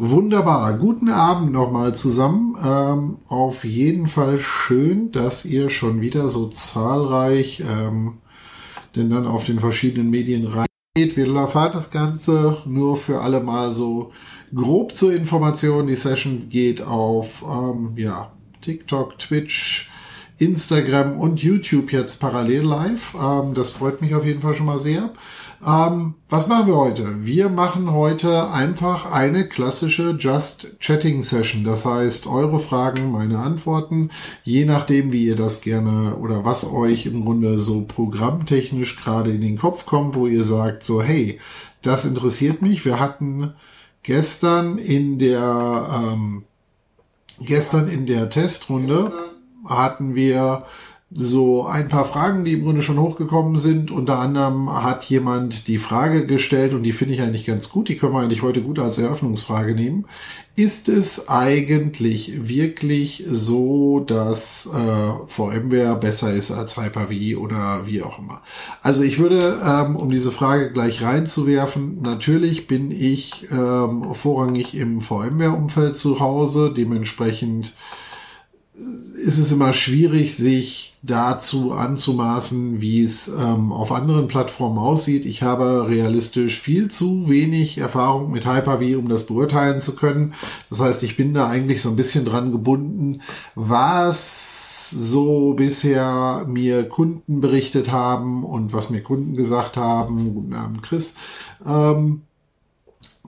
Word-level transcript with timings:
Wunderbar. 0.00 0.78
Guten 0.78 1.08
Abend 1.08 1.50
nochmal 1.50 1.92
zusammen. 1.92 2.56
Ähm, 2.64 3.18
auf 3.26 3.64
jeden 3.64 4.06
Fall 4.06 4.38
schön, 4.38 5.10
dass 5.10 5.44
ihr 5.44 5.70
schon 5.70 6.00
wieder 6.00 6.28
so 6.28 6.46
zahlreich 6.46 7.64
ähm, 7.68 8.18
denn 8.94 9.10
dann 9.10 9.26
auf 9.26 9.42
den 9.42 9.58
verschiedenen 9.58 10.08
Medien 10.08 10.46
reingeht. 10.46 11.16
Wir 11.16 11.34
erfahren 11.34 11.72
das 11.74 11.90
Ganze 11.90 12.58
nur 12.64 12.96
für 12.96 13.22
alle 13.22 13.40
mal 13.40 13.72
so 13.72 14.12
grob 14.54 14.94
zur 14.94 15.12
Information. 15.12 15.88
Die 15.88 15.96
Session 15.96 16.48
geht 16.48 16.80
auf 16.80 17.42
ähm, 17.42 17.94
ja, 17.96 18.30
TikTok, 18.60 19.18
Twitch, 19.18 19.90
Instagram 20.38 21.18
und 21.18 21.42
YouTube 21.42 21.92
jetzt 21.92 22.20
parallel 22.20 22.62
live. 22.62 23.14
Ähm, 23.14 23.54
das 23.54 23.70
freut 23.70 24.00
mich 24.00 24.14
auf 24.14 24.24
jeden 24.24 24.40
Fall 24.40 24.54
schon 24.54 24.66
mal 24.66 24.78
sehr. 24.78 25.12
Ähm, 25.66 26.14
was 26.28 26.46
machen 26.46 26.68
wir 26.68 26.76
heute? 26.76 27.24
Wir 27.24 27.48
machen 27.48 27.92
heute 27.92 28.50
einfach 28.50 29.10
eine 29.10 29.48
klassische 29.48 30.16
Just 30.18 30.78
Chatting 30.78 31.24
Session. 31.24 31.64
Das 31.64 31.84
heißt, 31.84 32.28
eure 32.28 32.60
Fragen, 32.60 33.10
meine 33.10 33.40
Antworten, 33.40 34.10
je 34.44 34.64
nachdem, 34.64 35.10
wie 35.10 35.24
ihr 35.24 35.36
das 35.36 35.60
gerne 35.60 36.16
oder 36.16 36.44
was 36.44 36.70
euch 36.70 37.06
im 37.06 37.24
Grunde 37.24 37.58
so 37.58 37.82
programmtechnisch 37.82 39.02
gerade 39.02 39.32
in 39.32 39.40
den 39.40 39.58
Kopf 39.58 39.84
kommt, 39.84 40.14
wo 40.14 40.28
ihr 40.28 40.44
sagt, 40.44 40.84
so, 40.84 41.02
hey, 41.02 41.40
das 41.82 42.04
interessiert 42.04 42.62
mich. 42.62 42.84
Wir 42.84 43.00
hatten 43.00 43.54
gestern 44.04 44.78
in 44.78 45.18
der, 45.18 45.88
ähm, 45.92 46.44
gestern 47.40 47.88
in 47.88 48.06
der 48.06 48.30
Testrunde 48.30 49.12
hatten 49.68 50.14
wir 50.14 50.64
so 51.10 51.64
ein 51.64 51.88
paar 51.88 52.04
Fragen, 52.04 52.44
die 52.44 52.52
im 52.52 52.64
Grunde 52.64 52.82
schon 52.82 52.98
hochgekommen 52.98 53.56
sind. 53.56 53.90
Unter 53.90 54.18
anderem 54.18 54.70
hat 54.82 55.04
jemand 55.04 55.66
die 55.66 55.78
Frage 55.78 56.26
gestellt 56.26 56.74
und 56.74 56.82
die 56.82 56.92
finde 56.92 57.14
ich 57.14 57.22
eigentlich 57.22 57.46
ganz 57.46 57.70
gut. 57.70 57.88
Die 57.88 57.96
können 57.96 58.12
wir 58.12 58.20
eigentlich 58.20 58.42
heute 58.42 58.60
gut 58.60 58.78
als 58.78 58.98
Eröffnungsfrage 58.98 59.74
nehmen. 59.74 60.04
Ist 60.54 60.88
es 60.90 61.28
eigentlich 61.28 62.48
wirklich 62.48 63.24
so, 63.26 64.00
dass 64.00 64.66
äh, 64.66 65.26
VMware 65.26 65.96
besser 65.96 66.32
ist 66.34 66.50
als 66.50 66.76
Hyper-V 66.76 67.40
oder 67.40 67.86
wie 67.86 68.02
auch 68.02 68.18
immer? 68.18 68.42
Also 68.82 69.02
ich 69.02 69.18
würde, 69.18 69.60
ähm, 69.64 69.96
um 69.96 70.10
diese 70.10 70.32
Frage 70.32 70.72
gleich 70.72 71.02
reinzuwerfen, 71.02 72.02
natürlich 72.02 72.66
bin 72.66 72.90
ich 72.90 73.46
ähm, 73.50 74.12
vorrangig 74.12 74.74
im 74.74 75.00
VMware-Umfeld 75.00 75.96
zu 75.96 76.20
Hause. 76.20 76.74
Dementsprechend 76.76 77.76
ist 79.16 79.38
es 79.38 79.52
immer 79.52 79.72
schwierig, 79.72 80.36
sich 80.36 80.96
dazu 81.02 81.72
anzumaßen, 81.72 82.80
wie 82.80 83.02
es 83.02 83.28
ähm, 83.28 83.72
auf 83.72 83.92
anderen 83.92 84.26
Plattformen 84.26 84.78
aussieht. 84.78 85.26
Ich 85.26 85.42
habe 85.42 85.88
realistisch 85.88 86.60
viel 86.60 86.90
zu 86.90 87.28
wenig 87.28 87.78
Erfahrung 87.78 88.32
mit 88.32 88.46
Hyper-V, 88.46 88.98
um 88.98 89.08
das 89.08 89.26
beurteilen 89.26 89.80
zu 89.80 89.94
können. 89.94 90.34
Das 90.70 90.80
heißt, 90.80 91.02
ich 91.02 91.16
bin 91.16 91.34
da 91.34 91.48
eigentlich 91.48 91.82
so 91.82 91.88
ein 91.90 91.96
bisschen 91.96 92.24
dran 92.24 92.52
gebunden, 92.52 93.22
was 93.54 94.90
so 94.90 95.54
bisher 95.54 96.44
mir 96.48 96.88
Kunden 96.88 97.40
berichtet 97.40 97.92
haben 97.92 98.44
und 98.44 98.72
was 98.72 98.90
mir 98.90 99.02
Kunden 99.02 99.36
gesagt 99.36 99.76
haben. 99.76 100.34
Guten 100.34 100.54
Abend, 100.54 100.82
Chris. 100.82 101.14
Ähm, 101.66 102.22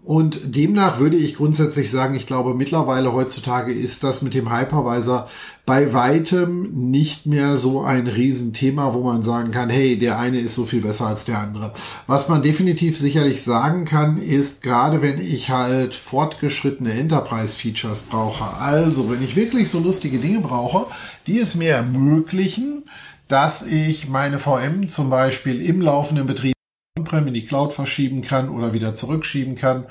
und 0.02 0.56
demnach 0.56 0.98
würde 0.98 1.16
ich 1.16 1.34
grundsätzlich 1.34 1.90
sagen, 1.90 2.14
ich 2.14 2.26
glaube, 2.26 2.54
mittlerweile 2.54 3.12
heutzutage 3.12 3.72
ist 3.72 4.02
das 4.02 4.22
mit 4.22 4.32
dem 4.32 4.50
Hypervisor 4.50 5.28
bei 5.66 5.92
weitem 5.92 6.90
nicht 6.90 7.26
mehr 7.26 7.56
so 7.56 7.82
ein 7.82 8.06
Riesenthema, 8.06 8.94
wo 8.94 9.02
man 9.02 9.22
sagen 9.22 9.52
kann, 9.52 9.68
hey, 9.68 9.98
der 9.98 10.18
eine 10.18 10.40
ist 10.40 10.54
so 10.54 10.64
viel 10.64 10.80
besser 10.80 11.06
als 11.06 11.26
der 11.26 11.38
andere. 11.38 11.74
Was 12.06 12.28
man 12.28 12.42
definitiv 12.42 12.96
sicherlich 12.96 13.42
sagen 13.42 13.84
kann, 13.84 14.16
ist, 14.16 14.62
gerade 14.62 15.02
wenn 15.02 15.20
ich 15.20 15.50
halt 15.50 15.94
fortgeschrittene 15.94 16.92
Enterprise-Features 16.92 18.02
brauche, 18.02 18.56
also 18.58 19.10
wenn 19.10 19.22
ich 19.22 19.36
wirklich 19.36 19.70
so 19.70 19.80
lustige 19.80 20.18
Dinge 20.18 20.40
brauche, 20.40 20.86
die 21.26 21.38
es 21.38 21.54
mir 21.54 21.72
ermöglichen, 21.74 22.84
dass 23.28 23.64
ich 23.64 24.08
meine 24.08 24.38
VM 24.38 24.88
zum 24.88 25.10
Beispiel 25.10 25.60
im 25.60 25.82
laufenden 25.82 26.26
Betrieb 26.26 26.54
on-prem 26.96 27.28
in 27.28 27.34
die 27.34 27.44
Cloud 27.44 27.72
verschieben 27.72 28.22
kann 28.22 28.48
oder 28.48 28.72
wieder 28.72 28.94
zurückschieben 28.94 29.54
kann. 29.54 29.86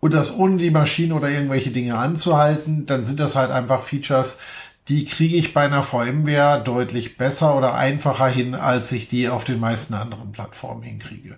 Und 0.00 0.14
das 0.14 0.36
ohne 0.36 0.56
die 0.56 0.70
Maschine 0.70 1.14
oder 1.14 1.30
irgendwelche 1.30 1.70
Dinge 1.70 1.96
anzuhalten, 1.96 2.86
dann 2.86 3.04
sind 3.04 3.20
das 3.20 3.36
halt 3.36 3.50
einfach 3.50 3.82
Features, 3.82 4.40
die 4.88 5.04
kriege 5.04 5.36
ich 5.36 5.54
bei 5.54 5.62
einer 5.62 5.82
VMware 5.82 6.62
deutlich 6.64 7.16
besser 7.16 7.56
oder 7.56 7.74
einfacher 7.74 8.26
hin, 8.26 8.54
als 8.54 8.90
ich 8.90 9.06
die 9.06 9.28
auf 9.28 9.44
den 9.44 9.60
meisten 9.60 9.94
anderen 9.94 10.32
Plattformen 10.32 10.82
hinkriege. 10.82 11.36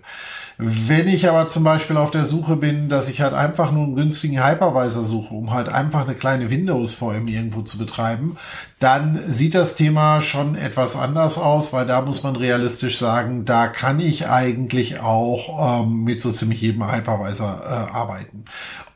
Wenn 0.57 1.09
ich 1.09 1.27
aber 1.27 1.47
zum 1.47 1.65
Beispiel 1.65 1.97
auf 1.97 2.11
der 2.11 2.23
Suche 2.23 2.55
bin, 2.55 2.87
dass 2.87 3.09
ich 3.09 3.21
halt 3.21 3.33
einfach 3.33 3.71
nur 3.73 3.83
einen 3.83 3.95
günstigen 3.95 4.43
Hypervisor 4.43 5.03
suche, 5.03 5.35
um 5.35 5.53
halt 5.53 5.67
einfach 5.67 6.01
eine 6.01 6.15
kleine 6.15 6.49
Windows-VM 6.49 7.27
irgendwo 7.27 7.61
zu 7.61 7.77
betreiben, 7.77 8.37
dann 8.79 9.19
sieht 9.27 9.53
das 9.53 9.75
Thema 9.75 10.21
schon 10.21 10.55
etwas 10.55 10.95
anders 10.95 11.37
aus, 11.37 11.73
weil 11.73 11.85
da 11.85 12.01
muss 12.01 12.23
man 12.23 12.37
realistisch 12.37 12.97
sagen, 12.97 13.43
da 13.43 13.67
kann 13.67 13.99
ich 13.99 14.27
eigentlich 14.27 15.01
auch 15.01 15.83
ähm, 15.83 16.03
mit 16.03 16.21
so 16.21 16.31
ziemlich 16.31 16.61
jedem 16.61 16.89
Hypervisor 16.89 17.61
äh, 17.61 17.93
arbeiten. 17.93 18.45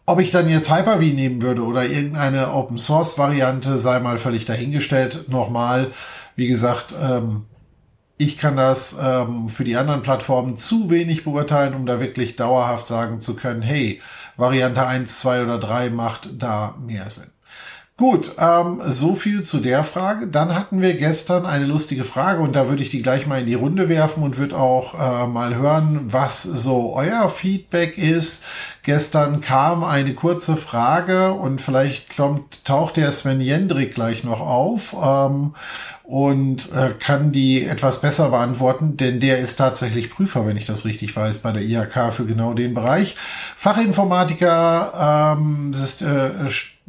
Ob 0.09 0.19
ich 0.19 0.31
dann 0.31 0.49
jetzt 0.49 0.75
Hyper-V 0.75 1.13
nehmen 1.13 1.43
würde 1.43 1.61
oder 1.61 1.85
irgendeine 1.85 2.51
Open-Source-Variante, 2.51 3.77
sei 3.77 3.99
mal 3.99 4.17
völlig 4.17 4.43
dahingestellt. 4.43 5.29
Nochmal, 5.29 5.91
wie 6.35 6.47
gesagt, 6.47 6.95
ähm, 6.99 7.45
ich 8.17 8.39
kann 8.39 8.57
das 8.57 8.97
ähm, 8.99 9.49
für 9.49 9.63
die 9.63 9.77
anderen 9.77 10.01
Plattformen 10.01 10.55
zu 10.55 10.89
wenig 10.89 11.25
beurteilen, 11.25 11.75
um 11.75 11.85
da 11.85 11.99
wirklich 11.99 12.35
dauerhaft 12.35 12.87
sagen 12.87 13.21
zu 13.21 13.35
können, 13.35 13.61
hey, 13.61 14.01
Variante 14.35 14.83
1, 14.83 15.19
2 15.19 15.43
oder 15.43 15.59
3 15.59 15.91
macht 15.91 16.29
da 16.41 16.73
mehr 16.83 17.07
Sinn. 17.11 17.29
Gut, 17.99 18.31
ähm, 18.39 18.79
so 18.85 19.13
viel 19.13 19.43
zu 19.43 19.59
der 19.59 19.83
Frage. 19.83 20.27
Dann 20.27 20.55
hatten 20.55 20.81
wir 20.81 20.93
gestern 20.93 21.45
eine 21.45 21.65
lustige 21.65 22.05
Frage 22.05 22.41
und 22.41 22.55
da 22.55 22.69
würde 22.69 22.81
ich 22.81 22.89
die 22.89 23.01
gleich 23.01 23.27
mal 23.27 23.41
in 23.41 23.45
die 23.45 23.55
Runde 23.55 23.89
werfen 23.89 24.23
und 24.23 24.37
würde 24.37 24.57
auch 24.57 24.93
äh, 24.93 25.27
mal 25.27 25.53
hören, 25.55 26.05
was 26.07 26.41
so 26.41 26.95
euer 26.95 27.27
Feedback 27.27 27.97
ist. 27.97 28.45
Gestern 28.89 29.39
kam 29.39 29.83
eine 29.83 30.15
kurze 30.15 30.57
Frage 30.57 31.33
und 31.33 31.61
vielleicht 31.61 32.17
kommt, 32.17 32.65
taucht 32.65 32.97
der 32.97 33.11
Sven 33.11 33.39
Jendrik 33.39 33.93
gleich 33.93 34.23
noch 34.23 34.39
auf. 34.39 34.95
Ähm, 34.99 35.53
und 36.01 36.71
äh, 36.71 36.95
kann 36.97 37.31
die 37.31 37.65
etwas 37.65 38.01
besser 38.01 38.29
beantworten, 38.29 38.97
denn 38.97 39.19
der 39.19 39.37
ist 39.41 39.57
tatsächlich 39.57 40.09
Prüfer, 40.09 40.47
wenn 40.47 40.57
ich 40.57 40.65
das 40.65 40.85
richtig 40.85 41.15
weiß, 41.15 41.43
bei 41.43 41.51
der 41.51 41.61
IHK 41.61 42.11
für 42.11 42.25
genau 42.25 42.55
den 42.55 42.73
Bereich. 42.73 43.15
Fachinformatiker, 43.55 45.35
ähm, 45.37 45.69
ist, 45.69 46.01
äh, 46.01 46.31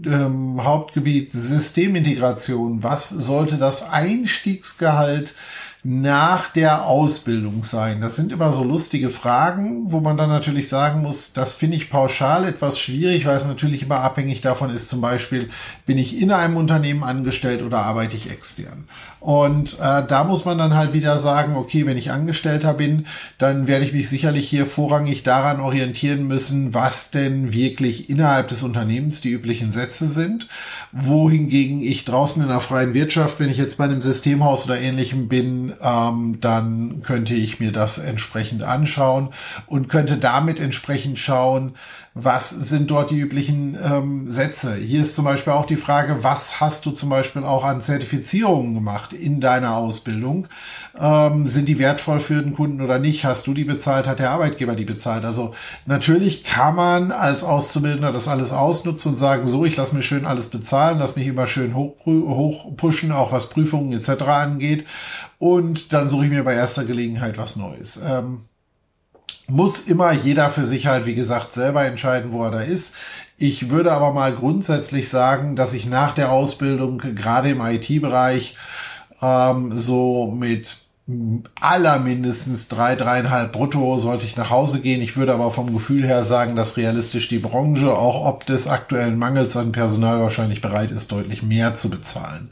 ähm, 0.06 0.64
Hauptgebiet 0.64 1.32
Systemintegration. 1.32 2.82
Was 2.82 3.10
sollte 3.10 3.58
das 3.58 3.90
Einstiegsgehalt 3.90 5.34
nach 5.82 6.50
der 6.50 6.84
Ausbildung 6.84 7.62
sein? 7.62 8.00
Das 8.00 8.16
sind 8.16 8.32
immer 8.32 8.52
so 8.52 8.64
lustige 8.64 9.08
Fragen, 9.08 9.90
wo 9.92 10.00
man 10.00 10.16
dann 10.16 10.28
natürlich 10.28 10.68
sagen 10.68 11.02
muss, 11.02 11.32
das 11.32 11.54
finde 11.54 11.76
ich 11.76 11.90
pauschal 11.90 12.44
etwas 12.44 12.78
schwierig, 12.78 13.24
weil 13.26 13.36
es 13.36 13.46
natürlich 13.46 13.82
immer 13.82 14.00
abhängig 14.00 14.42
davon 14.42 14.70
ist, 14.70 14.88
zum 14.88 15.00
Beispiel, 15.00 15.48
bin 15.86 15.96
ich 15.96 16.20
in 16.20 16.32
einem 16.32 16.56
Unternehmen 16.56 17.02
angestellt 17.02 17.62
oder 17.62 17.78
arbeite 17.78 18.16
ich 18.16 18.30
extern? 18.30 18.84
Und 19.20 19.74
äh, 19.74 20.06
da 20.06 20.24
muss 20.24 20.46
man 20.46 20.56
dann 20.56 20.74
halt 20.74 20.94
wieder 20.94 21.18
sagen, 21.18 21.54
okay, 21.54 21.84
wenn 21.84 21.98
ich 21.98 22.10
Angestellter 22.10 22.72
bin, 22.72 23.06
dann 23.36 23.66
werde 23.66 23.84
ich 23.84 23.92
mich 23.92 24.08
sicherlich 24.08 24.48
hier 24.48 24.64
vorrangig 24.64 25.22
daran 25.22 25.60
orientieren 25.60 26.26
müssen, 26.26 26.72
was 26.72 27.10
denn 27.10 27.52
wirklich 27.52 28.08
innerhalb 28.08 28.48
des 28.48 28.62
Unternehmens 28.62 29.20
die 29.20 29.30
üblichen 29.30 29.72
Sätze 29.72 30.06
sind. 30.06 30.48
Wohingegen 30.92 31.82
ich 31.82 32.06
draußen 32.06 32.42
in 32.42 32.48
der 32.48 32.60
freien 32.60 32.94
Wirtschaft, 32.94 33.40
wenn 33.40 33.50
ich 33.50 33.58
jetzt 33.58 33.76
bei 33.76 33.84
einem 33.84 34.00
Systemhaus 34.00 34.64
oder 34.64 34.80
ähnlichem 34.80 35.28
bin, 35.28 35.69
ähm, 35.82 36.40
dann 36.40 37.02
könnte 37.02 37.34
ich 37.34 37.60
mir 37.60 37.72
das 37.72 37.98
entsprechend 37.98 38.62
anschauen 38.62 39.30
und 39.66 39.88
könnte 39.88 40.16
damit 40.16 40.60
entsprechend 40.60 41.18
schauen, 41.18 41.74
was 42.14 42.50
sind 42.50 42.90
dort 42.90 43.12
die 43.12 43.20
üblichen 43.20 43.78
ähm, 43.80 44.28
Sätze. 44.28 44.74
Hier 44.74 45.02
ist 45.02 45.14
zum 45.14 45.24
Beispiel 45.24 45.52
auch 45.52 45.64
die 45.64 45.76
Frage, 45.76 46.24
was 46.24 46.60
hast 46.60 46.84
du 46.84 46.90
zum 46.90 47.08
Beispiel 47.08 47.44
auch 47.44 47.64
an 47.64 47.82
Zertifizierungen 47.82 48.74
gemacht 48.74 49.12
in 49.12 49.40
deiner 49.40 49.76
Ausbildung? 49.76 50.48
Ähm, 50.98 51.46
sind 51.46 51.68
die 51.68 51.78
wertvoll 51.78 52.18
für 52.18 52.42
den 52.42 52.54
Kunden 52.54 52.80
oder 52.80 52.98
nicht? 52.98 53.24
Hast 53.24 53.46
du 53.46 53.54
die 53.54 53.62
bezahlt? 53.62 54.08
Hat 54.08 54.18
der 54.18 54.30
Arbeitgeber 54.30 54.74
die 54.74 54.84
bezahlt? 54.84 55.24
Also 55.24 55.54
natürlich 55.86 56.42
kann 56.42 56.74
man 56.74 57.12
als 57.12 57.44
Auszubildender 57.44 58.10
das 58.10 58.26
alles 58.26 58.52
ausnutzen 58.52 59.12
und 59.12 59.18
sagen, 59.18 59.46
so, 59.46 59.64
ich 59.64 59.76
lasse 59.76 59.94
mir 59.94 60.02
schön 60.02 60.26
alles 60.26 60.48
bezahlen, 60.48 60.98
lass 60.98 61.14
mich 61.14 61.28
immer 61.28 61.46
schön 61.46 61.76
hoch, 61.76 61.94
hoch 62.06 62.76
pushen, 62.76 63.12
auch 63.12 63.30
was 63.30 63.50
Prüfungen 63.50 63.92
etc. 63.92 64.22
angeht. 64.22 64.84
Und 65.38 65.92
dann 65.92 66.08
suche 66.08 66.24
ich 66.24 66.30
mir 66.30 66.42
bei 66.42 66.54
erster 66.54 66.84
Gelegenheit 66.84 67.38
was 67.38 67.54
Neues. 67.54 68.00
Ähm, 68.04 68.46
muss 69.50 69.80
immer 69.80 70.12
jeder 70.12 70.50
für 70.50 70.64
sich 70.64 70.86
halt, 70.86 71.06
wie 71.06 71.14
gesagt, 71.14 71.54
selber 71.54 71.84
entscheiden, 71.84 72.32
wo 72.32 72.44
er 72.44 72.50
da 72.50 72.60
ist. 72.60 72.94
Ich 73.36 73.70
würde 73.70 73.92
aber 73.92 74.12
mal 74.12 74.34
grundsätzlich 74.34 75.08
sagen, 75.08 75.56
dass 75.56 75.72
ich 75.72 75.86
nach 75.86 76.14
der 76.14 76.30
Ausbildung, 76.30 76.98
gerade 76.98 77.50
im 77.50 77.60
IT-Bereich, 77.60 78.56
ähm, 79.22 79.76
so 79.76 80.30
mit 80.30 80.90
allermindestens 81.60 82.68
drei, 82.68 82.94
dreieinhalb 82.94 83.52
brutto 83.52 83.98
sollte 83.98 84.26
ich 84.26 84.36
nach 84.36 84.50
Hause 84.50 84.80
gehen. 84.80 85.02
Ich 85.02 85.16
würde 85.16 85.34
aber 85.34 85.50
vom 85.50 85.72
Gefühl 85.72 86.06
her 86.06 86.24
sagen, 86.24 86.56
dass 86.56 86.76
realistisch 86.76 87.28
die 87.28 87.38
Branche, 87.38 87.92
auch 87.92 88.26
ob 88.26 88.46
des 88.46 88.68
aktuellen 88.68 89.18
Mangels 89.18 89.56
an 89.56 89.72
Personal 89.72 90.20
wahrscheinlich 90.20 90.60
bereit 90.60 90.90
ist, 90.90 91.10
deutlich 91.10 91.42
mehr 91.42 91.74
zu 91.74 91.90
bezahlen. 91.90 92.50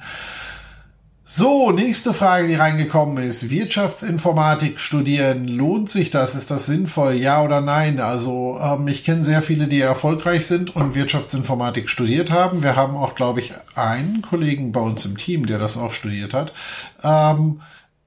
So, 1.30 1.72
nächste 1.72 2.14
Frage, 2.14 2.48
die 2.48 2.54
reingekommen 2.54 3.22
ist. 3.22 3.50
Wirtschaftsinformatik 3.50 4.80
studieren, 4.80 5.46
lohnt 5.46 5.90
sich 5.90 6.10
das? 6.10 6.34
Ist 6.34 6.50
das 6.50 6.64
sinnvoll? 6.64 7.12
Ja 7.12 7.42
oder 7.42 7.60
nein? 7.60 8.00
Also 8.00 8.58
ähm, 8.58 8.88
ich 8.88 9.04
kenne 9.04 9.22
sehr 9.22 9.42
viele, 9.42 9.66
die 9.66 9.78
erfolgreich 9.78 10.46
sind 10.46 10.74
und 10.74 10.94
Wirtschaftsinformatik 10.94 11.90
studiert 11.90 12.30
haben. 12.30 12.62
Wir 12.62 12.76
haben 12.76 12.96
auch, 12.96 13.14
glaube 13.14 13.40
ich, 13.40 13.52
einen 13.74 14.22
Kollegen 14.22 14.72
bei 14.72 14.80
uns 14.80 15.04
im 15.04 15.18
Team, 15.18 15.44
der 15.44 15.58
das 15.58 15.76
auch 15.76 15.92
studiert 15.92 16.32
hat. 16.32 16.54
Ähm, 17.02 17.60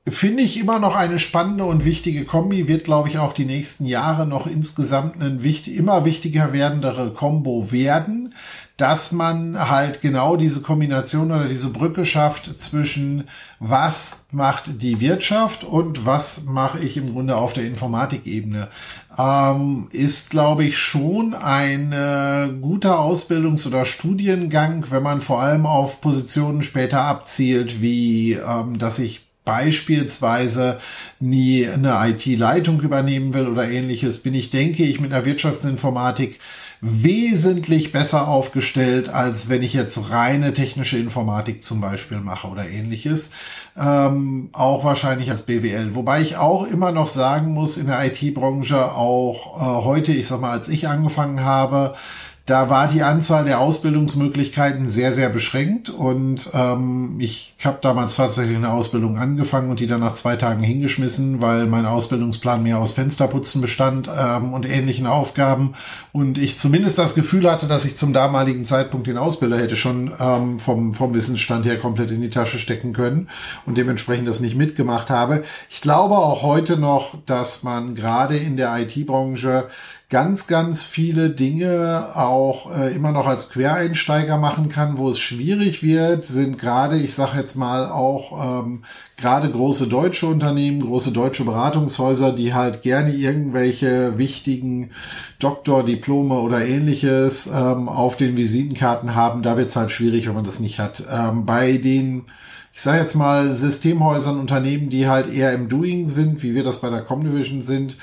Finde 0.09 0.41
ich 0.41 0.57
immer 0.57 0.79
noch 0.79 0.95
eine 0.95 1.19
spannende 1.19 1.63
und 1.65 1.85
wichtige 1.85 2.25
Kombi, 2.25 2.67
wird, 2.67 2.85
glaube 2.85 3.07
ich, 3.07 3.19
auch 3.19 3.33
die 3.33 3.45
nächsten 3.45 3.85
Jahre 3.85 4.25
noch 4.25 4.47
insgesamt 4.47 5.21
ein 5.21 5.43
wichtig, 5.43 5.77
immer 5.77 6.05
wichtiger 6.05 6.53
werdendere 6.53 7.13
Combo 7.13 7.71
werden 7.71 8.33
dass 8.81 9.11
man 9.11 9.69
halt 9.69 10.01
genau 10.01 10.35
diese 10.35 10.61
Kombination 10.61 11.31
oder 11.31 11.47
diese 11.47 11.69
Brücke 11.69 12.03
schafft 12.03 12.59
zwischen 12.59 13.25
was 13.59 14.25
macht 14.31 14.81
die 14.81 14.99
Wirtschaft 14.99 15.63
und 15.63 16.07
was 16.07 16.45
mache 16.45 16.79
ich 16.79 16.97
im 16.97 17.13
Grunde 17.13 17.37
auf 17.37 17.53
der 17.53 17.65
Informatikebene. 17.65 18.69
Ähm, 19.19 19.87
ist, 19.91 20.31
glaube 20.31 20.63
ich, 20.65 20.79
schon 20.79 21.35
ein 21.35 21.91
äh, 21.91 22.49
guter 22.59 22.99
Ausbildungs- 22.99 23.67
oder 23.67 23.85
Studiengang, 23.85 24.87
wenn 24.89 25.03
man 25.03 25.21
vor 25.21 25.43
allem 25.43 25.67
auf 25.67 26.01
Positionen 26.01 26.63
später 26.63 27.01
abzielt, 27.01 27.81
wie 27.81 28.33
ähm, 28.33 28.79
dass 28.79 28.97
ich 28.97 29.27
beispielsweise 29.45 30.79
nie 31.19 31.67
eine 31.67 31.99
IT-Leitung 32.09 32.81
übernehmen 32.81 33.35
will 33.35 33.47
oder 33.47 33.69
ähnliches, 33.69 34.23
bin 34.23 34.33
ich, 34.33 34.49
denke 34.49 34.83
ich, 34.83 34.99
mit 34.99 35.13
einer 35.13 35.25
Wirtschaftsinformatik 35.25 36.39
wesentlich 36.81 37.91
besser 37.91 38.27
aufgestellt, 38.27 39.07
als 39.07 39.49
wenn 39.49 39.61
ich 39.61 39.73
jetzt 39.73 40.09
reine 40.09 40.51
technische 40.51 40.97
Informatik 40.97 41.63
zum 41.63 41.79
Beispiel 41.79 42.19
mache 42.19 42.47
oder 42.47 42.67
ähnliches. 42.67 43.31
Ähm, 43.77 44.49
auch 44.51 44.83
wahrscheinlich 44.83 45.29
als 45.29 45.43
BWL. 45.43 45.93
Wobei 45.93 46.21
ich 46.21 46.37
auch 46.37 46.65
immer 46.65 46.91
noch 46.91 47.07
sagen 47.07 47.53
muss, 47.53 47.77
in 47.77 47.85
der 47.85 48.03
IT-Branche 48.05 48.93
auch 48.93 49.57
äh, 49.57 49.85
heute, 49.85 50.11
ich 50.11 50.25
sag 50.27 50.41
mal, 50.41 50.51
als 50.51 50.69
ich 50.69 50.87
angefangen 50.87 51.41
habe, 51.41 51.93
da 52.47 52.69
war 52.69 52.87
die 52.87 53.03
Anzahl 53.03 53.45
der 53.45 53.59
Ausbildungsmöglichkeiten 53.59 54.89
sehr, 54.89 55.11
sehr 55.11 55.29
beschränkt 55.29 55.89
und 55.89 56.49
ähm, 56.53 57.17
ich 57.19 57.55
habe 57.63 57.77
damals 57.81 58.15
tatsächlich 58.15 58.57
eine 58.57 58.71
Ausbildung 58.71 59.17
angefangen 59.19 59.69
und 59.69 59.79
die 59.79 59.85
dann 59.85 59.99
nach 59.99 60.15
zwei 60.15 60.35
Tagen 60.35 60.63
hingeschmissen, 60.63 61.41
weil 61.41 61.67
mein 61.67 61.85
Ausbildungsplan 61.85 62.63
mehr 62.63 62.79
aus 62.79 62.93
Fensterputzen 62.93 63.61
bestand 63.61 64.09
ähm, 64.15 64.53
und 64.53 64.67
ähnlichen 64.67 65.05
Aufgaben 65.05 65.73
und 66.13 66.39
ich 66.39 66.57
zumindest 66.57 66.97
das 66.97 67.13
Gefühl 67.13 67.49
hatte, 67.49 67.67
dass 67.67 67.85
ich 67.85 67.95
zum 67.95 68.11
damaligen 68.11 68.65
Zeitpunkt 68.65 69.05
den 69.05 69.17
Ausbilder 69.17 69.59
hätte 69.59 69.75
schon 69.75 70.11
ähm, 70.19 70.59
vom, 70.59 70.95
vom 70.95 71.13
Wissensstand 71.13 71.65
her 71.67 71.79
komplett 71.79 72.09
in 72.09 72.21
die 72.21 72.31
Tasche 72.31 72.57
stecken 72.57 72.91
können 72.91 73.29
und 73.67 73.77
dementsprechend 73.77 74.27
das 74.27 74.39
nicht 74.39 74.55
mitgemacht 74.55 75.11
habe. 75.11 75.43
Ich 75.69 75.81
glaube 75.81 76.15
auch 76.15 76.41
heute 76.41 76.77
noch, 76.77 77.15
dass 77.27 77.61
man 77.61 77.93
gerade 77.93 78.35
in 78.37 78.57
der 78.57 78.75
IT-Branche 78.79 79.69
ganz, 80.11 80.45
ganz 80.45 80.83
viele 80.83 81.29
Dinge 81.29 82.09
auch 82.15 82.77
äh, 82.77 82.93
immer 82.93 83.13
noch 83.13 83.27
als 83.27 83.49
Quereinsteiger 83.49 84.37
machen 84.37 84.67
kann. 84.67 84.97
Wo 84.97 85.09
es 85.09 85.19
schwierig 85.19 85.81
wird, 85.81 86.25
sind 86.25 86.59
gerade, 86.59 86.99
ich 86.99 87.15
sage 87.15 87.39
jetzt 87.39 87.55
mal 87.55 87.89
auch 87.89 88.65
ähm, 88.65 88.83
gerade 89.15 89.49
große 89.49 89.87
deutsche 89.87 90.27
Unternehmen, 90.27 90.81
große 90.81 91.13
deutsche 91.13 91.45
Beratungshäuser, 91.45 92.33
die 92.33 92.53
halt 92.53 92.81
gerne 92.81 93.13
irgendwelche 93.13 94.17
wichtigen 94.17 94.91
Doktordiplome 95.39 96.35
oder 96.35 96.63
ähnliches 96.65 97.47
ähm, 97.47 97.87
auf 97.87 98.17
den 98.17 98.35
Visitenkarten 98.35 99.15
haben. 99.15 99.41
Da 99.41 99.55
wird 99.55 99.69
es 99.69 99.77
halt 99.77 99.91
schwierig, 99.91 100.27
wenn 100.27 100.35
man 100.35 100.43
das 100.43 100.59
nicht 100.59 100.77
hat. 100.77 101.03
Ähm, 101.09 101.45
bei 101.45 101.77
den 101.77 102.25
ich 102.73 102.81
sage 102.83 102.99
jetzt 102.99 103.15
mal 103.15 103.51
Systemhäusern, 103.51 104.39
Unternehmen, 104.39 104.89
die 104.89 105.05
halt 105.05 105.31
eher 105.31 105.51
im 105.51 105.67
Doing 105.67 106.07
sind, 106.07 106.41
wie 106.41 106.55
wir 106.55 106.63
das 106.63 106.79
bei 106.79 106.89
der 106.89 107.01
Comdivision 107.01 107.65
sind, 107.65 107.97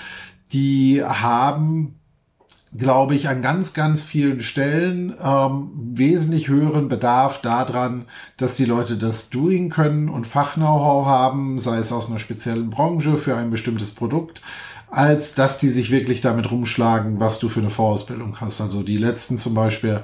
die 0.52 1.02
haben 1.04 1.98
glaube 2.76 3.14
ich, 3.14 3.28
an 3.28 3.40
ganz, 3.40 3.72
ganz 3.72 4.04
vielen 4.04 4.40
Stellen 4.40 5.14
ähm, 5.22 5.70
wesentlich 5.74 6.48
höheren 6.48 6.88
Bedarf 6.88 7.40
daran, 7.40 8.04
dass 8.36 8.56
die 8.56 8.66
Leute 8.66 8.96
das 8.96 9.30
Doing 9.30 9.70
können 9.70 10.08
und 10.08 10.26
Fachknow-how 10.26 11.06
haben, 11.06 11.58
sei 11.58 11.78
es 11.78 11.92
aus 11.92 12.10
einer 12.10 12.18
speziellen 12.18 12.68
Branche 12.68 13.16
für 13.16 13.36
ein 13.36 13.50
bestimmtes 13.50 13.92
Produkt, 13.94 14.42
als 14.90 15.34
dass 15.34 15.58
die 15.58 15.70
sich 15.70 15.90
wirklich 15.90 16.20
damit 16.20 16.50
rumschlagen, 16.50 17.20
was 17.20 17.38
du 17.38 17.48
für 17.48 17.60
eine 17.60 17.70
Vorausbildung 17.70 18.40
hast. 18.40 18.60
Also 18.60 18.82
die 18.82 18.98
letzten 18.98 19.38
zum 19.38 19.54
Beispiel, 19.54 20.02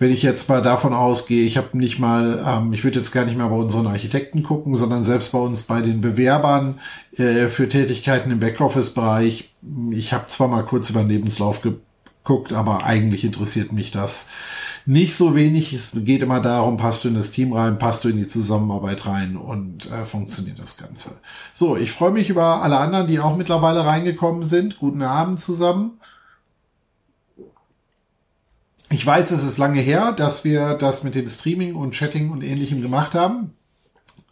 wenn 0.00 0.10
ich 0.10 0.22
jetzt 0.22 0.48
mal 0.48 0.62
davon 0.62 0.94
ausgehe, 0.94 1.44
ich 1.44 1.58
habe 1.58 1.76
nicht 1.76 1.98
mal, 1.98 2.42
ähm, 2.44 2.72
ich 2.72 2.84
würde 2.84 2.98
jetzt 2.98 3.12
gar 3.12 3.26
nicht 3.26 3.36
mehr 3.36 3.48
bei 3.48 3.56
unseren 3.56 3.86
Architekten 3.86 4.42
gucken, 4.42 4.74
sondern 4.74 5.04
selbst 5.04 5.30
bei 5.30 5.38
uns 5.38 5.64
bei 5.64 5.82
den 5.82 6.00
Bewerbern 6.00 6.80
äh, 7.16 7.48
für 7.48 7.68
Tätigkeiten 7.68 8.30
im 8.30 8.40
Backoffice-Bereich. 8.40 9.54
Ich 9.90 10.12
habe 10.14 10.24
zwar 10.26 10.48
mal 10.48 10.64
kurz 10.64 10.88
über 10.88 11.00
den 11.00 11.10
Lebenslauf 11.10 11.60
ge 11.60 11.74
guckt, 12.22 12.52
aber 12.52 12.84
eigentlich 12.84 13.24
interessiert 13.24 13.72
mich 13.72 13.90
das 13.90 14.28
nicht 14.86 15.16
so 15.16 15.34
wenig. 15.34 15.72
Es 15.72 15.92
geht 16.04 16.22
immer 16.22 16.40
darum, 16.40 16.76
passt 16.76 17.04
du 17.04 17.08
in 17.08 17.14
das 17.14 17.30
Team 17.30 17.52
rein, 17.52 17.78
passt 17.78 18.04
du 18.04 18.08
in 18.08 18.16
die 18.16 18.26
Zusammenarbeit 18.26 19.06
rein 19.06 19.36
und 19.36 19.90
äh, 19.90 20.04
funktioniert 20.04 20.58
das 20.58 20.76
Ganze. 20.76 21.18
So, 21.52 21.76
ich 21.76 21.92
freue 21.92 22.10
mich 22.10 22.28
über 22.28 22.62
alle 22.62 22.78
anderen, 22.78 23.06
die 23.06 23.20
auch 23.20 23.36
mittlerweile 23.36 23.84
reingekommen 23.84 24.44
sind. 24.44 24.78
Guten 24.78 25.02
Abend 25.02 25.40
zusammen. 25.40 25.99
Ich 28.92 29.06
weiß, 29.06 29.30
es 29.30 29.44
ist 29.44 29.56
lange 29.56 29.80
her, 29.80 30.10
dass 30.10 30.44
wir 30.44 30.74
das 30.74 31.04
mit 31.04 31.14
dem 31.14 31.28
Streaming 31.28 31.76
und 31.76 31.94
Chatting 31.94 32.30
und 32.30 32.42
ähnlichem 32.42 32.82
gemacht 32.82 33.14
haben. 33.14 33.54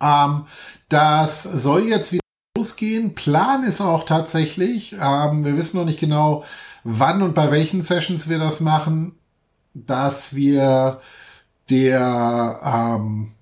Ähm, 0.00 0.46
das 0.88 1.44
soll 1.44 1.87
jetzt 1.87 2.12
wieder 2.12 2.22
losgehen. 2.56 3.14
Plan 3.14 3.62
ist 3.62 3.81
auch 3.81 4.05
tatsächlich, 4.05 4.94
ähm, 5.00 5.44
wir 5.44 5.56
wissen 5.56 5.76
noch 5.76 5.84
nicht 5.84 6.00
genau, 6.00 6.44
wann 6.82 7.22
und 7.22 7.34
bei 7.37 7.52
welchen 7.52 7.82
Sessions 7.82 8.28
wir 8.28 8.40
das 8.40 8.58
machen, 8.58 9.14
dass 9.75 10.34
wir 10.34 11.00
der 11.70 12.61
ähm, 12.64 13.32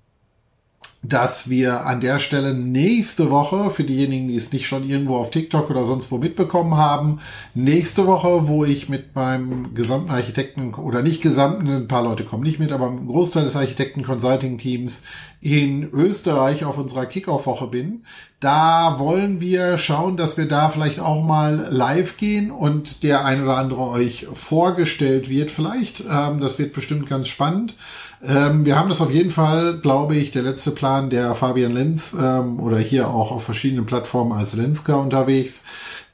dass 1.03 1.49
wir 1.49 1.85
an 1.85 2.01
der 2.01 2.19
Stelle 2.19 2.53
nächste 2.53 3.29
Woche, 3.29 3.69
für 3.69 3.83
diejenigen, 3.83 4.27
die 4.27 4.35
es 4.35 4.51
nicht 4.51 4.67
schon 4.67 4.87
irgendwo 4.87 5.15
auf 5.15 5.29
TikTok 5.29 5.69
oder 5.69 5.85
sonst 5.85 6.11
wo 6.11 6.17
mitbekommen 6.17 6.75
haben, 6.75 7.19
nächste 7.53 8.07
Woche, 8.07 8.47
wo 8.47 8.65
ich 8.65 8.89
mit 8.89 9.15
meinem 9.15 9.75
gesamten 9.75 10.09
Architekten 10.09 10.73
oder 10.73 11.03
nicht 11.03 11.21
gesamten, 11.21 11.69
ein 11.69 11.87
paar 11.87 12.03
Leute 12.03 12.23
kommen 12.25 12.43
nicht 12.43 12.59
mit, 12.59 12.71
aber 12.71 12.87
ein 12.87 13.07
Großteil 13.07 13.43
des 13.43 13.55
Architekten-Consulting-Teams 13.55 15.03
in 15.39 15.87
Österreich 15.91 16.65
auf 16.65 16.79
unserer 16.79 17.05
Kickoff-Woche 17.05 17.67
bin. 17.67 18.03
Da 18.39 18.97
wollen 18.97 19.39
wir 19.39 19.77
schauen, 19.77 20.17
dass 20.17 20.37
wir 20.37 20.47
da 20.47 20.69
vielleicht 20.69 20.99
auch 20.99 21.23
mal 21.23 21.67
live 21.69 22.17
gehen 22.17 22.51
und 22.51 23.03
der 23.03 23.23
ein 23.23 23.43
oder 23.43 23.57
andere 23.57 23.81
euch 23.81 24.27
vorgestellt 24.33 25.29
wird 25.29 25.51
vielleicht. 25.51 26.03
Ähm, 26.09 26.39
das 26.39 26.57
wird 26.57 26.73
bestimmt 26.73 27.07
ganz 27.07 27.27
spannend. 27.27 27.75
Ähm, 28.23 28.65
wir 28.65 28.77
haben 28.77 28.89
das 28.89 29.01
auf 29.01 29.11
jeden 29.11 29.31
Fall, 29.31 29.79
glaube 29.79 30.15
ich, 30.15 30.31
der 30.31 30.43
letzte 30.43 30.71
Plan 30.71 31.09
der 31.09 31.35
Fabian 31.35 31.73
Lenz 31.73 32.15
ähm, 32.19 32.59
oder 32.59 32.77
hier 32.79 33.09
auch 33.09 33.31
auf 33.31 33.43
verschiedenen 33.43 33.85
Plattformen 33.85 34.31
als 34.31 34.55
Lenska 34.55 34.95
unterwegs. 34.95 35.65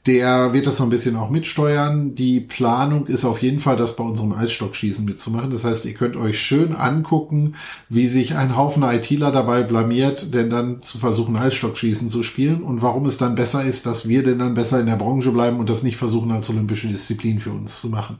Der 0.06 0.52
wird 0.52 0.66
das 0.66 0.76
so 0.76 0.84
ein 0.84 0.90
bisschen 0.90 1.16
auch 1.16 1.30
mitsteuern. 1.30 2.14
Die 2.14 2.40
Planung 2.40 3.06
ist 3.06 3.24
auf 3.24 3.40
jeden 3.40 3.58
Fall, 3.58 3.76
das 3.76 3.96
bei 3.96 4.04
unserem 4.04 4.34
Eisstockschießen 4.34 5.02
mitzumachen. 5.02 5.50
Das 5.50 5.64
heißt, 5.64 5.86
ihr 5.86 5.94
könnt 5.94 6.16
euch 6.16 6.38
schön 6.38 6.74
angucken, 6.74 7.54
wie 7.88 8.06
sich 8.06 8.36
ein 8.36 8.54
Haufen 8.54 8.82
ITler 8.82 9.32
dabei 9.32 9.62
blamiert, 9.62 10.34
denn 10.34 10.50
dann 10.50 10.82
zu 10.82 10.98
versuchen, 10.98 11.36
Eisstockschießen 11.36 12.10
zu 12.10 12.22
spielen 12.22 12.62
und 12.62 12.82
warum 12.82 13.06
es 13.06 13.16
dann 13.16 13.34
besser 13.34 13.64
ist, 13.64 13.86
dass 13.86 14.06
wir 14.06 14.22
denn 14.22 14.40
dann 14.40 14.52
besser 14.52 14.78
in 14.78 14.86
der 14.86 14.96
Branche 14.96 15.32
bleiben 15.32 15.58
und 15.58 15.70
das 15.70 15.82
nicht 15.82 15.96
versuchen, 15.96 16.30
als 16.32 16.50
olympische 16.50 16.88
Disziplin 16.88 17.38
für 17.38 17.52
uns 17.52 17.80
zu 17.80 17.88
machen. 17.88 18.18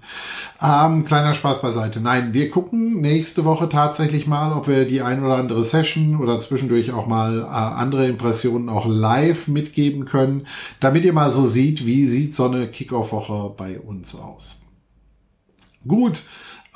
Ähm, 0.63 1.05
kleiner 1.05 1.35
Spaß 1.35 1.61
beiseite. 1.61 2.01
Nein, 2.01 2.33
wir 2.33 2.51
gucken 2.51 3.03
nächste 3.03 3.45
Woche 3.45 3.69
tatsächlich 3.69 4.27
mal, 4.27 4.55
ob 4.55 4.69
wir 4.69 4.87
die 4.87 5.03
ein 5.03 5.23
oder 5.23 5.37
andere 5.37 5.65
Session 5.65 6.17
oder 6.17 6.39
zwischendurch 6.39 6.93
auch 6.93 7.07
mal 7.07 7.41
äh, 7.41 7.45
andere 7.45 8.07
Impressionen 8.07 8.71
auch 8.71 8.87
live 8.87 9.49
mitgeben 9.49 10.07
können, 10.07 10.47
damit 10.81 11.05
ihr 11.05 11.13
mal 11.13 11.31
so 11.31 11.47
seht, 11.47 11.74
sieht, 11.75 11.87
wie 11.87 12.07
sieht 12.07 12.35
so 12.35 12.47
eine 12.47 12.69
Kickoff-Woche 12.69 13.55
bei 13.57 13.79
uns 13.79 14.15
aus. 14.15 14.63
Gut, 15.87 16.23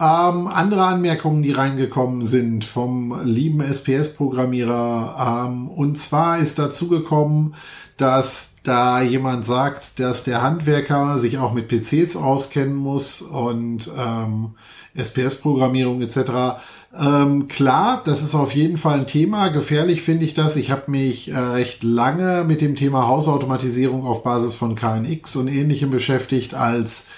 ähm, 0.00 0.46
andere 0.46 0.84
Anmerkungen, 0.84 1.42
die 1.42 1.52
reingekommen 1.52 2.22
sind 2.22 2.64
vom 2.64 3.20
lieben 3.24 3.60
SPS-Programmierer. 3.60 5.46
Ähm, 5.48 5.68
und 5.68 5.98
zwar 5.98 6.38
ist 6.38 6.58
dazu 6.58 6.88
gekommen, 6.88 7.54
dass 7.96 8.54
da 8.64 9.00
jemand 9.00 9.46
sagt, 9.46 9.98
dass 9.98 10.24
der 10.24 10.42
Handwerker 10.42 11.18
sich 11.18 11.38
auch 11.38 11.52
mit 11.52 11.68
PCs 11.68 12.16
auskennen 12.16 12.76
muss 12.76 13.22
und 13.22 13.90
ähm, 13.96 14.54
SPS-Programmierung 14.98 16.02
etc. 16.02 16.60
Ähm, 16.98 17.48
klar, 17.48 18.02
das 18.04 18.22
ist 18.22 18.34
auf 18.34 18.54
jeden 18.54 18.76
Fall 18.76 19.00
ein 19.00 19.06
Thema. 19.06 19.48
Gefährlich 19.48 20.02
finde 20.02 20.24
ich 20.24 20.34
das. 20.34 20.56
Ich 20.56 20.70
habe 20.70 20.90
mich 20.90 21.28
äh, 21.28 21.38
recht 21.38 21.82
lange 21.84 22.44
mit 22.44 22.60
dem 22.60 22.76
Thema 22.76 23.06
Hausautomatisierung 23.06 24.06
auf 24.06 24.22
Basis 24.22 24.56
von 24.56 24.74
KNX 24.74 25.36
und 25.36 25.48
ähnlichem 25.48 25.90
beschäftigt, 25.90 26.54
als 26.54 27.08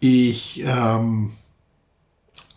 ich 0.00 0.64
ähm, 0.66 1.30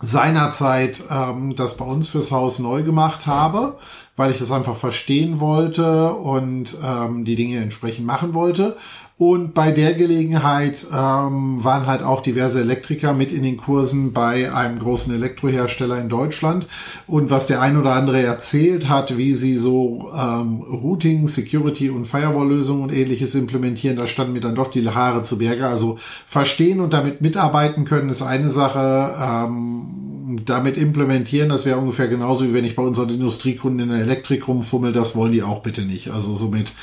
seinerzeit 0.01 1.03
ähm, 1.09 1.55
das 1.55 1.77
bei 1.77 1.85
uns 1.85 2.09
fürs 2.09 2.31
Haus 2.31 2.59
neu 2.59 2.83
gemacht 2.83 3.25
habe, 3.25 3.77
weil 4.15 4.31
ich 4.31 4.39
das 4.39 4.51
einfach 4.51 4.75
verstehen 4.75 5.39
wollte 5.39 6.13
und 6.13 6.75
ähm, 6.83 7.25
die 7.25 7.35
Dinge 7.35 7.59
entsprechend 7.59 8.05
machen 8.05 8.33
wollte. 8.33 8.77
Und 9.17 9.53
bei 9.53 9.71
der 9.71 9.93
Gelegenheit 9.93 10.85
ähm, 10.91 11.63
waren 11.63 11.85
halt 11.85 12.03
auch 12.03 12.21
diverse 12.21 12.59
Elektriker 12.59 13.13
mit 13.13 13.31
in 13.31 13.43
den 13.43 13.55
Kursen 13.55 14.11
bei 14.11 14.53
einem 14.53 14.77
großen 14.77 15.13
Elektrohersteller 15.13 16.01
in 16.01 16.09
Deutschland. 16.09 16.67
Und 17.07 17.29
was 17.29 17.47
der 17.47 17.61
ein 17.61 17.77
oder 17.77 17.93
andere 17.93 18.21
erzählt 18.21 18.89
hat, 18.89 19.17
wie 19.17 19.33
sie 19.33 19.55
so 19.55 20.11
ähm, 20.13 20.61
Routing, 20.63 21.29
Security 21.29 21.89
und 21.89 22.05
Firewall-Lösungen 22.05 22.83
und 22.83 22.93
ähnliches 22.93 23.35
implementieren, 23.35 23.95
da 23.95 24.05
standen 24.05 24.33
mir 24.33 24.41
dann 24.41 24.55
doch 24.55 24.69
die 24.69 24.85
Haare 24.85 25.23
zu 25.23 25.37
Berge. 25.37 25.65
Also 25.65 25.97
verstehen 26.27 26.81
und 26.81 26.91
damit 26.91 27.21
mitarbeiten 27.21 27.85
können 27.85 28.09
ist 28.09 28.21
eine 28.21 28.49
Sache. 28.49 29.15
Ähm, 29.17 30.41
damit 30.45 30.75
implementieren, 30.75 31.47
das 31.47 31.65
wäre 31.65 31.77
ungefähr 31.77 32.09
genauso 32.09 32.43
wie 32.43 32.53
wenn 32.53 32.65
ich 32.65 32.75
bei 32.75 32.83
unseren 32.83 33.09
Industriekunden 33.09 33.79
in 33.79 33.89
der 33.89 33.99
Elektrik 33.99 34.45
rumfummel, 34.47 34.91
das 34.91 35.15
wollen 35.15 35.31
die 35.31 35.43
auch 35.43 35.61
bitte 35.61 35.83
nicht. 35.83 36.11
Also 36.11 36.33
somit 36.33 36.73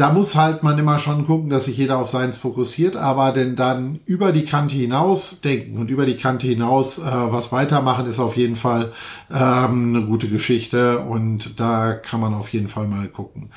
da 0.00 0.10
muss 0.10 0.34
halt 0.34 0.62
man 0.62 0.78
immer 0.78 0.98
schon 0.98 1.26
gucken, 1.26 1.50
dass 1.50 1.66
sich 1.66 1.76
jeder 1.76 1.98
auf 1.98 2.08
seins 2.08 2.38
fokussiert, 2.38 2.96
aber 2.96 3.32
denn 3.32 3.54
dann 3.54 4.00
über 4.06 4.32
die 4.32 4.46
Kante 4.46 4.74
hinaus 4.74 5.42
denken 5.42 5.76
und 5.76 5.90
über 5.90 6.06
die 6.06 6.16
Kante 6.16 6.46
hinaus 6.46 6.96
äh, 6.96 7.02
was 7.04 7.52
weitermachen, 7.52 8.06
ist 8.06 8.18
auf 8.18 8.34
jeden 8.34 8.56
Fall 8.56 8.92
ähm, 9.30 9.94
eine 9.94 10.06
gute 10.06 10.28
Geschichte 10.28 11.00
und 11.00 11.60
da 11.60 11.92
kann 11.92 12.18
man 12.18 12.32
auf 12.32 12.48
jeden 12.48 12.68
Fall 12.68 12.86
mal 12.86 13.08
gucken. 13.08 13.50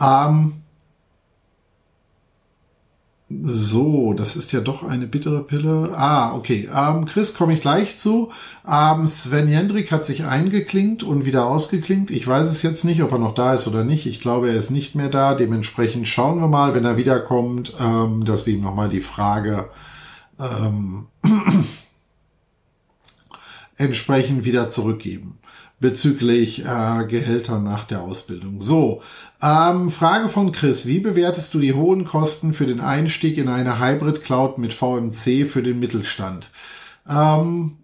Ähm, 0.00 0.63
so, 3.30 4.12
das 4.12 4.36
ist 4.36 4.52
ja 4.52 4.60
doch 4.60 4.82
eine 4.82 5.06
bittere 5.06 5.42
Pille. 5.42 5.90
Ah, 5.96 6.34
okay. 6.34 6.68
Ähm, 6.72 7.06
Chris, 7.06 7.34
komme 7.34 7.54
ich 7.54 7.60
gleich 7.60 7.96
zu. 7.96 8.30
Ähm, 8.70 9.06
Sven 9.06 9.48
Jendrik 9.48 9.90
hat 9.90 10.04
sich 10.04 10.24
eingeklinkt 10.24 11.02
und 11.02 11.24
wieder 11.24 11.46
ausgeklinkt. 11.46 12.10
Ich 12.10 12.26
weiß 12.26 12.48
es 12.48 12.62
jetzt 12.62 12.84
nicht, 12.84 13.02
ob 13.02 13.12
er 13.12 13.18
noch 13.18 13.34
da 13.34 13.54
ist 13.54 13.66
oder 13.66 13.82
nicht. 13.82 14.06
Ich 14.06 14.20
glaube, 14.20 14.50
er 14.50 14.56
ist 14.56 14.70
nicht 14.70 14.94
mehr 14.94 15.08
da. 15.08 15.34
Dementsprechend 15.34 16.06
schauen 16.06 16.38
wir 16.38 16.48
mal, 16.48 16.74
wenn 16.74 16.84
er 16.84 16.98
wiederkommt, 16.98 17.72
ähm, 17.80 18.24
dass 18.26 18.44
wir 18.44 18.54
ihm 18.54 18.62
nochmal 18.62 18.90
die 18.90 19.00
Frage 19.00 19.70
ähm, 20.38 21.06
entsprechend 23.76 24.44
wieder 24.44 24.68
zurückgeben 24.68 25.38
bezüglich 25.84 26.64
äh, 26.64 27.04
Gehälter 27.06 27.58
nach 27.58 27.84
der 27.84 28.00
Ausbildung. 28.00 28.62
So, 28.62 29.02
ähm, 29.42 29.90
Frage 29.90 30.30
von 30.30 30.50
Chris. 30.50 30.86
Wie 30.86 30.98
bewertest 30.98 31.52
du 31.52 31.58
die 31.58 31.74
hohen 31.74 32.06
Kosten 32.06 32.54
für 32.54 32.64
den 32.64 32.80
Einstieg 32.80 33.36
in 33.36 33.48
eine 33.48 33.78
Hybrid 33.78 34.22
Cloud 34.22 34.56
mit 34.56 34.72
VMC 34.72 35.46
für 35.46 35.62
den 35.62 35.78
Mittelstand? 35.80 36.50
Ähm, 37.06 37.76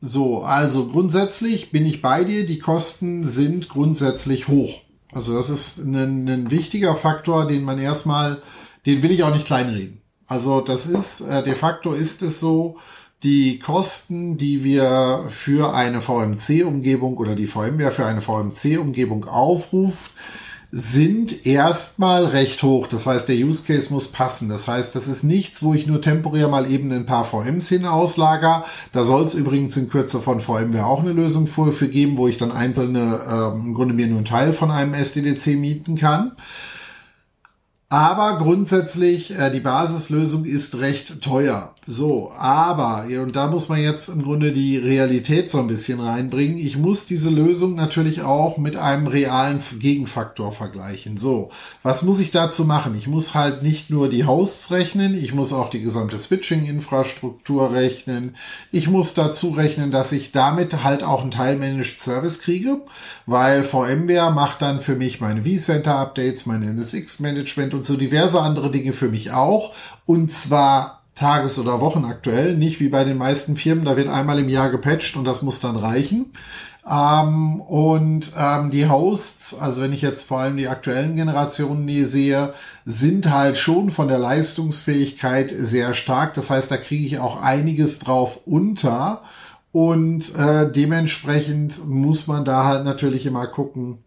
so, 0.00 0.42
also 0.42 0.88
grundsätzlich 0.88 1.72
bin 1.72 1.84
ich 1.84 2.00
bei 2.00 2.24
dir. 2.24 2.46
Die 2.46 2.58
Kosten 2.58 3.28
sind 3.28 3.68
grundsätzlich 3.68 4.48
hoch. 4.48 4.80
Also 5.12 5.34
das 5.34 5.50
ist 5.50 5.84
ein, 5.84 6.26
ein 6.26 6.50
wichtiger 6.50 6.96
Faktor, 6.96 7.46
den 7.46 7.64
man 7.64 7.78
erstmal, 7.78 8.40
den 8.86 9.02
will 9.02 9.10
ich 9.10 9.24
auch 9.24 9.34
nicht 9.34 9.46
kleinreden. 9.46 10.00
Also 10.26 10.62
das 10.62 10.86
ist, 10.86 11.20
äh, 11.20 11.42
de 11.42 11.54
facto 11.54 11.92
ist 11.92 12.22
es 12.22 12.40
so, 12.40 12.78
die 13.22 13.58
Kosten, 13.58 14.36
die 14.36 14.62
wir 14.62 15.24
für 15.28 15.74
eine 15.74 16.00
VMC-Umgebung 16.00 17.16
oder 17.16 17.34
die 17.34 17.46
VMware 17.46 17.90
für 17.90 18.06
eine 18.06 18.20
VMC-Umgebung 18.20 19.24
aufruft, 19.24 20.12
sind 20.70 21.46
erstmal 21.46 22.26
recht 22.26 22.62
hoch. 22.62 22.86
Das 22.86 23.06
heißt, 23.06 23.28
der 23.28 23.36
Use 23.36 23.64
Case 23.64 23.90
muss 23.92 24.08
passen. 24.08 24.50
Das 24.50 24.68
heißt, 24.68 24.94
das 24.94 25.08
ist 25.08 25.22
nichts, 25.22 25.62
wo 25.62 25.72
ich 25.72 25.86
nur 25.86 26.02
temporär 26.02 26.48
mal 26.48 26.70
eben 26.70 26.92
ein 26.92 27.06
paar 27.06 27.24
VMs 27.24 27.68
hin 27.68 27.86
auslager. 27.86 28.64
Da 28.92 29.02
soll 29.02 29.24
es 29.24 29.34
übrigens 29.34 29.76
in 29.78 29.88
Kürze 29.88 30.20
von 30.20 30.40
VMware 30.40 30.86
auch 30.86 31.00
eine 31.00 31.12
Lösung 31.12 31.46
für, 31.46 31.88
geben, 31.88 32.18
wo 32.18 32.28
ich 32.28 32.36
dann 32.36 32.52
einzelne, 32.52 33.20
ähm, 33.28 33.66
im 33.68 33.74
Grunde 33.74 33.94
mir 33.94 34.06
nur 34.06 34.18
einen 34.18 34.26
Teil 34.26 34.52
von 34.52 34.70
einem 34.70 34.92
SDDC 34.92 35.56
mieten 35.56 35.96
kann. 35.96 36.32
Aber 37.88 38.36
grundsätzlich, 38.36 39.38
äh, 39.38 39.50
die 39.50 39.60
Basislösung 39.60 40.44
ist 40.44 40.78
recht 40.78 41.22
teuer. 41.22 41.74
So, 41.90 42.30
aber, 42.36 43.06
und 43.22 43.34
da 43.34 43.46
muss 43.46 43.70
man 43.70 43.80
jetzt 43.80 44.10
im 44.10 44.22
Grunde 44.22 44.52
die 44.52 44.76
Realität 44.76 45.48
so 45.48 45.58
ein 45.58 45.68
bisschen 45.68 46.00
reinbringen. 46.00 46.58
Ich 46.58 46.76
muss 46.76 47.06
diese 47.06 47.30
Lösung 47.30 47.76
natürlich 47.76 48.20
auch 48.20 48.58
mit 48.58 48.76
einem 48.76 49.06
realen 49.06 49.60
Gegenfaktor 49.78 50.52
vergleichen. 50.52 51.16
So, 51.16 51.48
was 51.82 52.02
muss 52.02 52.18
ich 52.18 52.30
dazu 52.30 52.66
machen? 52.66 52.94
Ich 52.94 53.06
muss 53.06 53.32
halt 53.32 53.62
nicht 53.62 53.88
nur 53.88 54.10
die 54.10 54.26
Hosts 54.26 54.70
rechnen, 54.70 55.14
ich 55.14 55.32
muss 55.32 55.54
auch 55.54 55.70
die 55.70 55.80
gesamte 55.80 56.18
Switching-Infrastruktur 56.18 57.72
rechnen. 57.72 58.36
Ich 58.70 58.86
muss 58.86 59.14
dazu 59.14 59.52
rechnen, 59.52 59.90
dass 59.90 60.12
ich 60.12 60.30
damit 60.30 60.84
halt 60.84 61.02
auch 61.02 61.22
einen 61.22 61.30
Teil 61.30 61.56
Managed 61.56 61.98
Service 61.98 62.42
kriege, 62.42 62.82
weil 63.24 63.62
VMware 63.62 64.30
macht 64.30 64.60
dann 64.60 64.80
für 64.80 64.94
mich 64.94 65.22
meine 65.22 65.44
vCenter-Updates, 65.44 66.44
mein 66.44 66.64
NSX-Management 66.64 67.72
und 67.72 67.86
so 67.86 67.96
diverse 67.96 68.42
andere 68.42 68.70
Dinge 68.70 68.92
für 68.92 69.08
mich 69.08 69.30
auch. 69.30 69.72
Und 70.04 70.30
zwar 70.30 70.97
tages- 71.18 71.58
oder 71.58 71.80
wochenaktuell, 71.80 72.56
nicht 72.56 72.80
wie 72.80 72.88
bei 72.88 73.04
den 73.04 73.18
meisten 73.18 73.56
Firmen, 73.56 73.84
da 73.84 73.96
wird 73.96 74.08
einmal 74.08 74.38
im 74.38 74.48
Jahr 74.48 74.70
gepatcht 74.70 75.16
und 75.16 75.24
das 75.24 75.42
muss 75.42 75.60
dann 75.60 75.76
reichen. 75.76 76.32
Ähm, 76.88 77.60
und 77.60 78.32
ähm, 78.38 78.70
die 78.70 78.88
Hosts, 78.88 79.58
also 79.58 79.82
wenn 79.82 79.92
ich 79.92 80.00
jetzt 80.00 80.26
vor 80.26 80.38
allem 80.38 80.56
die 80.56 80.68
aktuellen 80.68 81.16
Generationen 81.16 81.84
nie 81.84 82.04
sehe, 82.04 82.54
sind 82.86 83.30
halt 83.30 83.58
schon 83.58 83.90
von 83.90 84.08
der 84.08 84.18
Leistungsfähigkeit 84.18 85.52
sehr 85.54 85.92
stark. 85.92 86.34
Das 86.34 86.50
heißt, 86.50 86.70
da 86.70 86.76
kriege 86.76 87.04
ich 87.04 87.18
auch 87.18 87.42
einiges 87.42 87.98
drauf 87.98 88.40
unter. 88.46 89.22
Und 89.70 90.34
äh, 90.34 90.70
dementsprechend 90.70 91.86
muss 91.86 92.26
man 92.26 92.44
da 92.44 92.64
halt 92.64 92.84
natürlich 92.84 93.26
immer 93.26 93.46
gucken, 93.48 93.98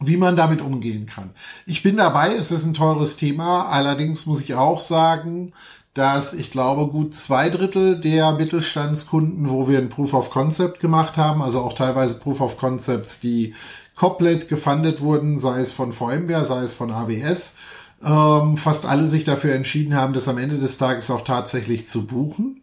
wie 0.00 0.16
man 0.16 0.36
damit 0.36 0.60
umgehen 0.62 1.06
kann. 1.06 1.30
Ich 1.66 1.82
bin 1.82 1.96
dabei, 1.96 2.34
es 2.34 2.50
ist 2.50 2.64
ein 2.64 2.72
teures 2.72 3.16
Thema. 3.16 3.66
Allerdings 3.66 4.26
muss 4.26 4.40
ich 4.40 4.54
auch 4.54 4.80
sagen, 4.80 5.52
dass 5.98 6.32
ich 6.32 6.52
glaube, 6.52 6.86
gut 6.86 7.16
zwei 7.16 7.50
Drittel 7.50 8.00
der 8.00 8.30
Mittelstandskunden, 8.30 9.50
wo 9.50 9.68
wir 9.68 9.78
ein 9.78 9.88
Proof 9.88 10.14
of 10.14 10.30
Concept 10.30 10.78
gemacht 10.78 11.16
haben, 11.16 11.42
also 11.42 11.60
auch 11.60 11.72
teilweise 11.72 12.20
Proof 12.20 12.40
of 12.40 12.56
Concepts, 12.56 13.18
die 13.18 13.54
komplett 13.96 14.48
gefundet 14.48 15.00
wurden, 15.00 15.40
sei 15.40 15.58
es 15.58 15.72
von 15.72 15.92
VMware, 15.92 16.44
sei 16.44 16.62
es 16.62 16.72
von 16.72 16.92
AWS, 16.92 17.56
ähm, 18.04 18.56
fast 18.56 18.86
alle 18.86 19.08
sich 19.08 19.24
dafür 19.24 19.54
entschieden 19.54 19.96
haben, 19.96 20.14
das 20.14 20.28
am 20.28 20.38
Ende 20.38 20.58
des 20.58 20.78
Tages 20.78 21.10
auch 21.10 21.24
tatsächlich 21.24 21.88
zu 21.88 22.06
buchen 22.06 22.62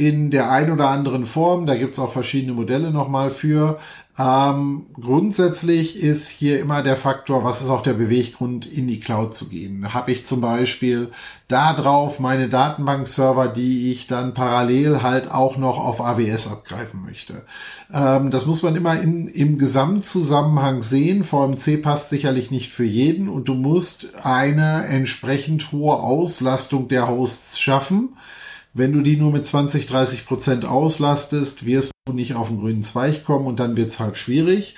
in 0.00 0.30
der 0.30 0.50
ein 0.50 0.72
oder 0.72 0.88
anderen 0.88 1.26
Form. 1.26 1.66
Da 1.66 1.76
gibt's 1.76 1.98
auch 1.98 2.10
verschiedene 2.10 2.54
Modelle 2.54 2.90
nochmal 2.90 3.30
für. 3.30 3.78
Ähm, 4.18 4.86
grundsätzlich 5.00 5.96
ist 5.96 6.28
hier 6.28 6.58
immer 6.58 6.82
der 6.82 6.96
Faktor, 6.96 7.44
was 7.44 7.60
ist 7.60 7.68
auch 7.68 7.82
der 7.82 7.92
Beweggrund, 7.92 8.66
in 8.66 8.88
die 8.88 8.98
Cloud 8.98 9.34
zu 9.34 9.48
gehen. 9.48 9.94
Habe 9.94 10.12
ich 10.12 10.24
zum 10.24 10.40
Beispiel 10.40 11.10
da 11.48 11.74
drauf 11.74 12.18
meine 12.18 12.48
Datenbankserver, 12.48 13.48
die 13.48 13.90
ich 13.92 14.06
dann 14.06 14.34
parallel 14.34 15.02
halt 15.02 15.30
auch 15.30 15.56
noch 15.58 15.78
auf 15.78 16.00
AWS 16.00 16.50
abgreifen 16.50 17.02
möchte. 17.04 17.44
Ähm, 17.92 18.30
das 18.30 18.46
muss 18.46 18.62
man 18.62 18.74
immer 18.74 19.00
in, 19.00 19.28
im 19.28 19.58
Gesamtzusammenhang 19.58 20.82
sehen. 20.82 21.24
VMC 21.24 21.82
passt 21.82 22.08
sicherlich 22.08 22.50
nicht 22.50 22.72
für 22.72 22.84
jeden 22.84 23.28
und 23.28 23.48
du 23.48 23.54
musst 23.54 24.08
eine 24.22 24.86
entsprechend 24.86 25.72
hohe 25.72 25.94
Auslastung 25.94 26.88
der 26.88 27.08
Hosts 27.08 27.60
schaffen 27.60 28.16
wenn 28.72 28.92
du 28.92 29.00
die 29.00 29.16
nur 29.16 29.32
mit 29.32 29.44
20, 29.44 29.86
30 29.86 30.26
Prozent 30.26 30.64
auslastest, 30.64 31.66
wirst 31.66 31.92
du 32.06 32.12
nicht 32.12 32.34
auf 32.34 32.48
den 32.48 32.60
grünen 32.60 32.82
Zweig 32.82 33.24
kommen 33.24 33.46
und 33.46 33.60
dann 33.60 33.76
wird 33.76 33.90
es 33.90 34.00
halt 34.00 34.16
schwierig. 34.16 34.76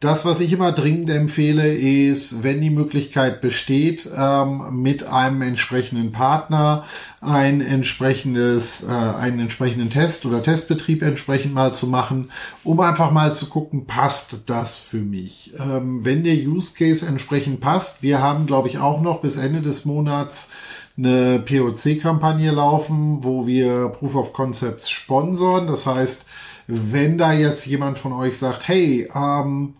Das, 0.00 0.26
was 0.26 0.40
ich 0.40 0.52
immer 0.52 0.72
dringend 0.72 1.08
empfehle, 1.08 1.72
ist, 1.74 2.42
wenn 2.42 2.60
die 2.60 2.68
Möglichkeit 2.68 3.40
besteht, 3.40 4.06
ähm, 4.14 4.82
mit 4.82 5.04
einem 5.04 5.40
entsprechenden 5.40 6.12
Partner 6.12 6.84
ein 7.22 7.62
entsprechendes, 7.62 8.86
äh, 8.86 8.90
einen 8.92 9.38
entsprechenden 9.38 9.88
Test 9.88 10.26
oder 10.26 10.42
Testbetrieb 10.42 11.00
entsprechend 11.00 11.54
mal 11.54 11.74
zu 11.74 11.86
machen, 11.86 12.30
um 12.64 12.80
einfach 12.80 13.12
mal 13.12 13.34
zu 13.34 13.48
gucken, 13.48 13.86
passt 13.86 14.40
das 14.44 14.80
für 14.80 14.98
mich? 14.98 15.54
Ähm, 15.58 16.04
wenn 16.04 16.22
der 16.22 16.34
Use 16.34 16.74
Case 16.74 17.06
entsprechend 17.06 17.60
passt, 17.60 18.02
wir 18.02 18.20
haben, 18.20 18.44
glaube 18.44 18.68
ich, 18.68 18.78
auch 18.78 19.00
noch 19.00 19.22
bis 19.22 19.38
Ende 19.38 19.62
des 19.62 19.86
Monats 19.86 20.50
eine 20.96 21.40
POC-Kampagne 21.40 22.50
laufen, 22.52 23.24
wo 23.24 23.46
wir 23.46 23.88
Proof 23.88 24.14
of 24.14 24.32
Concepts 24.32 24.90
sponsoren. 24.90 25.66
Das 25.66 25.86
heißt, 25.86 26.26
wenn 26.66 27.18
da 27.18 27.32
jetzt 27.32 27.66
jemand 27.66 27.98
von 27.98 28.12
euch 28.12 28.38
sagt, 28.38 28.68
hey, 28.68 29.08
ähm, 29.14 29.74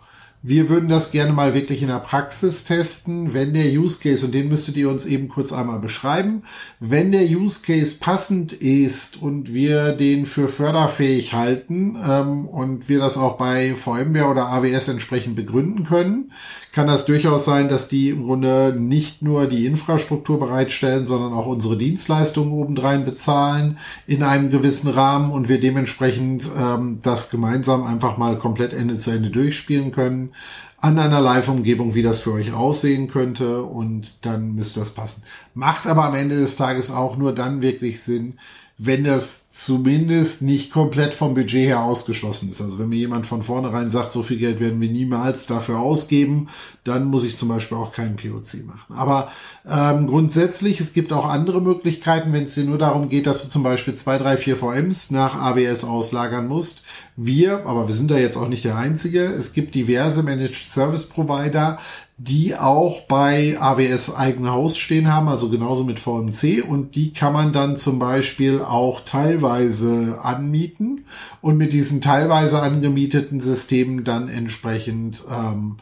Wir 0.46 0.68
würden 0.68 0.90
das 0.90 1.10
gerne 1.10 1.32
mal 1.32 1.54
wirklich 1.54 1.80
in 1.80 1.88
der 1.88 2.00
Praxis 2.00 2.64
testen, 2.64 3.32
wenn 3.32 3.54
der 3.54 3.64
Use 3.64 3.98
Case, 3.98 4.26
und 4.26 4.34
den 4.34 4.48
müsstet 4.48 4.76
ihr 4.76 4.90
uns 4.90 5.06
eben 5.06 5.30
kurz 5.30 5.54
einmal 5.54 5.78
beschreiben, 5.78 6.42
wenn 6.80 7.12
der 7.12 7.22
Use 7.22 7.62
Case 7.62 7.96
passend 7.98 8.52
ist 8.52 9.22
und 9.22 9.54
wir 9.54 9.92
den 9.92 10.26
für 10.26 10.48
förderfähig 10.48 11.32
halten 11.32 11.96
ähm, 12.06 12.44
und 12.44 12.90
wir 12.90 12.98
das 12.98 13.16
auch 13.16 13.38
bei 13.38 13.74
VMware 13.74 14.28
oder 14.28 14.48
AWS 14.48 14.88
entsprechend 14.88 15.34
begründen 15.34 15.84
können, 15.84 16.30
kann 16.74 16.88
das 16.88 17.06
durchaus 17.06 17.44
sein, 17.44 17.68
dass 17.68 17.86
die 17.86 18.08
im 18.08 18.24
Grunde 18.24 18.74
nicht 18.76 19.22
nur 19.22 19.46
die 19.46 19.64
Infrastruktur 19.64 20.40
bereitstellen, 20.40 21.06
sondern 21.06 21.32
auch 21.32 21.46
unsere 21.46 21.78
Dienstleistungen 21.78 22.52
obendrein 22.52 23.04
bezahlen 23.04 23.78
in 24.08 24.24
einem 24.24 24.50
gewissen 24.50 24.90
Rahmen 24.90 25.30
und 25.30 25.48
wir 25.48 25.60
dementsprechend 25.60 26.48
ähm, 26.58 26.98
das 27.00 27.30
gemeinsam 27.30 27.84
einfach 27.84 28.16
mal 28.16 28.38
komplett 28.38 28.72
Ende 28.72 28.98
zu 28.98 29.12
Ende 29.12 29.30
durchspielen 29.30 29.92
können 29.92 30.32
an 30.80 30.98
einer 30.98 31.20
Live-Umgebung, 31.20 31.94
wie 31.94 32.02
das 32.02 32.20
für 32.20 32.32
euch 32.32 32.52
aussehen 32.52 33.08
könnte 33.08 33.62
und 33.62 34.26
dann 34.26 34.56
müsste 34.56 34.80
das 34.80 34.90
passen. 34.90 35.22
Macht 35.54 35.86
aber 35.86 36.04
am 36.04 36.14
Ende 36.14 36.36
des 36.36 36.56
Tages 36.56 36.90
auch 36.90 37.16
nur 37.16 37.32
dann 37.32 37.62
wirklich 37.62 38.02
Sinn, 38.02 38.34
wenn 38.76 39.04
das 39.04 39.52
zumindest 39.52 40.42
nicht 40.42 40.72
komplett 40.72 41.14
vom 41.14 41.34
Budget 41.34 41.68
her 41.68 41.84
ausgeschlossen 41.84 42.50
ist. 42.50 42.60
Also 42.60 42.80
wenn 42.80 42.88
mir 42.88 42.96
jemand 42.98 43.24
von 43.24 43.44
vornherein 43.44 43.92
sagt, 43.92 44.10
so 44.10 44.24
viel 44.24 44.38
Geld 44.38 44.58
werden 44.58 44.80
wir 44.80 44.90
niemals 44.90 45.46
dafür 45.46 45.78
ausgeben, 45.78 46.48
dann 46.82 47.04
muss 47.04 47.22
ich 47.22 47.36
zum 47.36 47.48
Beispiel 47.48 47.78
auch 47.78 47.92
keinen 47.92 48.16
POC 48.16 48.66
machen. 48.66 48.94
Aber 48.94 49.30
ähm, 49.64 50.08
grundsätzlich, 50.08 50.80
es 50.80 50.92
gibt 50.92 51.12
auch 51.12 51.24
andere 51.24 51.62
Möglichkeiten, 51.62 52.32
wenn 52.32 52.44
es 52.44 52.54
dir 52.54 52.64
nur 52.64 52.78
darum 52.78 53.08
geht, 53.08 53.28
dass 53.28 53.44
du 53.44 53.48
zum 53.48 53.62
Beispiel 53.62 53.94
zwei, 53.94 54.18
drei, 54.18 54.36
vier 54.36 54.56
VMs 54.56 55.12
nach 55.12 55.36
AWS 55.36 55.84
auslagern 55.84 56.48
musst. 56.48 56.82
Wir, 57.16 57.64
aber 57.66 57.86
wir 57.86 57.94
sind 57.94 58.10
da 58.10 58.18
jetzt 58.18 58.36
auch 58.36 58.48
nicht 58.48 58.64
der 58.64 58.76
Einzige, 58.76 59.24
es 59.26 59.52
gibt 59.52 59.76
diverse 59.76 60.24
Managed 60.24 60.68
Service 60.68 61.06
Provider, 61.06 61.78
die 62.16 62.54
auch 62.54 63.02
bei 63.02 63.56
AWS 63.60 64.14
eigene 64.14 64.52
Haus 64.52 64.76
stehen 64.76 65.12
haben, 65.12 65.28
also 65.28 65.50
genauso 65.50 65.82
mit 65.82 65.98
VMC 65.98 66.64
und 66.66 66.94
die 66.94 67.12
kann 67.12 67.32
man 67.32 67.52
dann 67.52 67.76
zum 67.76 67.98
Beispiel 67.98 68.60
auch 68.60 69.00
teilweise 69.00 70.20
anmieten 70.22 71.06
und 71.40 71.56
mit 71.56 71.72
diesen 71.72 72.00
teilweise 72.00 72.62
angemieteten 72.62 73.40
Systemen 73.40 74.04
dann 74.04 74.28
entsprechend 74.28 75.24
ähm, 75.28 75.76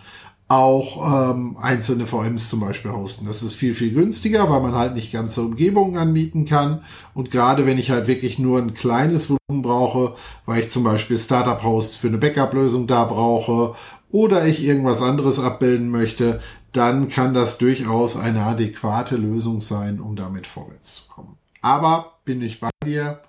auch 0.53 1.31
ähm, 1.31 1.57
einzelne 1.59 2.07
VMs 2.07 2.51
zum 2.51 2.61
Beispiel 2.61 2.93
hosten. 2.93 3.25
Das 3.27 3.43
ist 3.43 3.55
viel, 3.55 3.75
viel 3.75 3.93
günstiger, 3.93 4.51
weil 4.51 4.61
man 4.61 4.75
halt 4.75 4.95
nicht 4.95 5.11
ganze 5.11 5.41
Umgebungen 5.41 5.97
anmieten 5.97 6.45
kann. 6.45 6.83
Und 7.15 7.31
gerade 7.31 7.65
wenn 7.65 7.79
ich 7.79 7.91
halt 7.91 8.07
wirklich 8.07 8.39
nur 8.39 8.59
ein 8.59 8.75
kleines 8.75 9.31
Volumen 9.31 9.63
brauche, 9.63 10.15
weil 10.45 10.61
ich 10.61 10.71
zum 10.71 10.85
Beispiel 10.85 11.17
Startup-Hosts 11.17 11.97
für 11.97 12.09
eine 12.09 12.19
Backup-Lösung 12.19 12.87
da 12.87 13.05
brauche 13.05 13.75
oder 14.13 14.47
ich 14.47 14.63
irgendwas 14.63 15.03
anderes 15.03 15.41
abbilden 15.41 15.91
möchte, 15.91 16.41
dann 16.73 17.09
kann 17.09 17.35
das 17.35 17.59
durchaus 17.59 18.17
eine 18.17 18.43
adäquate 18.43 19.17
Lösung 19.17 19.61
sein, 19.61 20.01
um 20.01 20.17
damit 20.17 20.47
vorwärts 20.47 20.95
zu 20.95 21.09
kommen. 21.09 21.37
Aber 21.61 22.13
bin 22.25 22.41
ich 22.43 22.61
bei 22.61 22.71
dir. 22.85 23.21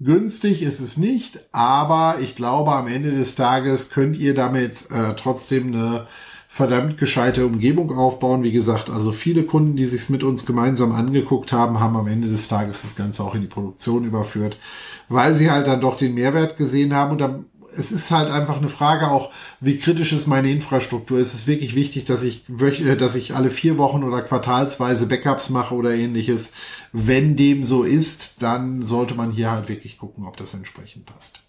Günstig 0.00 0.62
ist 0.62 0.80
es 0.80 0.96
nicht, 0.96 1.38
aber 1.52 2.16
ich 2.20 2.34
glaube, 2.34 2.72
am 2.72 2.88
Ende 2.88 3.12
des 3.12 3.36
Tages 3.36 3.90
könnt 3.90 4.16
ihr 4.16 4.34
damit 4.34 4.90
äh, 4.90 5.14
trotzdem 5.16 5.68
eine 5.68 6.08
verdammt 6.48 6.98
gescheite 6.98 7.46
Umgebung 7.46 7.96
aufbauen. 7.96 8.42
Wie 8.42 8.52
gesagt, 8.52 8.90
also 8.90 9.12
viele 9.12 9.44
Kunden, 9.44 9.76
die 9.76 9.86
sich's 9.86 10.08
mit 10.08 10.22
uns 10.22 10.44
gemeinsam 10.44 10.92
angeguckt 10.92 11.52
haben, 11.52 11.80
haben 11.80 11.96
am 11.96 12.08
Ende 12.08 12.28
des 12.28 12.48
Tages 12.48 12.82
das 12.82 12.96
Ganze 12.96 13.22
auch 13.22 13.34
in 13.34 13.40
die 13.42 13.46
Produktion 13.46 14.04
überführt, 14.04 14.58
weil 15.08 15.34
sie 15.34 15.50
halt 15.50 15.66
dann 15.66 15.80
doch 15.80 15.96
den 15.96 16.14
Mehrwert 16.14 16.56
gesehen 16.56 16.94
haben 16.94 17.12
und 17.12 17.20
dann 17.20 17.46
es 17.76 17.92
ist 17.92 18.10
halt 18.10 18.30
einfach 18.30 18.58
eine 18.58 18.68
Frage 18.68 19.10
auch, 19.10 19.30
wie 19.60 19.76
kritisch 19.76 20.12
ist 20.12 20.26
meine 20.26 20.50
Infrastruktur. 20.50 21.18
Es 21.18 21.34
ist 21.34 21.46
wirklich 21.46 21.74
wichtig, 21.74 22.04
dass 22.04 22.22
ich, 22.22 22.44
äh, 22.48 22.96
dass 22.96 23.14
ich 23.14 23.34
alle 23.34 23.50
vier 23.50 23.78
Wochen 23.78 24.04
oder 24.04 24.22
quartalsweise 24.22 25.06
Backups 25.06 25.50
mache 25.50 25.74
oder 25.74 25.94
ähnliches. 25.94 26.52
Wenn 26.92 27.36
dem 27.36 27.64
so 27.64 27.82
ist, 27.82 28.36
dann 28.40 28.84
sollte 28.84 29.14
man 29.14 29.30
hier 29.30 29.50
halt 29.50 29.68
wirklich 29.68 29.98
gucken, 29.98 30.26
ob 30.26 30.36
das 30.36 30.54
entsprechend 30.54 31.06
passt. 31.06 31.40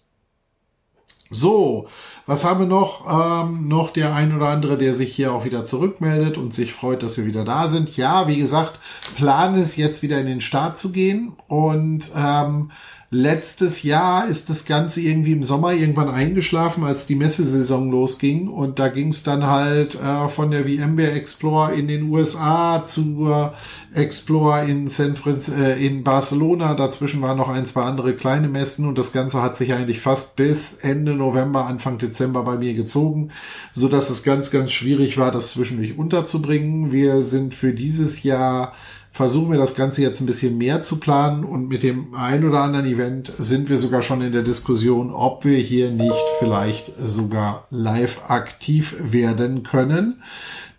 So, 1.30 1.88
was 2.26 2.44
haben 2.44 2.60
wir 2.60 2.66
noch? 2.66 3.06
Ähm, 3.10 3.66
noch 3.66 3.90
der 3.90 4.14
ein 4.14 4.36
oder 4.36 4.48
andere, 4.48 4.78
der 4.78 4.94
sich 4.94 5.14
hier 5.14 5.32
auch 5.32 5.44
wieder 5.44 5.64
zurückmeldet 5.64 6.38
und 6.38 6.54
sich 6.54 6.72
freut, 6.72 7.02
dass 7.02 7.16
wir 7.16 7.26
wieder 7.26 7.44
da 7.44 7.66
sind. 7.66 7.96
Ja, 7.96 8.28
wie 8.28 8.36
gesagt, 8.36 8.78
Plan 9.16 9.54
ist 9.56 9.76
jetzt 9.76 10.02
wieder 10.02 10.20
in 10.20 10.26
den 10.26 10.40
Start 10.40 10.78
zu 10.78 10.92
gehen 10.92 11.32
und 11.48 12.10
ähm, 12.16 12.70
Letztes 13.16 13.84
Jahr 13.84 14.26
ist 14.26 14.50
das 14.50 14.64
Ganze 14.64 15.00
irgendwie 15.00 15.30
im 15.30 15.44
Sommer 15.44 15.72
irgendwann 15.72 16.08
eingeschlafen, 16.08 16.82
als 16.82 17.06
die 17.06 17.14
Messesaison 17.14 17.88
losging. 17.88 18.48
Und 18.48 18.80
da 18.80 18.88
ging 18.88 19.10
es 19.10 19.22
dann 19.22 19.46
halt 19.46 19.94
äh, 19.94 20.28
von 20.28 20.50
der 20.50 20.64
VMware 20.64 21.12
Explorer 21.12 21.74
in 21.74 21.86
den 21.86 22.10
USA 22.10 22.82
zur 22.84 23.54
Explorer 23.94 24.64
in, 24.64 24.88
San 24.88 25.14
Franz 25.14 25.48
äh, 25.48 25.74
in 25.74 26.02
Barcelona. 26.02 26.74
Dazwischen 26.74 27.22
waren 27.22 27.38
noch 27.38 27.48
ein, 27.48 27.66
zwei 27.66 27.82
andere 27.82 28.14
kleine 28.14 28.48
Messen 28.48 28.84
und 28.84 28.98
das 28.98 29.12
Ganze 29.12 29.40
hat 29.44 29.56
sich 29.56 29.72
eigentlich 29.74 30.00
fast 30.00 30.34
bis 30.34 30.72
Ende 30.72 31.14
November, 31.14 31.66
Anfang 31.66 31.98
Dezember 31.98 32.42
bei 32.42 32.56
mir 32.56 32.74
gezogen, 32.74 33.30
so 33.72 33.86
dass 33.86 34.10
es 34.10 34.24
ganz, 34.24 34.50
ganz 34.50 34.72
schwierig 34.72 35.18
war, 35.18 35.30
das 35.30 35.50
zwischendurch 35.50 35.96
unterzubringen. 35.96 36.90
Wir 36.90 37.22
sind 37.22 37.54
für 37.54 37.72
dieses 37.74 38.24
Jahr 38.24 38.72
versuchen 39.14 39.52
wir 39.52 39.58
das 39.58 39.76
Ganze 39.76 40.02
jetzt 40.02 40.20
ein 40.20 40.26
bisschen 40.26 40.58
mehr 40.58 40.82
zu 40.82 40.98
planen 40.98 41.44
und 41.44 41.68
mit 41.68 41.84
dem 41.84 42.14
ein 42.16 42.44
oder 42.44 42.62
anderen 42.62 42.84
Event 42.84 43.32
sind 43.38 43.68
wir 43.68 43.78
sogar 43.78 44.02
schon 44.02 44.20
in 44.22 44.32
der 44.32 44.42
Diskussion, 44.42 45.12
ob 45.12 45.44
wir 45.44 45.56
hier 45.56 45.90
nicht 45.90 46.24
vielleicht 46.40 46.92
sogar 47.00 47.64
live 47.70 48.28
aktiv 48.28 48.96
werden 48.98 49.62
können. 49.62 50.20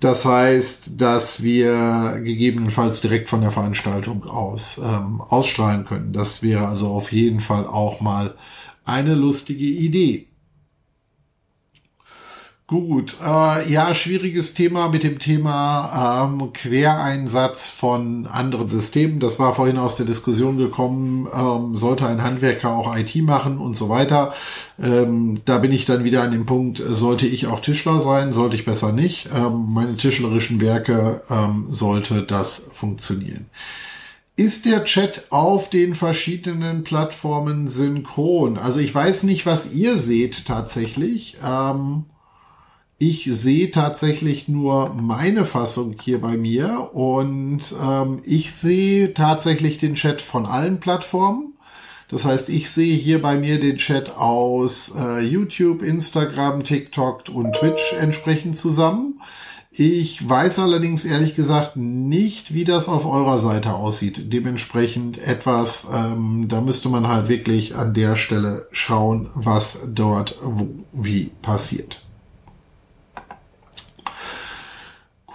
Das 0.01 0.25
heißt, 0.25 0.99
dass 0.99 1.43
wir 1.43 2.19
gegebenenfalls 2.25 2.99
direkt 2.99 3.29
von 3.29 3.39
der 3.39 3.51
Veranstaltung 3.51 4.25
aus 4.25 4.81
ähm, 4.83 5.21
ausstrahlen 5.21 5.85
können. 5.85 6.11
Das 6.11 6.43
wäre 6.43 6.67
also 6.67 6.89
auf 6.89 7.13
jeden 7.13 7.39
Fall 7.39 7.65
auch 7.65 8.01
mal 8.01 8.35
eine 8.83 9.15
lustige 9.15 9.63
Idee. 9.63 10.27
Gut, 12.67 13.17
äh, 13.23 13.71
ja, 13.71 13.93
schwieriges 13.93 14.55
Thema 14.55 14.89
mit 14.89 15.03
dem 15.03 15.19
Thema 15.19 16.25
ähm, 16.33 16.51
Quereinsatz 16.51 17.69
von 17.69 18.25
anderen 18.25 18.67
Systemen. 18.67 19.19
Das 19.19 19.37
war 19.37 19.53
vorhin 19.53 19.77
aus 19.77 19.97
der 19.97 20.07
Diskussion 20.07 20.57
gekommen, 20.57 21.27
ähm, 21.31 21.75
sollte 21.75 22.07
ein 22.07 22.23
Handwerker 22.23 22.71
auch 22.71 22.97
IT 22.97 23.15
machen 23.17 23.59
und 23.59 23.77
so 23.77 23.87
weiter. 23.89 24.33
Ähm, 24.81 25.41
da 25.45 25.59
bin 25.59 25.71
ich 25.71 25.85
dann 25.85 26.05
wieder 26.05 26.23
an 26.23 26.31
dem 26.31 26.47
Punkt, 26.47 26.81
sollte 26.83 27.27
ich 27.27 27.45
auch 27.45 27.59
Tischler 27.59 27.99
sein, 27.99 28.33
sollte 28.33 28.55
ich 28.55 28.65
besser 28.65 28.91
nicht. 28.91 29.29
Ähm, 29.31 29.67
meine 29.71 29.95
tischlerischen 29.95 30.59
Werke 30.59 31.21
ähm, 31.29 31.67
sollte 31.69 32.23
das 32.23 32.71
funktionieren. 32.73 33.45
Ist 34.37 34.65
der 34.65 34.85
Chat 34.85 35.27
auf 35.29 35.69
den 35.69 35.93
verschiedenen 35.93 36.83
Plattformen 36.83 37.67
synchron? 37.67 38.57
Also 38.57 38.79
ich 38.79 38.93
weiß 38.93 39.21
nicht, 39.21 39.45
was 39.45 39.71
ihr 39.71 39.99
seht 39.99 40.47
tatsächlich. 40.47 41.37
Ähm, 41.45 42.05
ich 42.97 43.29
sehe 43.33 43.71
tatsächlich 43.71 44.47
nur 44.47 44.93
meine 44.93 45.43
Fassung 45.43 45.95
hier 46.01 46.21
bei 46.21 46.37
mir 46.37 46.91
und 46.93 47.75
ähm, 47.83 48.21
ich 48.23 48.55
sehe 48.55 49.13
tatsächlich 49.13 49.77
den 49.77 49.95
Chat 49.95 50.21
von 50.21 50.45
allen 50.45 50.79
Plattformen. 50.79 51.53
Das 52.07 52.23
heißt, 52.23 52.49
ich 52.49 52.69
sehe 52.69 52.95
hier 52.95 53.21
bei 53.21 53.35
mir 53.35 53.59
den 53.59 53.77
Chat 53.77 54.15
aus 54.15 54.95
äh, 54.97 55.19
YouTube, 55.19 55.81
Instagram, 55.81 56.63
TikTok 56.63 57.23
und 57.33 57.53
Twitch 57.53 57.93
entsprechend 57.99 58.55
zusammen. 58.55 59.19
Ich 59.71 60.29
weiß 60.29 60.59
allerdings 60.59 61.03
ehrlich 61.03 61.35
gesagt 61.35 61.75
nicht, 61.75 62.53
wie 62.53 62.63
das 62.63 62.87
auf 62.87 63.05
eurer 63.05 63.39
Seite 63.39 63.73
aussieht. 63.73 64.31
Dementsprechend 64.31 65.17
etwas, 65.17 65.89
ähm, 65.93 66.45
da 66.47 66.61
müsste 66.61 66.87
man 66.87 67.09
halt 67.09 67.27
wirklich 67.27 67.75
an 67.75 67.93
der 67.93 68.15
Stelle 68.15 68.69
schauen, 68.71 69.29
was 69.33 69.89
dort 69.93 70.39
wo, 70.41 70.69
wie 70.93 71.31
passiert. 71.41 72.04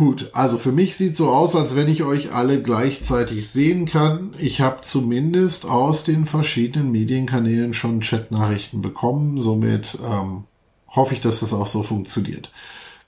Gut, 0.01 0.31
also 0.33 0.57
für 0.57 0.73
mich 0.73 0.97
sieht 0.97 1.15
so 1.15 1.29
aus, 1.29 1.55
als 1.55 1.77
wenn 1.77 1.87
ich 1.87 2.03
euch 2.05 2.33
alle 2.33 2.63
gleichzeitig 2.63 3.51
sehen 3.51 3.85
kann. 3.85 4.35
Ich 4.39 4.63
habe 4.63 4.81
zumindest 4.81 5.67
aus 5.67 6.05
den 6.05 6.25
verschiedenen 6.25 6.91
Medienkanälen 6.91 7.75
schon 7.75 8.01
Chatnachrichten 8.01 8.81
bekommen. 8.81 9.39
Somit 9.41 9.99
ähm, 10.03 10.45
hoffe 10.89 11.13
ich, 11.13 11.21
dass 11.21 11.41
das 11.41 11.53
auch 11.53 11.67
so 11.67 11.83
funktioniert. 11.83 12.51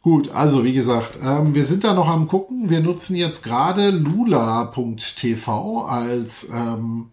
Gut, 0.03 0.33
also 0.33 0.65
wie 0.65 0.75
gesagt, 0.75 1.19
ähm, 1.25 1.55
wir 1.55 1.65
sind 1.65 1.85
da 1.85 1.95
noch 1.95 2.09
am 2.09 2.29
gucken. 2.29 2.69
Wir 2.69 2.81
nutzen 2.81 3.17
jetzt 3.17 3.43
gerade 3.43 3.89
lula.tv 3.89 5.87
als 5.87 6.51
ähm, 6.53 7.07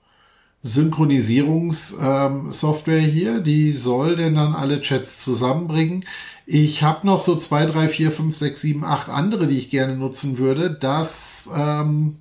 Synchronisierungssoftware 0.62 3.00
ähm, 3.00 3.10
hier. 3.10 3.40
Die 3.40 3.72
soll 3.72 4.18
denn 4.18 4.36
dann 4.36 4.56
alle 4.56 4.82
Chats 4.82 5.20
zusammenbringen. 5.20 6.04
Ich 6.52 6.82
habe 6.82 7.06
noch 7.06 7.20
so 7.20 7.36
zwei, 7.36 7.68
drei, 7.68 7.88
vier, 7.88 8.12
fünf, 8.12 8.36
sechs, 8.36 8.62
sieben, 8.62 8.84
acht 8.84 9.08
andere, 9.08 9.46
die 9.46 9.60
ich 9.60 9.70
gerne 9.70 9.96
nutzen 9.96 10.40
würde. 10.40 10.72
Das 10.72 11.48
ähm, 11.56 12.18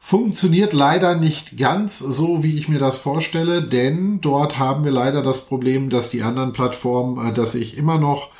funktioniert 0.00 0.72
leider 0.72 1.14
nicht 1.14 1.58
ganz 1.58 1.98
so, 1.98 2.42
wie 2.42 2.56
ich 2.56 2.66
mir 2.66 2.78
das 2.78 2.96
vorstelle, 2.96 3.60
denn 3.60 4.22
dort 4.22 4.58
haben 4.58 4.82
wir 4.82 4.92
leider 4.92 5.22
das 5.22 5.44
Problem, 5.44 5.90
dass 5.90 6.08
die 6.08 6.22
anderen 6.22 6.54
Plattformen, 6.54 7.28
äh, 7.28 7.34
dass 7.34 7.54
ich 7.54 7.76
immer 7.76 7.98
noch 7.98 8.30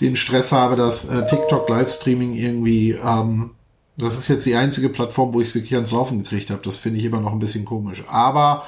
den 0.00 0.16
Stress 0.16 0.50
habe, 0.50 0.76
dass 0.76 1.04
äh, 1.10 1.26
TikTok 1.26 1.68
Livestreaming 1.68 2.32
irgendwie, 2.32 2.92
ähm, 2.92 3.50
das 3.98 4.16
ist 4.16 4.28
jetzt 4.28 4.46
die 4.46 4.54
einzige 4.54 4.88
Plattform, 4.88 5.34
wo 5.34 5.42
ich 5.42 5.48
es 5.48 5.54
wirklich 5.56 5.74
ans 5.74 5.92
Laufen 5.92 6.22
gekriegt 6.22 6.48
habe. 6.48 6.62
Das 6.62 6.78
finde 6.78 7.00
ich 7.00 7.04
immer 7.04 7.20
noch 7.20 7.32
ein 7.32 7.38
bisschen 7.38 7.66
komisch. 7.66 8.02
Aber 8.08 8.64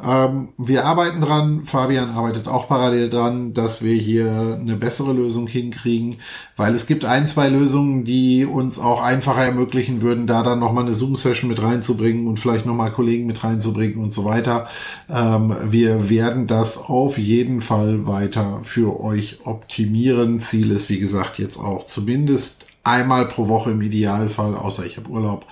ähm, 0.00 0.50
wir 0.56 0.84
arbeiten 0.84 1.20
dran, 1.20 1.64
Fabian 1.64 2.10
arbeitet 2.10 2.46
auch 2.46 2.68
parallel 2.68 3.10
dran, 3.10 3.52
dass 3.52 3.82
wir 3.84 3.94
hier 3.94 4.58
eine 4.60 4.76
bessere 4.76 5.12
Lösung 5.12 5.48
hinkriegen, 5.48 6.16
weil 6.56 6.74
es 6.74 6.86
gibt 6.86 7.04
ein, 7.04 7.26
zwei 7.26 7.48
Lösungen, 7.48 8.04
die 8.04 8.44
uns 8.44 8.78
auch 8.78 9.02
einfacher 9.02 9.44
ermöglichen 9.44 10.00
würden, 10.00 10.28
da 10.28 10.44
dann 10.44 10.60
nochmal 10.60 10.84
eine 10.84 10.94
Zoom-Session 10.94 11.48
mit 11.48 11.60
reinzubringen 11.60 12.28
und 12.28 12.38
vielleicht 12.38 12.64
nochmal 12.64 12.92
Kollegen 12.92 13.26
mit 13.26 13.42
reinzubringen 13.42 13.98
und 13.98 14.12
so 14.12 14.24
weiter. 14.24 14.68
Ähm, 15.10 15.56
wir 15.64 16.08
werden 16.08 16.46
das 16.46 16.88
auf 16.88 17.18
jeden 17.18 17.60
Fall 17.60 18.06
weiter 18.06 18.60
für 18.62 19.00
euch 19.00 19.40
optimieren. 19.44 20.38
Ziel 20.38 20.70
ist, 20.70 20.88
wie 20.90 21.00
gesagt, 21.00 21.38
jetzt 21.38 21.58
auch 21.58 21.86
zumindest 21.86 22.66
einmal 22.84 23.26
pro 23.26 23.48
Woche 23.48 23.72
im 23.72 23.82
Idealfall, 23.82 24.54
außer 24.54 24.86
ich 24.86 24.96
habe 24.96 25.10
Urlaub, 25.10 25.46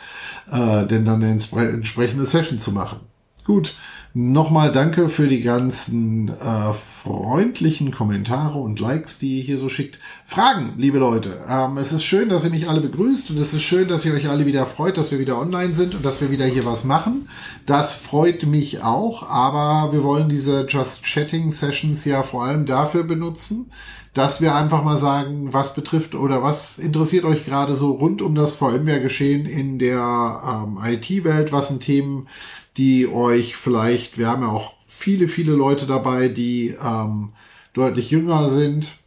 äh, 0.52 0.87
denn 0.87 1.04
dann 1.04 1.22
eine 1.22 1.30
entsprechende 1.30 2.24
Session 2.24 2.59
zu 2.59 2.70
machen. 2.70 3.00
Gut, 3.44 3.76
Nochmal 4.18 4.72
danke 4.72 5.11
für 5.11 5.29
die 5.29 5.42
ganzen 5.42 6.29
äh, 6.29 6.72
freundlichen 6.72 7.90
Kommentare 7.90 8.59
und 8.59 8.81
Likes, 8.81 9.18
die 9.18 9.37
ihr 9.37 9.42
hier 9.42 9.59
so 9.59 9.68
schickt. 9.68 9.98
Fragen, 10.24 10.72
liebe 10.79 10.96
Leute. 10.96 11.44
Ähm, 11.46 11.76
es 11.76 11.92
ist 11.92 12.02
schön, 12.02 12.31
dass 12.31 12.42
ihr 12.42 12.50
mich 12.50 12.66
alle 12.66 12.81
begrüßt 12.81 13.31
und 13.31 13.37
es 13.37 13.52
ist 13.52 13.61
schön, 13.61 13.88
dass 13.88 14.07
ihr 14.07 14.14
euch 14.14 14.31
alle 14.31 14.46
wieder 14.46 14.64
freut, 14.64 14.96
dass 14.96 15.11
wir 15.11 15.18
wieder 15.18 15.38
online 15.38 15.74
sind 15.74 15.94
und 15.94 16.02
dass 16.02 16.22
wir 16.22 16.31
wieder 16.31 16.46
hier 16.46 16.64
was 16.64 16.85
machen. 16.85 17.29
Das 17.66 17.94
freut 17.94 18.46
mich 18.46 18.83
auch, 18.83 19.29
aber 19.29 19.92
wir 19.92 20.02
wollen 20.02 20.31
diese 20.31 20.64
Just 20.66 21.05
Chatting 21.05 21.52
Sessions 21.52 22.07
ja 22.07 22.22
vor 22.22 22.44
allem 22.44 22.64
dafür 22.64 23.05
benutzen, 23.05 23.70
dass 24.14 24.40
wir 24.40 24.55
einfach 24.55 24.83
mal 24.83 24.96
sagen, 24.96 25.52
was 25.52 25.74
betrifft 25.74 26.14
oder 26.14 26.42
was 26.42 26.79
interessiert 26.79 27.26
euch 27.26 27.44
gerade 27.44 27.74
so 27.74 27.90
rund 27.90 28.22
um 28.22 28.35
das 28.35 28.55
VMware-Geschehen 28.55 29.44
in 29.44 29.79
der 29.79 30.64
ähm, 30.64 30.79
IT-Welt, 30.83 31.52
was 31.52 31.68
sind 31.68 31.83
Themen, 31.83 32.29
die 32.76 33.08
euch 33.08 33.56
vielleicht, 33.56 34.18
wir 34.18 34.28
haben 34.28 34.42
ja 34.42 34.48
auch 34.48 34.74
viele, 34.86 35.28
viele 35.28 35.52
Leute 35.52 35.86
dabei, 35.86 36.28
die 36.28 36.76
ähm, 36.82 37.32
deutlich 37.72 38.10
jünger 38.10 38.48
sind. 38.48 38.98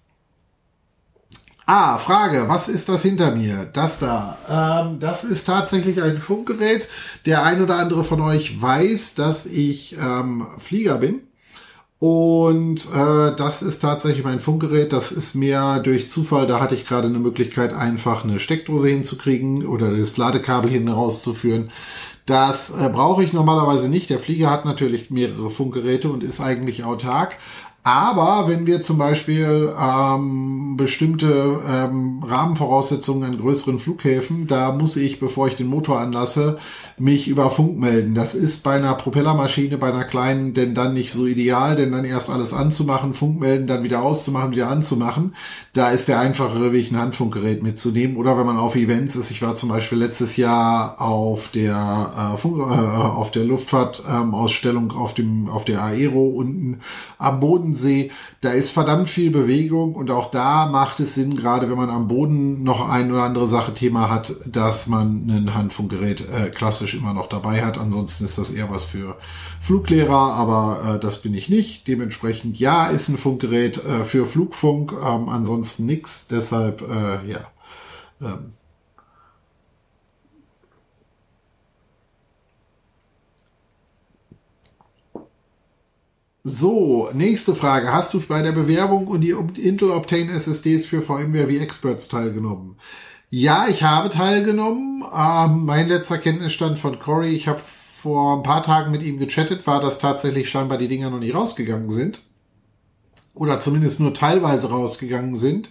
Ah, 1.65 1.99
Frage, 1.99 2.45
was 2.47 2.67
ist 2.67 2.89
das 2.89 3.03
hinter 3.03 3.35
mir? 3.35 3.69
Das 3.73 3.99
da. 3.99 4.37
Ähm, 4.49 4.99
das 4.99 5.23
ist 5.23 5.45
tatsächlich 5.45 6.01
ein 6.01 6.17
Funkgerät. 6.17 6.89
Der 7.27 7.43
ein 7.43 7.61
oder 7.61 7.75
andere 7.75 8.03
von 8.03 8.21
euch 8.21 8.59
weiß, 8.59 9.13
dass 9.13 9.45
ich 9.45 9.95
ähm, 9.99 10.47
Flieger 10.57 10.97
bin. 10.97 11.21
Und 11.99 12.87
äh, 12.95 13.35
das 13.35 13.61
ist 13.61 13.79
tatsächlich 13.79 14.23
mein 14.23 14.39
Funkgerät. 14.39 14.93
Das 14.93 15.11
ist 15.11 15.35
mir 15.35 15.79
durch 15.83 16.09
Zufall, 16.09 16.47
da 16.47 16.61
hatte 16.61 16.73
ich 16.73 16.87
gerade 16.87 17.07
eine 17.07 17.19
Möglichkeit, 17.19 17.73
einfach 17.73 18.23
eine 18.23 18.39
Steckdose 18.39 18.87
hinzukriegen 18.87 19.67
oder 19.67 19.91
das 19.91 20.15
Ladekabel 20.15 20.71
hinten 20.71 20.87
rauszuführen. 20.87 21.69
Das 22.29 22.69
äh, 22.69 22.89
brauche 22.89 23.23
ich 23.23 23.33
normalerweise 23.33 23.89
nicht. 23.89 24.11
Der 24.11 24.19
Flieger 24.19 24.51
hat 24.51 24.63
natürlich 24.63 25.09
mehrere 25.09 25.49
Funkgeräte 25.49 26.11
und 26.11 26.23
ist 26.23 26.39
eigentlich 26.39 26.83
autark. 26.83 27.37
Aber 27.81 28.47
wenn 28.47 28.67
wir 28.67 28.83
zum 28.83 28.99
Beispiel 28.99 29.73
ähm, 29.81 30.77
bestimmte 30.77 31.59
ähm, 31.67 32.21
Rahmenvoraussetzungen 32.23 33.23
an 33.23 33.39
größeren 33.39 33.79
Flughäfen, 33.79 34.45
da 34.45 34.71
muss 34.71 34.95
ich, 34.95 35.19
bevor 35.19 35.47
ich 35.47 35.55
den 35.55 35.65
Motor 35.65 35.99
anlasse, 35.99 36.59
mich 36.99 37.27
über 37.27 37.49
Funk 37.49 37.79
melden. 37.79 38.15
Das 38.15 38.35
ist 38.35 38.63
bei 38.63 38.75
einer 38.75 38.93
Propellermaschine, 38.93 39.77
bei 39.77 39.89
einer 39.89 40.03
kleinen, 40.03 40.53
denn 40.53 40.75
dann 40.75 40.93
nicht 40.93 41.11
so 41.11 41.25
ideal, 41.25 41.75
denn 41.75 41.91
dann 41.91 42.05
erst 42.05 42.29
alles 42.29 42.53
anzumachen, 42.53 43.13
Funk 43.13 43.39
melden, 43.39 43.67
dann 43.67 43.83
wieder 43.83 44.01
auszumachen, 44.01 44.51
wieder 44.51 44.69
anzumachen. 44.69 45.35
Da 45.73 45.89
ist 45.89 46.07
der 46.07 46.19
einfachere 46.19 46.73
Weg, 46.73 46.91
ein 46.91 46.99
Handfunkgerät 46.99 47.63
mitzunehmen. 47.63 48.17
Oder 48.17 48.37
wenn 48.37 48.45
man 48.45 48.57
auf 48.57 48.75
Events 48.75 49.15
ist, 49.15 49.31
ich 49.31 49.41
war 49.41 49.55
zum 49.55 49.69
Beispiel 49.69 49.97
letztes 49.97 50.37
Jahr 50.37 51.01
auf 51.01 51.49
der, 51.49 52.33
äh, 52.33 52.37
Funk, 52.37 52.59
äh, 52.59 52.63
auf 52.63 53.31
der 53.31 53.45
Luftfahrtausstellung 53.45 54.91
ähm, 54.91 54.97
auf 54.97 55.13
dem, 55.13 55.49
auf 55.49 55.65
der 55.65 55.83
Aero 55.83 56.27
unten 56.27 56.79
am 57.17 57.39
Bodensee. 57.39 58.11
Da 58.41 58.51
ist 58.51 58.71
verdammt 58.71 59.09
viel 59.09 59.31
Bewegung 59.31 59.95
und 59.95 60.11
auch 60.11 60.31
da 60.31 60.67
macht 60.67 60.99
es 60.99 61.15
Sinn, 61.15 61.35
gerade 61.35 61.69
wenn 61.69 61.77
man 61.77 61.89
am 61.89 62.07
Boden 62.07 62.63
noch 62.63 62.87
ein 62.87 63.11
oder 63.11 63.23
andere 63.23 63.49
Sache 63.49 63.73
Thema 63.73 64.09
hat, 64.09 64.33
dass 64.45 64.87
man 64.87 65.27
ein 65.29 65.53
Handfunkgerät 65.53 66.21
äh, 66.21 66.49
klassisch 66.49 66.88
theoretisch 66.89 66.95
immer 66.95 67.13
noch 67.13 67.27
dabei 67.27 67.63
hat. 67.63 67.77
Ansonsten 67.77 68.25
ist 68.25 68.37
das 68.37 68.51
eher 68.51 68.69
was 68.69 68.85
für 68.85 69.17
Fluglehrer, 69.61 70.33
aber 70.33 70.95
äh, 70.95 70.99
das 70.99 71.21
bin 71.21 71.33
ich 71.33 71.49
nicht. 71.49 71.87
Dementsprechend 71.87 72.59
ja, 72.59 72.87
ist 72.87 73.09
ein 73.09 73.17
Funkgerät 73.17 73.83
äh, 73.83 74.05
für 74.05 74.25
Flugfunk, 74.25 74.93
ähm, 74.93 75.29
ansonsten 75.29 75.85
nichts. 75.85 76.27
Deshalb 76.27 76.81
äh, 76.81 77.29
ja. 77.29 77.41
Ähm, 78.21 78.53
So, 86.45 87.09
nächste 87.13 87.53
Frage. 87.53 87.93
Hast 87.93 88.13
du 88.13 88.21
bei 88.21 88.41
der 88.41 88.53
Bewerbung 88.53 89.07
und 89.07 89.21
die 89.21 89.35
Intel 89.61 89.91
Optane 89.91 90.31
SSDs 90.31 90.85
für 90.85 91.01
VMware 91.01 91.47
wie 91.47 91.59
Experts 91.59 92.07
teilgenommen? 92.07 92.77
Ja, 93.31 93.67
ich 93.67 93.83
habe 93.83 94.09
teilgenommen. 94.09 95.03
Ähm, 95.15 95.65
mein 95.65 95.87
letzter 95.87 96.17
Kenntnisstand 96.17 96.79
von 96.79 96.97
Cory, 96.97 97.29
ich 97.29 97.47
habe 97.47 97.61
vor 98.01 98.37
ein 98.37 98.43
paar 98.43 98.63
Tagen 98.63 98.91
mit 98.91 99.03
ihm 99.03 99.19
gechattet, 99.19 99.67
war, 99.67 99.79
dass 99.79 99.99
tatsächlich 99.99 100.49
scheinbar 100.49 100.79
die 100.79 100.87
Dinger 100.87 101.11
noch 101.11 101.19
nicht 101.19 101.35
rausgegangen 101.35 101.91
sind. 101.91 102.21
Oder 103.35 103.59
zumindest 103.59 103.99
nur 103.99 104.15
teilweise 104.15 104.71
rausgegangen 104.71 105.35
sind. 105.35 105.69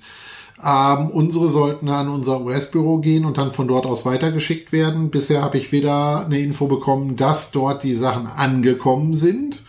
Ähm, 0.65 1.11
unsere 1.11 1.49
sollten 1.49 1.89
an 1.89 2.09
unser 2.09 2.43
US-Büro 2.43 2.99
gehen 2.99 3.25
und 3.25 3.39
dann 3.39 3.51
von 3.51 3.67
dort 3.67 3.87
aus 3.87 4.07
weitergeschickt 4.07 4.71
werden. 4.71 5.11
Bisher 5.11 5.43
habe 5.43 5.59
ich 5.59 5.73
weder 5.73 6.27
eine 6.27 6.39
Info 6.39 6.69
bekommen, 6.69 7.17
dass 7.17 7.51
dort 7.51 7.83
die 7.83 7.95
Sachen 7.95 8.29
angekommen 8.29 9.15
sind, 9.15 9.65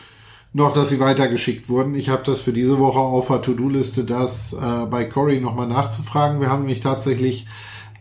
noch 0.54 0.73
dass 0.73 0.89
sie 0.89 0.99
weitergeschickt 0.99 1.69
wurden. 1.69 1.95
Ich 1.95 2.10
habe 2.10 2.23
das 2.23 2.41
für 2.41 2.54
diese 2.54 2.78
Woche 2.78 2.99
auf 2.99 3.28
der 3.28 3.41
To-Do-Liste, 3.41 4.04
das 4.04 4.54
äh, 4.54 4.86
bei 4.86 5.06
Cory 5.06 5.39
nochmal 5.39 5.67
nachzufragen. 5.67 6.39
Wir 6.39 6.52
haben 6.52 6.62
nämlich 6.62 6.82
tatsächlich 6.82 7.47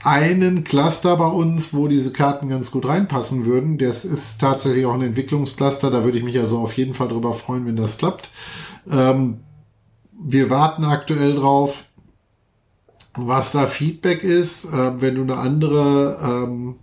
einen 0.04 0.64
Cluster 0.64 1.16
bei 1.16 1.26
uns, 1.26 1.74
wo 1.74 1.88
diese 1.88 2.12
Karten 2.12 2.48
ganz 2.48 2.70
gut 2.70 2.86
reinpassen 2.86 3.46
würden. 3.46 3.78
Das 3.78 4.04
ist 4.04 4.40
tatsächlich 4.40 4.86
auch 4.86 4.94
ein 4.94 5.02
Entwicklungscluster. 5.02 5.90
Da 5.90 6.04
würde 6.04 6.18
ich 6.18 6.24
mich 6.24 6.38
also 6.38 6.58
auf 6.58 6.72
jeden 6.74 6.94
Fall 6.94 7.08
drüber 7.08 7.34
freuen, 7.34 7.66
wenn 7.66 7.76
das 7.76 7.98
klappt. 7.98 8.30
Ähm, 8.90 9.40
wir 10.20 10.50
warten 10.50 10.84
aktuell 10.84 11.36
drauf, 11.36 11.84
was 13.14 13.52
da 13.52 13.66
Feedback 13.66 14.22
ist. 14.22 14.66
Äh, 14.66 15.00
wenn 15.00 15.14
du 15.14 15.22
eine 15.22 15.36
andere 15.36 16.18
ähm, 16.22 16.76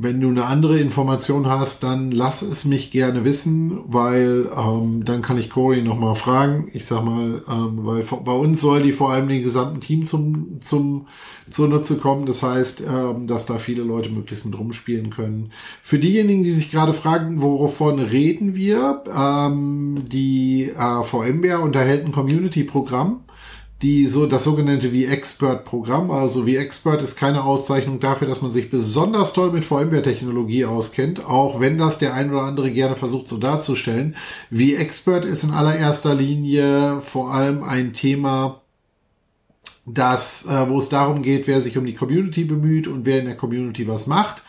wenn 0.00 0.20
du 0.20 0.28
eine 0.28 0.44
andere 0.44 0.78
Information 0.78 1.48
hast, 1.48 1.82
dann 1.82 2.12
lass 2.12 2.42
es 2.42 2.64
mich 2.64 2.92
gerne 2.92 3.24
wissen, 3.24 3.80
weil 3.86 4.48
ähm, 4.56 5.04
dann 5.04 5.22
kann 5.22 5.38
ich 5.38 5.50
Corey 5.50 5.82
nochmal 5.82 6.14
fragen. 6.14 6.68
Ich 6.72 6.86
sag 6.86 7.04
mal, 7.04 7.42
ähm, 7.48 7.80
weil 7.82 8.04
bei 8.24 8.32
uns 8.32 8.60
soll 8.60 8.84
die 8.84 8.92
vor 8.92 9.10
allem 9.10 9.28
den 9.28 9.42
gesamten 9.42 9.80
Team 9.80 10.04
zum, 10.04 10.60
zum, 10.60 11.08
zur 11.50 11.66
Nutze 11.66 11.98
kommen. 11.98 12.26
Das 12.26 12.44
heißt, 12.44 12.84
ähm, 12.88 13.26
dass 13.26 13.46
da 13.46 13.58
viele 13.58 13.82
Leute 13.82 14.10
möglichst 14.10 14.46
mit 14.46 14.56
rumspielen 14.56 15.10
können. 15.10 15.50
Für 15.82 15.98
diejenigen, 15.98 16.44
die 16.44 16.52
sich 16.52 16.70
gerade 16.70 16.92
fragen, 16.92 17.42
wovon 17.42 17.98
reden 17.98 18.54
wir, 18.54 19.02
ähm, 19.12 20.04
die 20.06 20.70
äh, 20.76 21.02
VMware 21.02 21.58
unterhält 21.58 22.04
ein 22.04 22.12
Community-Programm 22.12 23.24
die 23.82 24.06
so 24.06 24.26
das 24.26 24.44
sogenannte 24.44 24.90
V-Expert-Programm. 24.90 26.10
Also 26.10 26.44
V-Expert 26.44 27.00
ist 27.00 27.16
keine 27.16 27.44
Auszeichnung 27.44 28.00
dafür, 28.00 28.26
dass 28.26 28.42
man 28.42 28.50
sich 28.50 28.70
besonders 28.70 29.32
toll 29.32 29.52
mit 29.52 29.64
VMware-Technologie 29.64 30.64
auskennt, 30.64 31.24
auch 31.24 31.60
wenn 31.60 31.78
das 31.78 31.98
der 31.98 32.14
ein 32.14 32.30
oder 32.30 32.42
andere 32.42 32.72
gerne 32.72 32.96
versucht 32.96 33.28
so 33.28 33.38
darzustellen. 33.38 34.16
V-Expert 34.50 35.24
ist 35.24 35.44
in 35.44 35.52
allererster 35.52 36.14
Linie 36.14 37.00
vor 37.04 37.32
allem 37.32 37.62
ein 37.62 37.92
Thema, 37.92 38.62
das, 39.86 40.44
äh, 40.46 40.68
wo 40.68 40.78
es 40.78 40.88
darum 40.88 41.22
geht, 41.22 41.46
wer 41.46 41.60
sich 41.60 41.78
um 41.78 41.86
die 41.86 41.94
Community 41.94 42.44
bemüht 42.44 42.88
und 42.88 43.06
wer 43.06 43.20
in 43.20 43.26
der 43.26 43.36
Community 43.36 43.86
was 43.86 44.06
macht. 44.06 44.42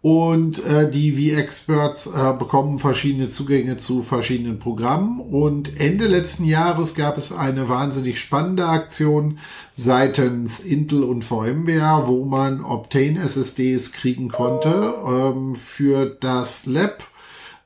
Und 0.00 0.64
äh, 0.64 0.88
die 0.88 1.12
V-Experts 1.12 2.06
äh, 2.06 2.32
bekommen 2.38 2.78
verschiedene 2.78 3.30
Zugänge 3.30 3.78
zu 3.78 4.02
verschiedenen 4.02 4.60
Programmen. 4.60 5.18
Und 5.18 5.80
Ende 5.80 6.06
letzten 6.06 6.44
Jahres 6.44 6.94
gab 6.94 7.18
es 7.18 7.32
eine 7.32 7.68
wahnsinnig 7.68 8.20
spannende 8.20 8.66
Aktion 8.66 9.40
seitens 9.74 10.60
Intel 10.60 11.02
und 11.02 11.24
VMware, 11.24 12.06
wo 12.06 12.24
man 12.24 12.64
Optane 12.64 13.20
SSDs 13.20 13.92
kriegen 13.92 14.28
konnte 14.28 14.94
ähm, 15.04 15.56
für 15.56 16.06
das 16.06 16.66
Lab. 16.66 17.02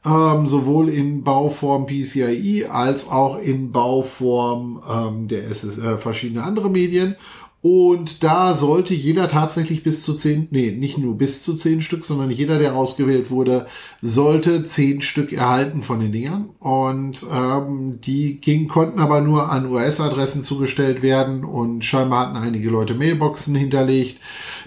Ähm, 0.05 0.49
sowohl 0.49 0.89
in 0.89 1.23
Bauform 1.23 1.87
PCIe 1.87 2.67
als 2.67 3.09
auch 3.09 3.39
in 3.39 3.71
Bauform 3.71 4.83
ähm, 4.91 5.29
der 5.29 5.49
SS, 5.49 5.79
äh, 5.79 5.97
verschiedene 5.97 6.43
andere 6.43 6.71
Medien. 6.71 7.15
Und 7.63 8.25
da 8.25 8.57
sollte 8.57 8.93
jeder 8.93 9.29
tatsächlich 9.29 9.85
bis 9.85 10.03
zu 10.03 10.15
zehn, 10.15 10.49
nee, 10.51 10.73
nicht 10.73 10.99
nur 10.99 11.17
bis 11.17 11.45
zu 11.45 11.55
zehn 11.55 11.81
Stück, 11.81 12.05
sondern 12.05 12.33
jeder, 12.33 12.59
der 12.59 12.75
ausgewählt 12.75 13.31
wurde, 13.31 13.69
sollte 14.01 14.65
zehn 14.65 15.01
Stück 15.01 15.33
erhalten 15.33 15.83
von 15.83 16.01
den 16.01 16.11
Dingern. 16.11 16.49
Und 16.59 17.25
ähm, 17.33 18.01
die 18.01 18.39
ging, 18.41 18.67
konnten 18.67 18.99
aber 18.99 19.21
nur 19.21 19.53
an 19.53 19.71
US-Adressen 19.71 20.43
zugestellt 20.43 21.03
werden 21.03 21.45
und 21.45 21.85
scheinbar 21.85 22.27
hatten 22.27 22.37
einige 22.37 22.69
Leute 22.69 22.95
Mailboxen 22.95 23.55
hinterlegt. 23.55 24.19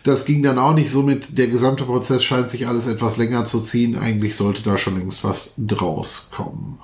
Das 0.03 0.23
ging 0.23 0.41
dann 0.41 0.58
auch 0.58 0.73
nicht 0.73 0.89
so 0.89 1.03
mit. 1.03 1.38
Der 1.38 1.47
gesamte 1.47 1.84
Prozess 1.84 2.23
scheint 2.23 2.49
sich 2.49 2.65
alles 2.65 2.88
etwas 2.88 3.17
länger 3.17 3.43
zu 3.43 3.60
ziehen. 3.60 3.97
Eigentlich 3.97 4.38
sollte 4.38 4.63
da 4.63 4.77
schon 4.77 4.97
längst 4.97 5.25
was 5.25 5.55
draus 5.58 6.29
kommen. 6.34 6.79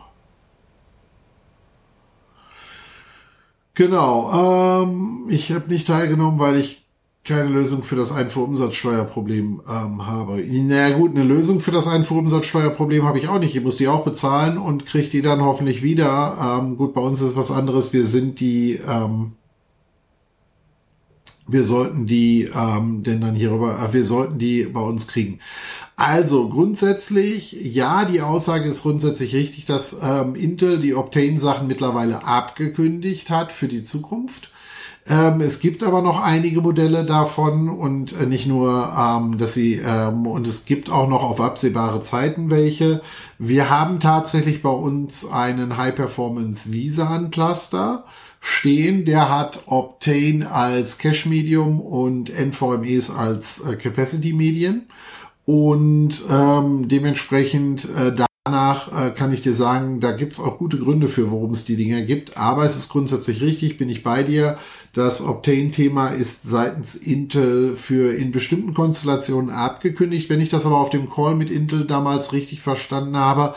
Genau. 3.73 4.83
Ähm, 4.83 5.27
ich 5.29 5.51
habe 5.51 5.69
nicht 5.69 5.87
teilgenommen, 5.87 6.39
weil 6.39 6.57
ich 6.57 6.81
keine 7.23 7.49
Lösung 7.49 7.83
für 7.83 7.95
das 7.95 8.11
Einfuhrumsatzsteuerproblem 8.11 9.61
ähm, 9.69 10.07
habe. 10.07 10.37
Naja 10.37 10.97
gut, 10.97 11.11
eine 11.11 11.23
Lösung 11.23 11.59
für 11.59 11.71
das 11.71 11.87
Einfuhrumsatzsteuerproblem 11.87 13.05
habe 13.05 13.19
ich 13.19 13.27
auch 13.27 13.39
nicht. 13.39 13.55
Ich 13.55 13.63
muss 13.63 13.77
die 13.77 13.87
auch 13.87 14.03
bezahlen 14.03 14.57
und 14.57 14.87
kriege 14.87 15.07
die 15.07 15.21
dann 15.21 15.41
hoffentlich 15.41 15.83
wieder. 15.83 16.59
Ähm, 16.61 16.77
gut, 16.77 16.93
bei 16.93 17.01
uns 17.01 17.21
ist 17.21 17.35
was 17.35 17.51
anderes. 17.51 17.93
Wir 17.93 18.07
sind 18.07 18.39
die, 18.39 18.79
ähm, 18.87 19.33
wir 21.47 21.63
sollten 21.63 22.07
die, 22.07 22.49
ähm, 22.55 23.03
denn 23.03 23.21
dann 23.21 23.35
hierüber, 23.35 23.77
äh, 23.79 23.93
wir 23.93 24.03
sollten 24.03 24.39
die 24.39 24.63
bei 24.63 24.81
uns 24.81 25.07
kriegen. 25.07 25.39
Also 25.95 26.49
grundsätzlich, 26.49 27.51
ja, 27.51 28.05
die 28.05 28.21
Aussage 28.21 28.67
ist 28.67 28.81
grundsätzlich 28.81 29.35
richtig, 29.35 29.65
dass 29.65 29.97
ähm, 30.01 30.35
Intel 30.35 30.79
die 30.79 30.95
Optane-Sachen 30.95 31.67
mittlerweile 31.67 32.25
abgekündigt 32.25 33.29
hat 33.29 33.51
für 33.51 33.67
die 33.67 33.83
Zukunft. 33.83 34.49
Ähm, 35.07 35.41
es 35.41 35.59
gibt 35.59 35.83
aber 35.83 36.01
noch 36.01 36.23
einige 36.23 36.61
Modelle 36.61 37.05
davon 37.05 37.69
und 37.69 38.13
äh, 38.19 38.27
nicht 38.27 38.45
nur, 38.45 38.93
ähm, 38.97 39.37
dass 39.37 39.53
sie, 39.53 39.81
ähm, 39.83 40.27
und 40.27 40.45
es 40.47 40.65
gibt 40.65 40.91
auch 40.91 41.09
noch 41.09 41.23
auf 41.23 41.41
absehbare 41.41 42.01
Zeiten 42.01 42.51
welche. 42.51 43.01
Wir 43.39 43.69
haben 43.69 43.99
tatsächlich 43.99 44.61
bei 44.61 44.69
uns 44.69 45.25
einen 45.25 45.77
High-Performance 45.77 46.71
Visa 46.71 47.17
Cluster 47.31 48.05
stehen. 48.41 49.05
Der 49.05 49.29
hat 49.29 49.63
Optane 49.65 50.49
als 50.51 50.99
Cache-Medium 50.99 51.81
und 51.81 52.29
NVMEs 52.29 53.09
als 53.09 53.61
äh, 53.61 53.75
Capacity-Medien. 53.75 54.87
Und 55.51 56.23
ähm, 56.29 56.87
dementsprechend 56.87 57.83
äh, 57.83 58.15
danach 58.45 58.87
äh, 58.87 59.09
kann 59.09 59.33
ich 59.33 59.41
dir 59.41 59.53
sagen, 59.53 59.99
da 59.99 60.13
gibt's 60.13 60.39
auch 60.39 60.57
gute 60.57 60.77
Gründe 60.77 61.09
für, 61.09 61.29
worum 61.29 61.51
es 61.51 61.65
die 61.65 61.75
Dinger 61.75 62.03
gibt. 62.03 62.37
Aber 62.37 62.63
es 62.63 62.77
ist 62.77 62.87
grundsätzlich 62.87 63.41
richtig, 63.41 63.77
bin 63.77 63.89
ich 63.89 64.01
bei 64.01 64.23
dir. 64.23 64.57
Das 64.93 65.21
Optane-Thema 65.21 66.11
ist 66.11 66.47
seitens 66.47 66.95
Intel 66.95 67.75
für 67.75 68.15
in 68.15 68.31
bestimmten 68.31 68.73
Konstellationen 68.73 69.49
abgekündigt. 69.49 70.29
Wenn 70.29 70.39
ich 70.39 70.47
das 70.47 70.65
aber 70.65 70.77
auf 70.77 70.89
dem 70.89 71.09
Call 71.09 71.35
mit 71.35 71.49
Intel 71.49 71.85
damals 71.85 72.31
richtig 72.31 72.61
verstanden 72.61 73.17
habe, 73.17 73.53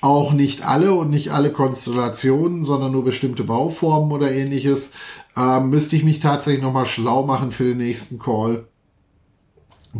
auch 0.00 0.32
nicht 0.32 0.66
alle 0.66 0.94
und 0.94 1.10
nicht 1.10 1.30
alle 1.30 1.52
Konstellationen, 1.52 2.64
sondern 2.64 2.90
nur 2.90 3.04
bestimmte 3.04 3.44
Bauformen 3.44 4.10
oder 4.10 4.32
ähnliches, 4.32 4.94
äh, 5.36 5.60
müsste 5.60 5.94
ich 5.94 6.02
mich 6.02 6.18
tatsächlich 6.18 6.64
nochmal 6.64 6.86
schlau 6.86 7.24
machen 7.24 7.52
für 7.52 7.66
den 7.66 7.78
nächsten 7.78 8.18
Call 8.18 8.66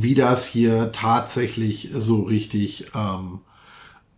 wie 0.02 0.14
das 0.14 0.46
hier 0.46 0.92
tatsächlich 0.92 1.90
so 1.92 2.22
richtig 2.22 2.86
ähm, 2.94 3.40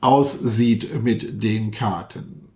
aussieht 0.00 1.02
mit 1.02 1.42
den 1.42 1.70
Karten. 1.70 2.48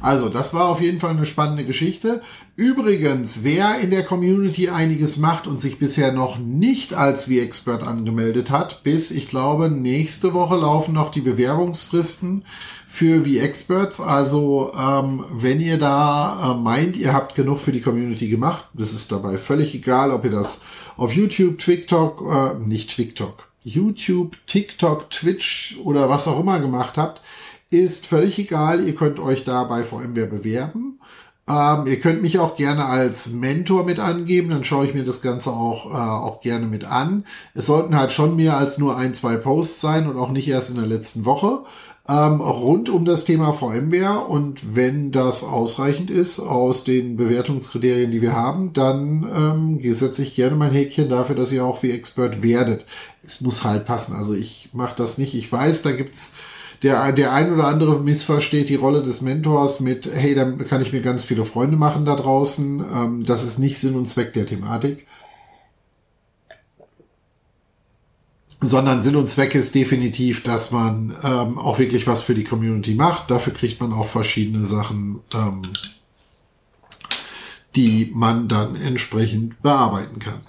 Also, 0.00 0.28
das 0.28 0.54
war 0.54 0.68
auf 0.68 0.80
jeden 0.80 1.00
Fall 1.00 1.10
eine 1.10 1.26
spannende 1.26 1.64
Geschichte. 1.64 2.22
Übrigens, 2.54 3.42
wer 3.42 3.80
in 3.80 3.90
der 3.90 4.04
Community 4.04 4.68
einiges 4.68 5.16
macht 5.16 5.48
und 5.48 5.60
sich 5.60 5.78
bisher 5.78 6.12
noch 6.12 6.38
nicht 6.38 6.94
als 6.94 7.24
V-Expert 7.24 7.82
angemeldet 7.82 8.50
hat, 8.50 8.84
bis 8.84 9.10
ich 9.10 9.28
glaube, 9.28 9.68
nächste 9.68 10.34
Woche 10.34 10.56
laufen 10.56 10.94
noch 10.94 11.10
die 11.10 11.20
Bewerbungsfristen 11.20 12.44
für 12.88 13.24
V-Experts. 13.24 14.00
Also, 14.00 14.72
ähm, 14.76 15.24
wenn 15.30 15.60
ihr 15.60 15.78
da 15.78 16.52
äh, 16.52 16.60
meint, 16.60 16.96
ihr 16.96 17.12
habt 17.12 17.34
genug 17.34 17.60
für 17.60 17.70
die 17.70 17.82
Community 17.82 18.28
gemacht, 18.28 18.64
das 18.72 18.92
ist 18.92 19.12
dabei 19.12 19.36
völlig 19.36 19.74
egal, 19.74 20.10
ob 20.10 20.24
ihr 20.24 20.30
das 20.30 20.62
auf 20.96 21.12
YouTube, 21.12 21.58
TikTok, 21.58 22.22
äh, 22.28 22.66
nicht 22.66 22.96
TikTok, 22.96 23.46
YouTube, 23.62 24.36
TikTok, 24.46 25.10
Twitch 25.10 25.78
oder 25.84 26.08
was 26.08 26.26
auch 26.26 26.40
immer 26.40 26.58
gemacht 26.58 26.96
habt, 26.96 27.20
ist 27.70 28.06
völlig 28.06 28.38
egal. 28.38 28.82
Ihr 28.84 28.94
könnt 28.94 29.20
euch 29.20 29.44
da 29.44 29.64
bei 29.64 29.84
VMware 29.84 30.26
bewerben. 30.26 30.98
Ähm, 31.48 31.86
ihr 31.86 32.00
könnt 32.00 32.22
mich 32.22 32.38
auch 32.38 32.56
gerne 32.56 32.84
als 32.84 33.32
Mentor 33.32 33.84
mit 33.84 33.98
angeben, 33.98 34.50
dann 34.50 34.64
schaue 34.64 34.86
ich 34.86 34.92
mir 34.92 35.04
das 35.04 35.22
Ganze 35.22 35.50
auch, 35.50 35.86
äh, 35.86 35.96
auch 35.96 36.40
gerne 36.42 36.66
mit 36.66 36.84
an. 36.84 37.24
Es 37.54 37.66
sollten 37.66 37.96
halt 37.96 38.12
schon 38.12 38.36
mehr 38.36 38.56
als 38.58 38.76
nur 38.76 38.96
ein, 38.96 39.14
zwei 39.14 39.36
Posts 39.36 39.80
sein 39.80 40.06
und 40.06 40.18
auch 40.18 40.30
nicht 40.30 40.48
erst 40.48 40.70
in 40.70 40.76
der 40.76 40.86
letzten 40.86 41.24
Woche 41.24 41.64
ähm, 42.08 42.40
rund 42.40 42.88
um 42.88 43.04
das 43.04 43.24
Thema 43.24 43.52
VMware. 43.52 44.26
Und 44.26 44.74
wenn 44.74 45.12
das 45.12 45.44
ausreichend 45.44 46.10
ist 46.10 46.40
aus 46.40 46.84
den 46.84 47.16
Bewertungskriterien, 47.16 48.10
die 48.10 48.22
wir 48.22 48.32
haben, 48.32 48.72
dann 48.72 49.78
ähm, 49.82 49.94
setze 49.94 50.22
ich 50.22 50.34
gerne 50.34 50.56
mein 50.56 50.72
Häkchen 50.72 51.10
dafür, 51.10 51.36
dass 51.36 51.52
ihr 51.52 51.64
auch 51.64 51.82
wie 51.82 51.90
Expert 51.90 52.42
werdet. 52.42 52.86
Es 53.22 53.40
muss 53.42 53.62
halt 53.62 53.84
passen. 53.84 54.16
Also 54.16 54.34
ich 54.34 54.70
mache 54.72 54.96
das 54.96 55.18
nicht. 55.18 55.34
Ich 55.34 55.52
weiß, 55.52 55.82
da 55.82 55.92
gibt's 55.92 56.34
der, 56.82 57.12
der 57.12 57.32
ein 57.32 57.52
oder 57.52 57.66
andere 57.66 58.00
missversteht 58.00 58.68
die 58.68 58.76
Rolle 58.76 59.02
des 59.02 59.20
Mentors 59.20 59.80
mit, 59.80 60.08
hey, 60.12 60.34
dann 60.34 60.66
kann 60.66 60.80
ich 60.80 60.92
mir 60.92 61.00
ganz 61.00 61.24
viele 61.24 61.44
Freunde 61.44 61.76
machen 61.76 62.04
da 62.04 62.14
draußen. 62.14 62.84
Ähm, 62.94 63.24
das 63.24 63.44
ist 63.44 63.58
nicht 63.58 63.78
Sinn 63.78 63.96
und 63.96 64.06
Zweck 64.06 64.32
der 64.32 64.46
Thematik. 64.46 65.06
Sondern 68.60 69.02
Sinn 69.02 69.16
und 69.16 69.30
Zweck 69.30 69.54
ist 69.54 69.74
definitiv, 69.74 70.42
dass 70.42 70.72
man 70.72 71.16
ähm, 71.22 71.58
auch 71.58 71.78
wirklich 71.78 72.06
was 72.06 72.22
für 72.22 72.34
die 72.34 72.44
Community 72.44 72.94
macht. 72.94 73.30
Dafür 73.30 73.52
kriegt 73.52 73.80
man 73.80 73.92
auch 73.92 74.08
verschiedene 74.08 74.64
Sachen, 74.64 75.20
ähm, 75.34 75.62
die 77.76 78.10
man 78.12 78.48
dann 78.48 78.74
entsprechend 78.76 79.62
bearbeiten 79.62 80.18
kann. 80.18 80.40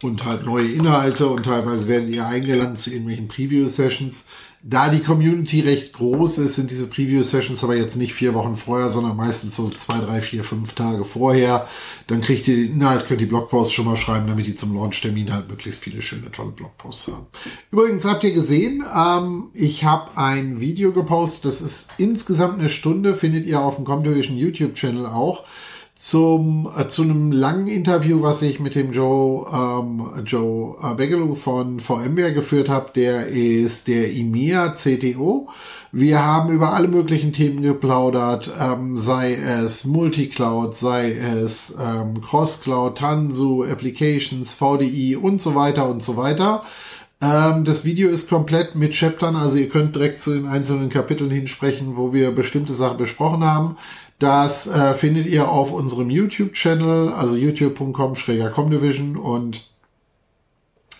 Und 0.00 0.24
halt 0.24 0.44
neue 0.44 0.68
Inhalte 0.70 1.26
und 1.26 1.42
teilweise 1.42 1.88
werden 1.88 2.12
die 2.12 2.20
eingeladen 2.20 2.76
zu 2.76 2.90
irgendwelchen 2.90 3.26
Preview-Sessions. 3.26 4.26
Da 4.62 4.88
die 4.88 5.00
Community 5.00 5.60
recht 5.60 5.92
groß 5.92 6.38
ist, 6.38 6.56
sind 6.56 6.70
diese 6.70 6.88
Preview-Sessions 6.88 7.62
aber 7.62 7.76
jetzt 7.76 7.96
nicht 7.96 8.12
vier 8.12 8.34
Wochen 8.34 8.56
vorher, 8.56 8.90
sondern 8.90 9.16
meistens 9.16 9.54
so 9.54 9.68
zwei, 9.68 9.98
drei, 9.98 10.20
vier, 10.20 10.42
fünf 10.42 10.72
Tage 10.72 11.04
vorher. 11.04 11.68
Dann 12.08 12.22
kriegt 12.22 12.48
ihr 12.48 12.56
den 12.56 12.72
Inhalt, 12.72 13.06
könnt 13.06 13.20
die 13.20 13.26
Blogposts 13.26 13.72
schon 13.72 13.84
mal 13.84 13.96
schreiben, 13.96 14.26
damit 14.26 14.48
die 14.48 14.56
zum 14.56 14.74
Launch-Termin 14.74 15.32
halt 15.32 15.48
möglichst 15.48 15.82
viele 15.82 16.02
schöne, 16.02 16.32
tolle 16.32 16.50
Blogposts 16.50 17.06
haben. 17.06 17.26
Übrigens 17.70 18.04
habt 18.04 18.24
ihr 18.24 18.32
gesehen, 18.32 18.84
ähm, 18.96 19.50
ich 19.54 19.84
habe 19.84 20.18
ein 20.18 20.60
Video 20.60 20.92
gepostet, 20.92 21.44
das 21.44 21.60
ist 21.60 21.90
insgesamt 21.96 22.58
eine 22.58 22.68
Stunde, 22.68 23.14
findet 23.14 23.46
ihr 23.46 23.60
auf 23.60 23.76
dem 23.76 23.84
Comdivision 23.84 24.36
YouTube-Channel 24.36 25.06
auch 25.06 25.44
zum 25.98 26.70
äh, 26.78 26.86
zu 26.86 27.02
einem 27.02 27.32
langen 27.32 27.66
Interview, 27.66 28.22
was 28.22 28.40
ich 28.42 28.60
mit 28.60 28.76
dem 28.76 28.92
Joe 28.92 29.46
ähm, 29.52 30.24
Joe 30.24 30.76
äh, 30.80 30.94
Begelow 30.94 31.34
von 31.34 31.80
VMware 31.80 32.32
geführt 32.32 32.68
habe. 32.68 32.92
Der 32.94 33.26
ist 33.26 33.88
der 33.88 34.14
EMEA 34.14 34.74
CTO. 34.74 35.48
Wir 35.90 36.24
haben 36.24 36.52
über 36.52 36.74
alle 36.74 36.86
möglichen 36.86 37.32
Themen 37.32 37.62
geplaudert, 37.62 38.48
ähm, 38.60 38.96
sei 38.96 39.34
es 39.34 39.86
Multicloud, 39.86 40.76
sei 40.76 41.12
es 41.12 41.76
ähm, 41.84 42.20
Cross-Cloud, 42.20 42.98
Tanzu, 42.98 43.64
Applications, 43.68 44.54
VDI 44.54 45.16
und 45.16 45.42
so 45.42 45.56
weiter 45.56 45.88
und 45.88 46.04
so 46.04 46.16
weiter. 46.16 46.62
Ähm, 47.20 47.64
das 47.64 47.84
Video 47.84 48.08
ist 48.08 48.28
komplett 48.28 48.76
mit 48.76 48.94
Chaptern, 48.94 49.34
also 49.34 49.56
ihr 49.56 49.68
könnt 49.68 49.96
direkt 49.96 50.22
zu 50.22 50.32
den 50.32 50.46
einzelnen 50.46 50.90
Kapiteln 50.90 51.30
hinsprechen, 51.30 51.96
wo 51.96 52.12
wir 52.12 52.30
bestimmte 52.30 52.72
Sachen 52.72 52.98
besprochen 52.98 53.42
haben. 53.42 53.76
Das 54.18 54.66
äh, 54.66 54.94
findet 54.94 55.26
ihr 55.26 55.48
auf 55.48 55.70
unserem 55.72 56.10
YouTube-Channel, 56.10 57.10
also 57.10 57.36
youtube.com-comdivision 57.36 59.16
und 59.16 59.70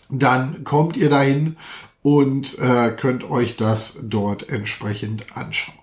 dann 0.09 0.65
kommt 0.65 0.97
ihr 0.97 1.11
dahin 1.11 1.57
und 2.03 2.59
äh, 2.59 2.91
könnt 2.91 3.29
euch 3.29 3.57
das 3.57 4.01
dort 4.05 4.51
entsprechend 4.51 5.37
anschauen. 5.37 5.75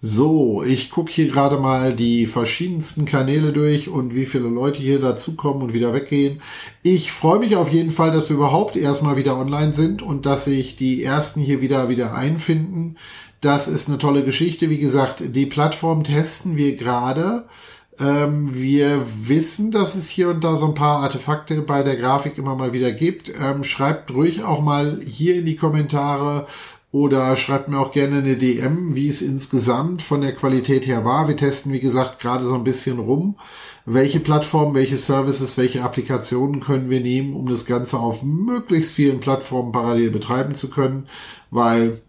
So, 0.00 0.62
ich 0.62 0.90
gucke 0.90 1.10
hier 1.10 1.26
gerade 1.26 1.58
mal 1.58 1.92
die 1.92 2.28
verschiedensten 2.28 3.04
Kanäle 3.04 3.52
durch 3.52 3.88
und 3.88 4.14
wie 4.14 4.26
viele 4.26 4.48
Leute 4.48 4.80
hier 4.80 5.00
dazukommen 5.00 5.60
und 5.60 5.72
wieder 5.72 5.92
weggehen. 5.92 6.40
Ich 6.84 7.10
freue 7.10 7.40
mich 7.40 7.56
auf 7.56 7.72
jeden 7.72 7.90
Fall, 7.90 8.12
dass 8.12 8.28
wir 8.28 8.36
überhaupt 8.36 8.76
erstmal 8.76 9.16
wieder 9.16 9.36
online 9.36 9.74
sind 9.74 10.00
und 10.00 10.24
dass 10.24 10.44
sich 10.44 10.76
die 10.76 11.02
ersten 11.02 11.40
hier 11.40 11.60
wieder 11.60 11.88
wieder 11.88 12.14
einfinden. 12.14 12.96
Das 13.40 13.68
ist 13.68 13.88
eine 13.88 13.98
tolle 13.98 14.24
Geschichte. 14.24 14.68
Wie 14.70 14.78
gesagt, 14.78 15.22
die 15.24 15.46
Plattform 15.46 16.02
testen 16.04 16.56
wir 16.56 16.76
gerade. 16.76 17.46
Ähm, 18.00 18.54
wir 18.54 19.04
wissen, 19.26 19.70
dass 19.70 19.94
es 19.94 20.08
hier 20.08 20.28
und 20.28 20.42
da 20.44 20.56
so 20.56 20.66
ein 20.66 20.74
paar 20.74 21.02
Artefakte 21.02 21.60
bei 21.62 21.82
der 21.82 21.96
Grafik 21.96 22.38
immer 22.38 22.54
mal 22.56 22.72
wieder 22.72 22.92
gibt. 22.92 23.32
Ähm, 23.40 23.64
schreibt 23.64 24.12
ruhig 24.12 24.42
auch 24.44 24.60
mal 24.62 25.00
hier 25.04 25.36
in 25.36 25.46
die 25.46 25.56
Kommentare, 25.56 26.46
Oder 26.90 27.36
schreibt 27.36 27.68
mir 27.68 27.78
auch 27.78 27.92
gerne 27.92 28.18
eine 28.18 28.36
DM, 28.36 28.94
wie 28.94 29.08
es 29.08 29.20
insgesamt 29.20 30.00
von 30.00 30.22
der 30.22 30.34
Qualität 30.34 30.86
her 30.86 31.04
war. 31.04 31.28
Wir 31.28 31.36
testen, 31.36 31.70
wie 31.72 31.80
gesagt, 31.80 32.18
gerade 32.18 32.46
so 32.46 32.54
ein 32.54 32.64
bisschen 32.64 32.98
rum. 32.98 33.36
Welche 33.84 34.20
Plattformen, 34.20 34.74
welche 34.74 34.96
Services, 34.96 35.58
welche 35.58 35.82
Applikationen 35.82 36.60
können 36.60 36.88
wir 36.88 37.00
nehmen, 37.00 37.34
um 37.34 37.48
das 37.48 37.66
Ganze 37.66 37.98
auf 37.98 38.22
möglichst 38.22 38.94
vielen 38.94 39.20
Plattformen 39.20 39.72
parallel 39.72 40.10
betreiben 40.10 40.54
zu 40.54 40.70
können, 40.70 41.08
weil 41.50 42.00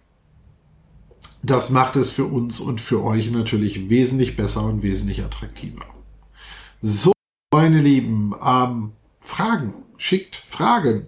das 1.41 1.69
macht 1.69 1.95
es 1.95 2.11
für 2.11 2.25
uns 2.25 2.59
und 2.59 2.81
für 2.81 3.03
euch 3.03 3.31
natürlich 3.31 3.89
wesentlich 3.89 4.35
besser 4.35 4.63
und 4.63 4.81
wesentlich 4.83 5.23
attraktiver. 5.23 5.85
So, 6.81 7.11
meine 7.53 7.81
Lieben, 7.81 8.33
ähm, 8.45 8.91
Fragen. 9.19 9.73
Schickt 9.97 10.37
Fragen. 10.47 11.07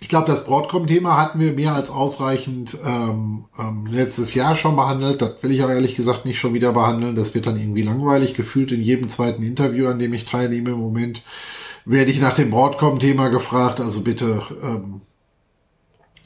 Ich 0.00 0.08
glaube, 0.08 0.26
das 0.26 0.44
Broadcom-Thema 0.44 1.16
hatten 1.16 1.40
wir 1.40 1.52
mehr 1.52 1.74
als 1.74 1.90
ausreichend 1.90 2.76
ähm, 2.84 3.46
ähm, 3.58 3.86
letztes 3.86 4.34
Jahr 4.34 4.54
schon 4.54 4.76
behandelt. 4.76 5.22
Das 5.22 5.42
will 5.42 5.50
ich 5.50 5.62
aber 5.62 5.74
ehrlich 5.74 5.96
gesagt 5.96 6.26
nicht 6.26 6.38
schon 6.38 6.54
wieder 6.54 6.72
behandeln. 6.72 7.16
Das 7.16 7.34
wird 7.34 7.46
dann 7.46 7.58
irgendwie 7.58 7.82
langweilig. 7.82 8.34
Gefühlt 8.34 8.70
in 8.70 8.82
jedem 8.82 9.08
zweiten 9.08 9.42
Interview, 9.42 9.88
an 9.88 9.98
dem 9.98 10.12
ich 10.12 10.26
teilnehme 10.26 10.70
im 10.70 10.78
Moment, 10.78 11.22
werde 11.84 12.10
ich 12.10 12.20
nach 12.20 12.34
dem 12.34 12.50
Broadcom-Thema 12.50 13.28
gefragt. 13.28 13.80
Also 13.80 14.02
bitte 14.02 14.42
ähm, 14.62 15.00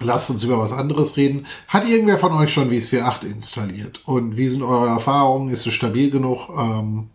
lasst 0.00 0.30
uns 0.30 0.44
über 0.44 0.58
was 0.58 0.72
anderes 0.72 1.16
reden. 1.16 1.46
Hat 1.66 1.88
irgendwer 1.88 2.18
von 2.18 2.32
euch 2.32 2.52
schon 2.52 2.70
VS 2.70 2.90
4.8 2.92 3.26
installiert? 3.26 4.02
Und 4.06 4.36
wie 4.36 4.48
sind 4.48 4.62
eure 4.62 4.88
Erfahrungen? 4.88 5.48
Ist 5.48 5.66
es 5.66 5.74
stabil 5.74 6.10
genug? 6.10 6.48
Ähm, 6.56 7.10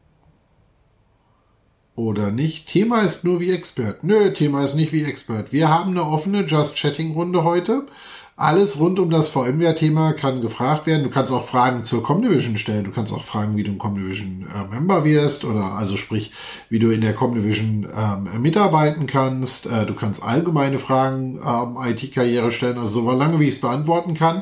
oder 1.95 2.31
nicht. 2.31 2.67
Thema 2.67 3.01
ist 3.01 3.23
nur 3.23 3.39
wie 3.39 3.51
Expert. 3.51 4.03
Nö, 4.03 4.33
Thema 4.33 4.63
ist 4.63 4.75
nicht 4.75 4.91
wie 4.91 5.03
Expert. 5.03 5.53
Wir 5.53 5.69
haben 5.69 5.91
eine 5.91 6.05
offene 6.05 6.45
Just 6.45 6.75
Chatting 6.75 7.13
Runde 7.13 7.43
heute. 7.43 7.85
Alles 8.35 8.79
rund 8.79 8.99
um 8.99 9.11
das 9.11 9.29
VMware-Thema 9.29 10.13
kann 10.13 10.41
gefragt 10.41 10.87
werden. 10.87 11.03
Du 11.03 11.11
kannst 11.11 11.31
auch 11.31 11.45
Fragen 11.45 11.83
zur 11.83 12.01
Comdivision 12.01 12.57
stellen. 12.57 12.83
Du 12.83 12.89
kannst 12.89 13.13
auch 13.13 13.23
fragen, 13.23 13.55
wie 13.57 13.63
du 13.63 13.71
ein 13.71 13.77
Comdivision-Member 13.77 14.99
äh, 14.99 15.03
wirst 15.03 15.45
oder 15.45 15.73
also 15.73 15.97
sprich, 15.97 16.31
wie 16.67 16.79
du 16.79 16.89
in 16.89 17.01
der 17.01 17.13
Comdivision 17.13 17.87
ähm, 17.95 18.41
mitarbeiten 18.41 19.05
kannst. 19.05 19.67
Äh, 19.67 19.85
du 19.85 19.93
kannst 19.93 20.23
allgemeine 20.23 20.79
Fragen 20.79 21.39
ähm, 21.45 21.77
IT-Karriere 21.79 22.51
stellen, 22.51 22.79
also 22.79 23.01
so 23.01 23.11
lange, 23.11 23.39
wie 23.39 23.47
ich 23.47 23.55
es 23.55 23.61
beantworten 23.61 24.15
kann. 24.15 24.41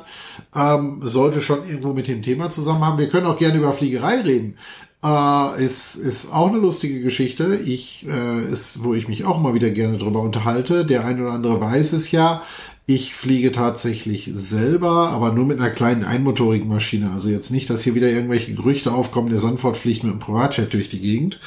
Ähm, 0.56 1.02
sollte 1.04 1.42
schon 1.42 1.68
irgendwo 1.68 1.92
mit 1.92 2.08
dem 2.08 2.22
Thema 2.22 2.50
zusammen 2.50 2.86
haben. 2.86 2.98
Wir 2.98 3.10
können 3.10 3.28
auch 3.28 3.38
gerne 3.38 3.58
über 3.58 3.74
Fliegerei 3.74 4.22
reden. 4.22 4.56
Äh, 5.04 5.66
ist, 5.66 5.96
ist 5.96 6.32
auch 6.32 6.48
eine 6.48 6.60
lustige 6.60 7.02
Geschichte. 7.02 7.56
Ich, 7.56 8.06
äh, 8.08 8.42
ist, 8.52 8.84
wo 8.84 8.94
ich 8.94 9.08
mich 9.08 9.26
auch 9.26 9.40
mal 9.40 9.54
wieder 9.54 9.72
gerne 9.72 9.98
drüber 9.98 10.22
unterhalte. 10.22 10.86
Der 10.86 11.04
ein 11.06 11.20
oder 11.22 11.34
andere 11.34 11.60
weiß 11.60 11.94
es 11.94 12.12
ja. 12.12 12.44
Ich 12.88 13.16
fliege 13.16 13.52
tatsächlich 13.52 14.30
selber, 14.34 15.10
aber 15.10 15.32
nur 15.32 15.46
mit 15.46 15.60
einer 15.60 15.70
kleinen 15.70 16.04
einmotorigen 16.04 16.68
Maschine. 16.68 17.12
Also 17.12 17.30
jetzt 17.30 17.52
nicht, 17.52 17.70
dass 17.70 17.84
hier 17.84 17.96
wieder 17.96 18.10
irgendwelche 18.10 18.54
Gerüchte 18.54 18.92
aufkommen, 18.92 19.30
der 19.30 19.40
Sandford 19.40 19.78
fliegt 19.78 20.04
mit 20.04 20.12
einem 20.12 20.20
Privatjet 20.20 20.74
durch 20.74 20.90
die 20.90 21.00
Gegend. 21.00 21.40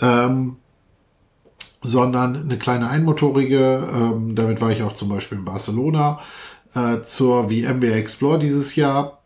Ähm, 0.00 0.56
sondern 1.84 2.36
eine 2.36 2.58
kleine 2.58 2.88
einmotorige. 2.88 3.88
Ähm, 3.92 4.34
damit 4.34 4.60
war 4.60 4.72
ich 4.72 4.82
auch 4.82 4.94
zum 4.94 5.08
Beispiel 5.10 5.38
in 5.38 5.44
Barcelona 5.44 6.20
äh, 6.74 7.02
zur 7.04 7.50
VMware 7.50 7.94
Explore 7.94 8.38
dieses 8.38 8.74
Jahr 8.74 9.20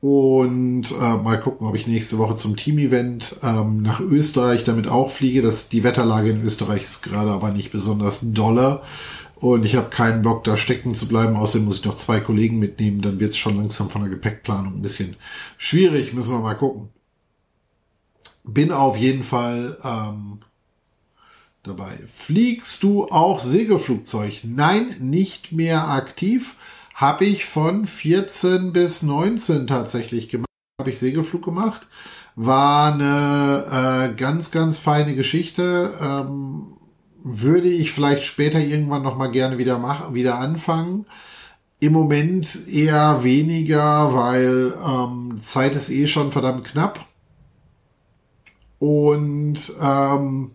und 0.00 0.90
äh, 0.90 1.16
mal 1.16 1.40
gucken, 1.40 1.66
ob 1.66 1.76
ich 1.76 1.86
nächste 1.86 2.18
Woche 2.18 2.34
zum 2.34 2.56
Team-Event 2.56 3.36
ähm, 3.44 3.82
nach 3.82 4.00
Österreich 4.00 4.64
damit 4.64 4.88
auch 4.88 5.10
fliege. 5.10 5.42
Das, 5.42 5.68
die 5.68 5.84
Wetterlage 5.84 6.30
in 6.30 6.44
Österreich 6.44 6.82
ist 6.82 7.02
gerade 7.02 7.30
aber 7.30 7.50
nicht 7.50 7.70
besonders 7.70 8.32
dolle. 8.32 8.80
Und 9.42 9.66
ich 9.66 9.74
habe 9.74 9.90
keinen 9.90 10.22
Bock, 10.22 10.44
da 10.44 10.56
stecken 10.56 10.94
zu 10.94 11.08
bleiben. 11.08 11.34
Außerdem 11.34 11.64
muss 11.64 11.80
ich 11.80 11.84
noch 11.84 11.96
zwei 11.96 12.20
Kollegen 12.20 12.60
mitnehmen. 12.60 13.00
Dann 13.02 13.18
wird 13.18 13.32
es 13.32 13.38
schon 13.38 13.56
langsam 13.56 13.90
von 13.90 14.02
der 14.02 14.10
Gepäckplanung 14.10 14.76
ein 14.76 14.82
bisschen 14.82 15.16
schwierig. 15.58 16.12
Müssen 16.12 16.34
wir 16.34 16.38
mal 16.38 16.54
gucken. 16.54 16.90
Bin 18.44 18.70
auf 18.70 18.96
jeden 18.96 19.24
Fall 19.24 19.78
ähm, 19.82 20.38
dabei. 21.64 21.98
Fliegst 22.06 22.84
du 22.84 23.08
auch 23.08 23.40
Segelflugzeug? 23.40 24.42
Nein, 24.44 24.94
nicht 25.00 25.50
mehr 25.50 25.88
aktiv 25.88 26.54
habe 26.94 27.24
ich 27.24 27.44
von 27.44 27.84
14 27.84 28.72
bis 28.72 29.02
19 29.02 29.66
tatsächlich 29.66 30.28
gemacht. 30.28 30.46
Habe 30.80 30.90
ich 30.90 31.00
Segelflug 31.00 31.44
gemacht. 31.44 31.88
War 32.36 32.94
eine 32.94 34.12
äh, 34.12 34.14
ganz, 34.14 34.52
ganz 34.52 34.78
feine 34.78 35.16
Geschichte. 35.16 35.94
Ähm, 36.00 36.76
würde 37.24 37.68
ich 37.68 37.92
vielleicht 37.92 38.24
später 38.24 38.58
irgendwann 38.58 39.02
noch 39.02 39.16
mal 39.16 39.30
gerne 39.30 39.58
wieder 39.58 39.78
machen, 39.78 40.14
wieder 40.14 40.38
anfangen. 40.38 41.06
Im 41.80 41.92
Moment 41.92 42.68
eher 42.68 43.24
weniger, 43.24 44.14
weil 44.14 44.74
ähm, 44.86 45.40
Zeit 45.42 45.74
ist 45.74 45.90
eh 45.90 46.06
schon 46.06 46.30
verdammt 46.32 46.64
knapp. 46.64 47.04
Und 48.78 49.72
ähm, 49.80 50.52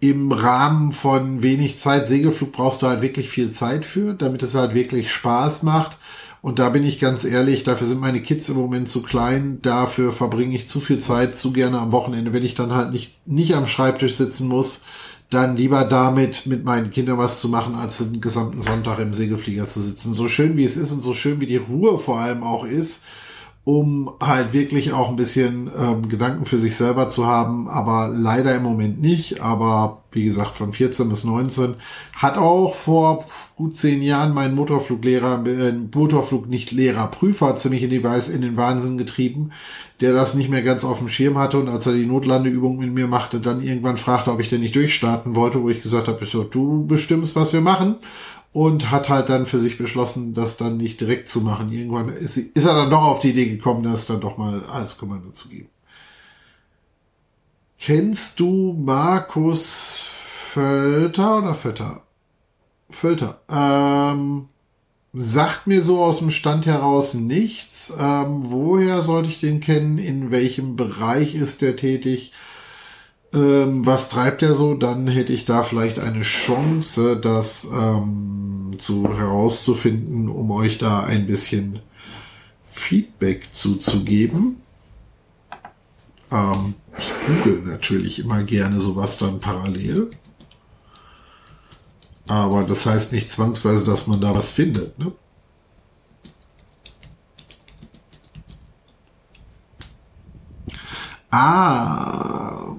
im 0.00 0.32
Rahmen 0.32 0.92
von 0.92 1.42
wenig 1.42 1.78
Zeit, 1.78 2.08
Segelflug 2.08 2.52
brauchst 2.52 2.82
du 2.82 2.86
halt 2.86 3.02
wirklich 3.02 3.28
viel 3.28 3.50
Zeit 3.50 3.84
für, 3.84 4.14
damit 4.14 4.42
es 4.42 4.54
halt 4.54 4.74
wirklich 4.74 5.12
Spaß 5.12 5.62
macht. 5.62 5.98
Und 6.42 6.58
da 6.58 6.70
bin 6.70 6.84
ich 6.84 6.98
ganz 6.98 7.24
ehrlich, 7.24 7.64
dafür 7.64 7.86
sind 7.86 8.00
meine 8.00 8.22
Kids 8.22 8.48
im 8.48 8.56
Moment 8.56 8.88
zu 8.88 9.02
klein, 9.02 9.58
dafür 9.60 10.10
verbringe 10.10 10.54
ich 10.54 10.68
zu 10.68 10.80
viel 10.80 10.98
Zeit, 10.98 11.36
zu 11.36 11.52
gerne 11.52 11.78
am 11.78 11.92
Wochenende, 11.92 12.32
wenn 12.32 12.44
ich 12.44 12.54
dann 12.54 12.74
halt 12.74 12.92
nicht, 12.92 13.18
nicht 13.26 13.54
am 13.54 13.66
Schreibtisch 13.66 14.14
sitzen 14.14 14.48
muss, 14.48 14.84
dann 15.28 15.56
lieber 15.56 15.84
damit 15.84 16.46
mit 16.46 16.64
meinen 16.64 16.90
Kindern 16.90 17.18
was 17.18 17.40
zu 17.40 17.48
machen, 17.48 17.74
als 17.74 17.98
den 17.98 18.20
gesamten 18.20 18.62
Sonntag 18.62 18.98
im 18.98 19.14
Segelflieger 19.14 19.68
zu 19.68 19.80
sitzen. 19.80 20.14
So 20.14 20.28
schön 20.28 20.56
wie 20.56 20.64
es 20.64 20.76
ist 20.76 20.90
und 20.92 21.00
so 21.00 21.14
schön 21.14 21.40
wie 21.40 21.46
die 21.46 21.56
Ruhe 21.56 21.98
vor 21.98 22.18
allem 22.18 22.42
auch 22.42 22.64
ist, 22.64 23.04
um 23.62 24.10
halt 24.20 24.52
wirklich 24.52 24.92
auch 24.92 25.10
ein 25.10 25.16
bisschen 25.16 25.70
ähm, 25.78 26.08
Gedanken 26.08 26.46
für 26.46 26.58
sich 26.58 26.74
selber 26.74 27.08
zu 27.08 27.26
haben, 27.26 27.68
aber 27.68 28.08
leider 28.08 28.54
im 28.56 28.62
Moment 28.64 29.00
nicht. 29.00 29.40
Aber 29.40 30.02
wie 30.10 30.24
gesagt, 30.24 30.56
von 30.56 30.72
14 30.72 31.08
bis 31.08 31.22
19 31.22 31.76
hat 32.14 32.36
auch 32.36 32.74
vor 32.74 33.26
gut 33.60 33.76
zehn 33.76 34.00
Jahren 34.00 34.32
mein 34.32 34.54
Motorfluglehrer, 34.54 35.44
äh, 35.46 35.72
Motorflug 35.72 36.48
nicht 36.48 36.70
Lehrer, 36.70 37.08
Prüfer 37.08 37.56
ziemlich 37.56 37.82
in, 37.82 37.90
die 37.90 38.02
Weiß, 38.02 38.30
in 38.30 38.40
den 38.40 38.56
Wahnsinn 38.56 38.96
getrieben, 38.96 39.50
der 40.00 40.14
das 40.14 40.34
nicht 40.34 40.48
mehr 40.48 40.62
ganz 40.62 40.82
auf 40.82 40.96
dem 40.96 41.10
Schirm 41.10 41.36
hatte 41.36 41.58
und 41.58 41.68
als 41.68 41.84
er 41.84 41.92
die 41.92 42.06
Notlandeübung 42.06 42.78
mit 42.78 42.90
mir 42.90 43.06
machte, 43.06 43.38
dann 43.38 43.62
irgendwann 43.62 43.98
fragte, 43.98 44.32
ob 44.32 44.40
ich 44.40 44.48
denn 44.48 44.62
nicht 44.62 44.74
durchstarten 44.74 45.36
wollte, 45.36 45.62
wo 45.62 45.68
ich 45.68 45.82
gesagt 45.82 46.08
habe, 46.08 46.24
so, 46.24 46.42
du 46.42 46.86
bestimmst, 46.86 47.36
was 47.36 47.52
wir 47.52 47.60
machen 47.60 47.96
und 48.54 48.90
hat 48.90 49.10
halt 49.10 49.28
dann 49.28 49.44
für 49.44 49.58
sich 49.58 49.76
beschlossen, 49.76 50.32
das 50.32 50.56
dann 50.56 50.78
nicht 50.78 50.98
direkt 50.98 51.28
zu 51.28 51.42
machen. 51.42 51.70
Irgendwann 51.70 52.08
ist, 52.08 52.38
ist 52.38 52.64
er 52.64 52.74
dann 52.74 52.88
doch 52.88 53.02
auf 53.02 53.20
die 53.20 53.28
Idee 53.28 53.50
gekommen, 53.50 53.82
das 53.82 54.06
dann 54.06 54.20
doch 54.20 54.38
mal 54.38 54.64
als 54.64 54.96
Kommando 54.96 55.32
zu 55.32 55.50
geben. 55.50 55.68
Kennst 57.78 58.40
du 58.40 58.72
Markus 58.72 60.10
Völter 60.54 61.38
oder 61.38 61.54
Vötter? 61.54 62.02
Völter. 62.90 63.40
Ähm, 63.50 64.48
sagt 65.12 65.66
mir 65.66 65.82
so 65.82 66.02
aus 66.02 66.18
dem 66.18 66.30
Stand 66.30 66.66
heraus 66.66 67.14
nichts. 67.14 67.96
Ähm, 67.98 68.42
woher 68.44 69.02
sollte 69.02 69.28
ich 69.28 69.40
den 69.40 69.60
kennen? 69.60 69.98
In 69.98 70.30
welchem 70.30 70.76
Bereich 70.76 71.34
ist 71.34 71.62
der 71.62 71.76
tätig? 71.76 72.32
ähm, 73.32 73.86
was 73.86 74.08
treibt 74.08 74.42
er 74.42 74.54
so, 74.54 74.74
dann 74.74 75.06
hätte 75.06 75.32
ich 75.32 75.44
da 75.44 75.62
vielleicht 75.62 75.98
eine 75.98 76.22
Chance, 76.22 77.16
das 77.16 77.68
ähm, 77.72 78.72
zu 78.78 79.16
herauszufinden, 79.16 80.28
um 80.28 80.50
euch 80.50 80.78
da 80.78 81.04
ein 81.04 81.26
bisschen 81.26 81.80
Feedback 82.64 83.48
zuzugeben. 83.52 84.56
Ähm, 86.32 86.74
ich 86.98 87.12
google 87.26 87.62
natürlich 87.64 88.18
immer 88.18 88.42
gerne 88.42 88.80
sowas 88.80 89.18
dann 89.18 89.38
parallel. 89.38 90.10
Aber 92.30 92.62
das 92.62 92.86
heißt 92.86 93.12
nicht 93.12 93.28
zwangsweise, 93.28 93.84
dass 93.84 94.06
man 94.06 94.20
da 94.20 94.32
was 94.32 94.52
findet. 94.52 94.96
Ne? 95.00 95.10
Ah, 101.32 102.72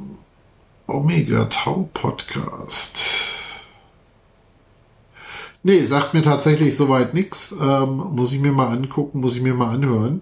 Omega 0.88 1.44
Tau 1.50 1.90
Podcast. 1.94 3.02
Nee, 5.64 5.84
sagt 5.84 6.14
mir 6.14 6.22
tatsächlich 6.22 6.78
soweit 6.78 7.14
nichts. 7.14 7.52
Ähm, 7.52 7.98
muss 7.98 8.32
ich 8.32 8.40
mir 8.40 8.54
mal 8.54 8.70
angucken, 8.70 9.20
muss 9.20 9.36
ich 9.36 9.42
mir 9.42 9.54
mal 9.54 9.76
anhören. 9.76 10.22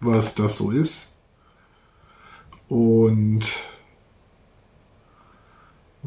Was 0.00 0.34
das 0.34 0.56
so 0.56 0.70
ist. 0.70 1.18
Und 2.70 3.67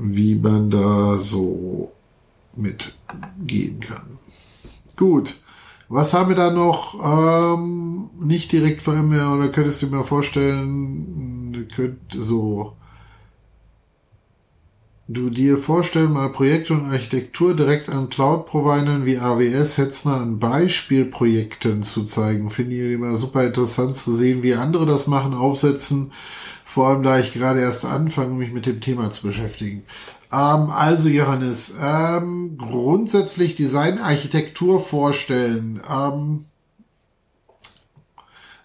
wie 0.02 0.36
man 0.36 0.70
da 0.70 1.18
so 1.18 1.92
mitgehen 2.56 3.80
kann. 3.80 4.20
Gut. 4.96 5.42
Was 5.90 6.14
haben 6.14 6.30
wir 6.30 6.38
da 6.38 6.52
noch? 6.52 6.96
Ähm, 7.04 8.10
nicht 8.20 8.52
direkt 8.52 8.82
vor 8.82 8.96
mir, 8.96 9.30
oder 9.32 9.50
könntest 9.50 9.82
du 9.82 9.88
mir 9.88 10.06
vorstellen, 10.06 11.68
könnt 11.76 12.00
so 12.16 12.74
du 15.14 15.30
dir 15.30 15.58
vorstellen, 15.58 16.14
mal 16.14 16.30
Projekte 16.30 16.74
und 16.74 16.86
Architektur 16.86 17.54
direkt 17.56 17.90
an 17.90 18.10
Cloud-Providern 18.10 19.06
wie 19.06 19.18
AWS, 19.18 19.78
Hetzner 19.78 20.16
an 20.16 20.40
Beispielprojekten 20.40 21.84
zu 21.84 22.06
zeigen. 22.06 22.50
Finde 22.50 22.76
ich 22.76 22.94
immer 22.94 23.16
super 23.16 23.46
interessant 23.46 23.98
zu 23.98 24.14
sehen, 24.14 24.44
wie 24.44 24.56
andere 24.56 24.86
das 24.86 25.08
machen, 25.08 25.34
aufsetzen. 25.34 26.12
Vor 26.74 26.88
allem, 26.88 27.04
da 27.04 27.20
ich 27.20 27.34
gerade 27.34 27.60
erst 27.60 27.84
anfange, 27.84 28.34
mich 28.34 28.54
mit 28.54 28.66
dem 28.66 28.80
Thema 28.80 29.12
zu 29.12 29.28
beschäftigen. 29.28 29.84
Ähm, 30.32 30.70
also, 30.70 31.10
Johannes, 31.10 31.76
ähm, 31.84 32.58
grundsätzlich 32.58 33.56
Design-Architektur 33.56 34.80
vorstellen. 34.80 35.82
Ähm, 35.94 36.46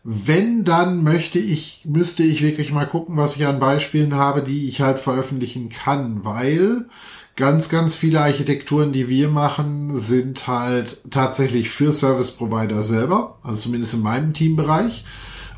wenn, 0.05 0.63
dann 0.63 1.03
möchte 1.03 1.41
ich, 1.41 1.81
müsste 1.83 2.23
ich 2.23 2.43
wirklich 2.43 2.71
mal 2.71 2.87
gucken, 2.87 3.17
was 3.17 3.35
ich 3.35 3.45
an 3.45 3.59
Beispielen 3.59 4.15
habe, 4.15 4.45
die 4.45 4.69
ich 4.69 4.81
halt 4.81 5.01
veröffentlichen 5.01 5.69
kann, 5.69 6.25
weil 6.25 6.85
ganz, 7.35 7.71
ganz 7.71 7.97
viele 7.97 8.21
Architekturen, 8.21 8.93
die 8.93 9.09
wir 9.09 9.29
machen, 9.29 10.01
sind 10.01 10.47
halt 10.47 11.03
tatsächlich 11.11 11.71
für 11.71 11.93
Service 11.93 12.31
Provider 12.31 12.85
selber, 12.85 13.41
also 13.43 13.63
zumindest 13.63 13.95
in 13.95 14.03
meinem 14.03 14.33
Teambereich. 14.33 15.05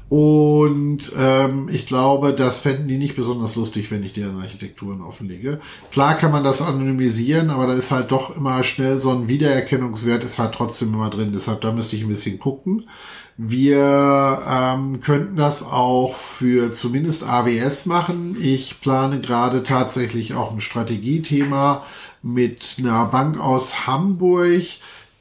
Und 0.09 1.13
ähm, 1.19 1.69
ich 1.71 1.85
glaube, 1.85 2.33
das 2.33 2.61
fänden 2.61 2.89
die 2.89 2.97
nicht 2.97 3.15
besonders 3.15 3.57
lustig, 3.57 3.91
wenn 3.91 4.03
ich 4.03 4.15
deren 4.15 4.41
Architekturen 4.41 5.03
offenlege. 5.03 5.61
Klar 5.91 6.15
kann 6.15 6.33
man 6.33 6.45
das 6.45 6.63
anonymisieren, 6.63 7.51
aber 7.51 7.67
da 7.67 7.75
ist 7.75 7.91
halt 7.91 8.11
doch 8.11 8.35
immer 8.35 8.63
schnell 8.63 8.99
so 8.99 9.11
ein 9.11 9.29
Wiedererkennungswert, 9.29 10.25
ist 10.25 10.39
halt 10.39 10.55
trotzdem 10.55 10.95
immer 10.95 11.11
drin. 11.11 11.33
Deshalb, 11.35 11.61
da 11.61 11.73
müsste 11.73 11.97
ich 11.97 12.03
ein 12.03 12.09
bisschen 12.09 12.39
gucken. 12.39 12.89
Wir 13.37 14.41
ähm, 14.51 15.01
könnten 15.01 15.37
das 15.37 15.63
auch 15.63 16.17
für 16.17 16.73
zumindest 16.73 17.29
AWS 17.29 17.87
machen. 17.87 18.37
Ich 18.41 18.81
plane 18.81 19.21
gerade 19.21 19.63
tatsächlich 19.63 20.35
auch 20.35 20.53
ein 20.53 20.61
Strategiethema 20.61 21.85
mit 22.23 22.77
einer 22.79 23.05
Bank 23.05 23.39
aus 23.39 23.87
Hamburg, 23.87 24.63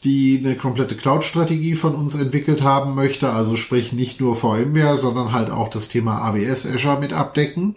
die 0.03 0.41
eine 0.43 0.55
komplette 0.55 0.95
Cloud-Strategie 0.95 1.75
von 1.75 1.95
uns 1.95 2.15
entwickelt 2.15 2.61
haben 2.61 2.95
möchte. 2.95 3.29
Also 3.29 3.55
sprich 3.55 3.93
nicht 3.93 4.21
nur 4.21 4.35
VMware, 4.35 4.95
sondern 4.97 5.31
halt 5.31 5.49
auch 5.49 5.69
das 5.69 5.89
Thema 5.89 6.21
AWS 6.21 6.73
Azure 6.73 6.99
mit 6.99 7.13
abdecken. 7.13 7.75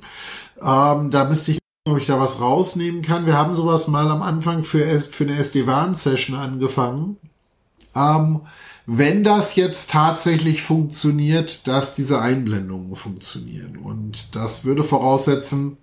Ähm, 0.60 1.10
da 1.10 1.24
müsste 1.24 1.52
ich 1.52 1.60
ob 1.88 1.98
ich 1.98 2.06
da 2.06 2.20
was 2.20 2.40
rausnehmen 2.40 3.00
kann. 3.00 3.24
Wir 3.24 3.36
haben 3.36 3.54
sowas 3.54 3.88
mal 3.88 4.08
am 4.10 4.20
Anfang 4.20 4.64
für, 4.64 5.00
für 5.00 5.24
eine 5.24 5.36
SD-WAN-Session 5.36 6.36
angefangen. 6.36 7.16
Ähm, 7.96 8.42
wenn 8.86 9.24
das 9.24 9.56
jetzt 9.56 9.90
tatsächlich 9.90 10.62
funktioniert, 10.62 11.66
dass 11.66 11.94
diese 11.94 12.20
Einblendungen 12.20 12.94
funktionieren. 12.96 13.76
Und 13.76 14.34
das 14.34 14.64
würde 14.64 14.84
voraussetzen, 14.84 15.78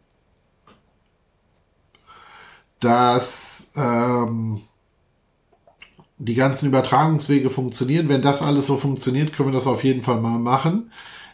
dass 2.80 3.72
ähm, 3.76 4.62
die 6.18 6.36
ganzen 6.36 6.68
Übertragungswege 6.68 7.50
funktionieren. 7.50 8.10
Wenn 8.10 8.22
das 8.22 8.42
alles 8.42 8.68
so 8.68 8.78
funktioniert, 8.78 9.34
können 9.34 9.50
wir 9.50 9.54
das 9.54 9.68
auf 9.68 9.84
jeden 9.84 10.04
Fall 10.04 10.20
mal 10.20 10.40
machen. 10.40 10.92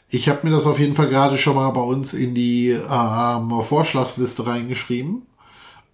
Ich 0.10 0.30
habe 0.30 0.42
mir 0.44 0.52
das 0.52 0.68
auf 0.68 0.80
jeden 0.80 0.96
Fall 0.96 1.10
gerade 1.10 1.38
schon 1.38 1.56
mal 1.56 1.70
bei 1.72 1.82
uns 1.82 2.14
in 2.14 2.36
die 2.36 2.70
ähm, 2.70 3.64
Vorschlagsliste 3.64 4.46
reingeschrieben 4.46 5.24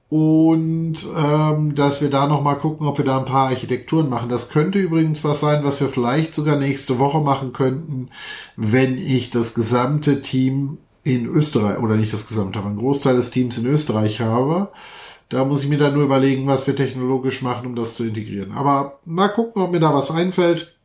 und 0.09 0.95
ähm, 1.15 1.75
dass 1.75 2.01
wir 2.01 2.09
da 2.09 2.25
noch 2.27 2.41
mal 2.41 2.55
gucken, 2.55 2.87
ob 2.87 2.97
wir 2.97 3.05
da 3.05 3.19
ein 3.19 3.25
paar 3.25 3.49
Architekturen 3.49 4.09
machen. 4.09 4.27
Das 4.27 4.49
könnte 4.49 4.79
übrigens 4.79 5.23
was 5.23 5.39
sein, 5.39 5.63
was 5.63 5.79
wir 5.79 5.89
vielleicht 5.89 6.33
sogar 6.33 6.55
nächste 6.57 6.97
Woche 6.97 7.19
machen 7.19 7.53
könnten, 7.53 8.09
wenn 8.55 8.97
ich 8.97 9.29
das 9.29 9.53
gesamte 9.53 10.23
Team 10.23 10.79
in 11.03 11.27
Österreich 11.27 11.79
oder 11.79 11.95
nicht 11.95 12.11
das 12.11 12.27
gesamte, 12.27 12.57
aber 12.59 12.69
einen 12.69 12.79
Großteil 12.79 13.15
des 13.15 13.29
Teams 13.29 13.57
in 13.59 13.67
Österreich 13.67 14.19
habe. 14.19 14.69
Da 15.29 15.45
muss 15.45 15.63
ich 15.63 15.69
mir 15.69 15.77
dann 15.77 15.93
nur 15.93 16.03
überlegen, 16.03 16.47
was 16.47 16.65
wir 16.67 16.75
technologisch 16.75 17.41
machen, 17.41 17.67
um 17.67 17.75
das 17.75 17.95
zu 17.95 18.03
integrieren. 18.03 18.51
Aber 18.51 18.99
mal 19.05 19.27
gucken, 19.29 19.61
ob 19.61 19.71
mir 19.71 19.79
da 19.79 19.93
was 19.93 20.11
einfällt. 20.11 20.75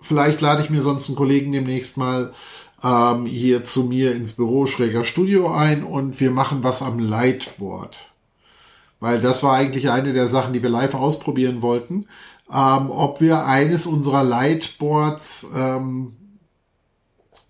Vielleicht 0.00 0.40
lade 0.40 0.62
ich 0.62 0.70
mir 0.70 0.82
sonst 0.82 1.08
einen 1.08 1.16
Kollegen 1.16 1.52
demnächst 1.52 1.96
mal 1.96 2.34
ähm, 2.82 3.24
hier 3.24 3.64
zu 3.64 3.84
mir 3.84 4.14
ins 4.14 4.34
Büro 4.34 4.66
Schräger 4.66 5.04
Studio 5.04 5.50
ein 5.50 5.82
und 5.82 6.20
wir 6.20 6.30
machen 6.30 6.62
was 6.62 6.82
am 6.82 6.98
Lightboard 6.98 8.04
weil 9.04 9.20
das 9.20 9.42
war 9.42 9.52
eigentlich 9.52 9.90
eine 9.90 10.14
der 10.14 10.28
Sachen, 10.28 10.54
die 10.54 10.62
wir 10.62 10.70
live 10.70 10.94
ausprobieren 10.94 11.60
wollten, 11.60 12.06
ähm, 12.50 12.90
ob 12.90 13.20
wir 13.20 13.44
eines 13.44 13.84
unserer 13.84 14.24
Lightboards 14.24 15.48
ähm, 15.54 16.16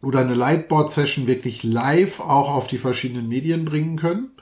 oder 0.03 0.19
eine 0.19 0.35
Lightboard-Session 0.35 1.29
wirklich 1.29 1.62
live 1.62 2.19
auch 2.19 2.53
auf 2.53 2.67
die 2.67 2.79
verschiedenen 2.79 3.29
Medien 3.29 3.65
bringen 3.65 3.97
können. 3.97 4.33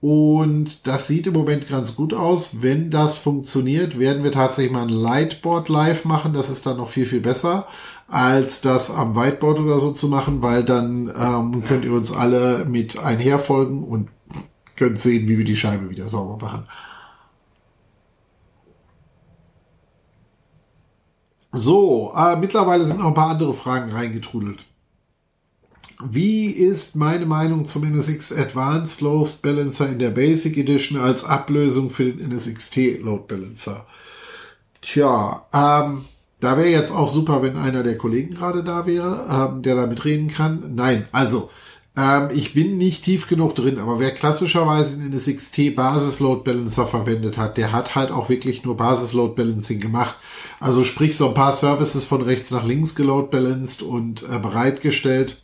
Und 0.00 0.86
das 0.86 1.06
sieht 1.08 1.26
im 1.26 1.34
Moment 1.34 1.68
ganz 1.68 1.94
gut 1.94 2.14
aus. 2.14 2.62
Wenn 2.62 2.90
das 2.90 3.18
funktioniert, 3.18 3.98
werden 3.98 4.24
wir 4.24 4.32
tatsächlich 4.32 4.72
mal 4.72 4.82
ein 4.82 4.88
Lightboard 4.88 5.68
live 5.68 6.06
machen. 6.06 6.32
Das 6.32 6.48
ist 6.48 6.64
dann 6.64 6.78
noch 6.78 6.88
viel, 6.88 7.04
viel 7.04 7.20
besser, 7.20 7.66
als 8.08 8.62
das 8.62 8.90
am 8.90 9.14
Whiteboard 9.14 9.60
oder 9.60 9.78
so 9.78 9.92
zu 9.92 10.08
machen, 10.08 10.42
weil 10.42 10.64
dann 10.64 11.12
ähm, 11.14 11.64
könnt 11.66 11.84
ihr 11.84 11.92
uns 11.92 12.12
alle 12.12 12.64
mit 12.64 12.98
einherfolgen 12.98 13.84
und 13.84 14.08
könnt 14.76 14.98
sehen, 14.98 15.28
wie 15.28 15.36
wir 15.36 15.44
die 15.44 15.56
Scheibe 15.56 15.90
wieder 15.90 16.06
sauber 16.06 16.38
machen. 16.42 16.64
So, 21.52 22.12
äh, 22.16 22.36
mittlerweile 22.36 22.84
sind 22.84 23.00
noch 23.00 23.08
ein 23.08 23.14
paar 23.14 23.30
andere 23.30 23.52
Fragen 23.52 23.90
reingetrudelt. 23.90 24.64
Wie 26.08 26.46
ist 26.46 26.96
meine 26.96 27.26
Meinung 27.26 27.66
zum 27.66 27.84
NSX 27.84 28.32
Advanced 28.32 29.02
Load 29.02 29.30
Balancer 29.42 29.88
in 29.88 29.98
der 29.98 30.10
Basic 30.10 30.56
Edition 30.56 30.98
als 30.98 31.24
Ablösung 31.24 31.90
für 31.90 32.04
den 32.04 32.30
NSXT 32.30 33.02
Load 33.02 33.24
Balancer? 33.28 33.86
Tja, 34.80 35.46
ähm, 35.52 36.06
da 36.40 36.56
wäre 36.56 36.68
jetzt 36.68 36.90
auch 36.90 37.08
super, 37.08 37.42
wenn 37.42 37.56
einer 37.56 37.82
der 37.82 37.98
Kollegen 37.98 38.34
gerade 38.34 38.64
da 38.64 38.86
wäre, 38.86 39.26
ähm, 39.30 39.62
der 39.62 39.74
damit 39.74 40.04
reden 40.06 40.28
kann. 40.28 40.74
Nein, 40.74 41.06
also 41.12 41.50
ähm, 41.98 42.30
ich 42.32 42.54
bin 42.54 42.78
nicht 42.78 43.04
tief 43.04 43.28
genug 43.28 43.54
drin, 43.54 43.78
aber 43.78 43.98
wer 43.98 44.12
klassischerweise 44.12 44.94
in 44.96 45.10
NSXT 45.10 45.76
Basis 45.76 46.20
Load 46.20 46.42
Balancer 46.44 46.86
verwendet 46.86 47.36
hat, 47.36 47.58
der 47.58 47.72
hat 47.72 47.94
halt 47.94 48.10
auch 48.10 48.30
wirklich 48.30 48.64
nur 48.64 48.76
Basis 48.76 49.12
Load 49.12 49.34
Balancing 49.34 49.80
gemacht. 49.80 50.16
Also 50.60 50.84
sprich 50.84 51.16
so 51.16 51.28
ein 51.28 51.34
paar 51.34 51.52
Services 51.52 52.06
von 52.06 52.22
rechts 52.22 52.50
nach 52.50 52.64
links 52.64 52.94
geload 52.94 53.28
balanced 53.30 53.82
und 53.82 54.22
äh, 54.22 54.38
bereitgestellt. 54.38 55.42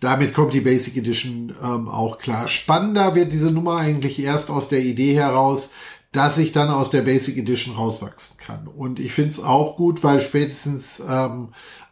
Damit 0.00 0.32
kommt 0.32 0.54
die 0.54 0.62
Basic 0.62 0.96
Edition 0.96 1.54
ähm, 1.62 1.88
auch 1.88 2.18
klar. 2.18 2.48
Spannender 2.48 3.14
wird 3.14 3.32
diese 3.32 3.50
Nummer 3.50 3.76
eigentlich 3.76 4.18
erst 4.18 4.50
aus 4.50 4.68
der 4.68 4.80
Idee 4.80 5.14
heraus, 5.14 5.72
dass 6.12 6.38
ich 6.38 6.52
dann 6.52 6.70
aus 6.70 6.90
der 6.90 7.02
Basic 7.02 7.36
Edition 7.36 7.76
rauswachsen 7.76 8.38
kann. 8.38 8.66
Und 8.66 8.98
ich 8.98 9.12
finde 9.12 9.30
es 9.30 9.44
auch 9.44 9.76
gut, 9.76 10.02
weil 10.02 10.20
spätestens 10.20 11.02
ähm, 11.06 11.48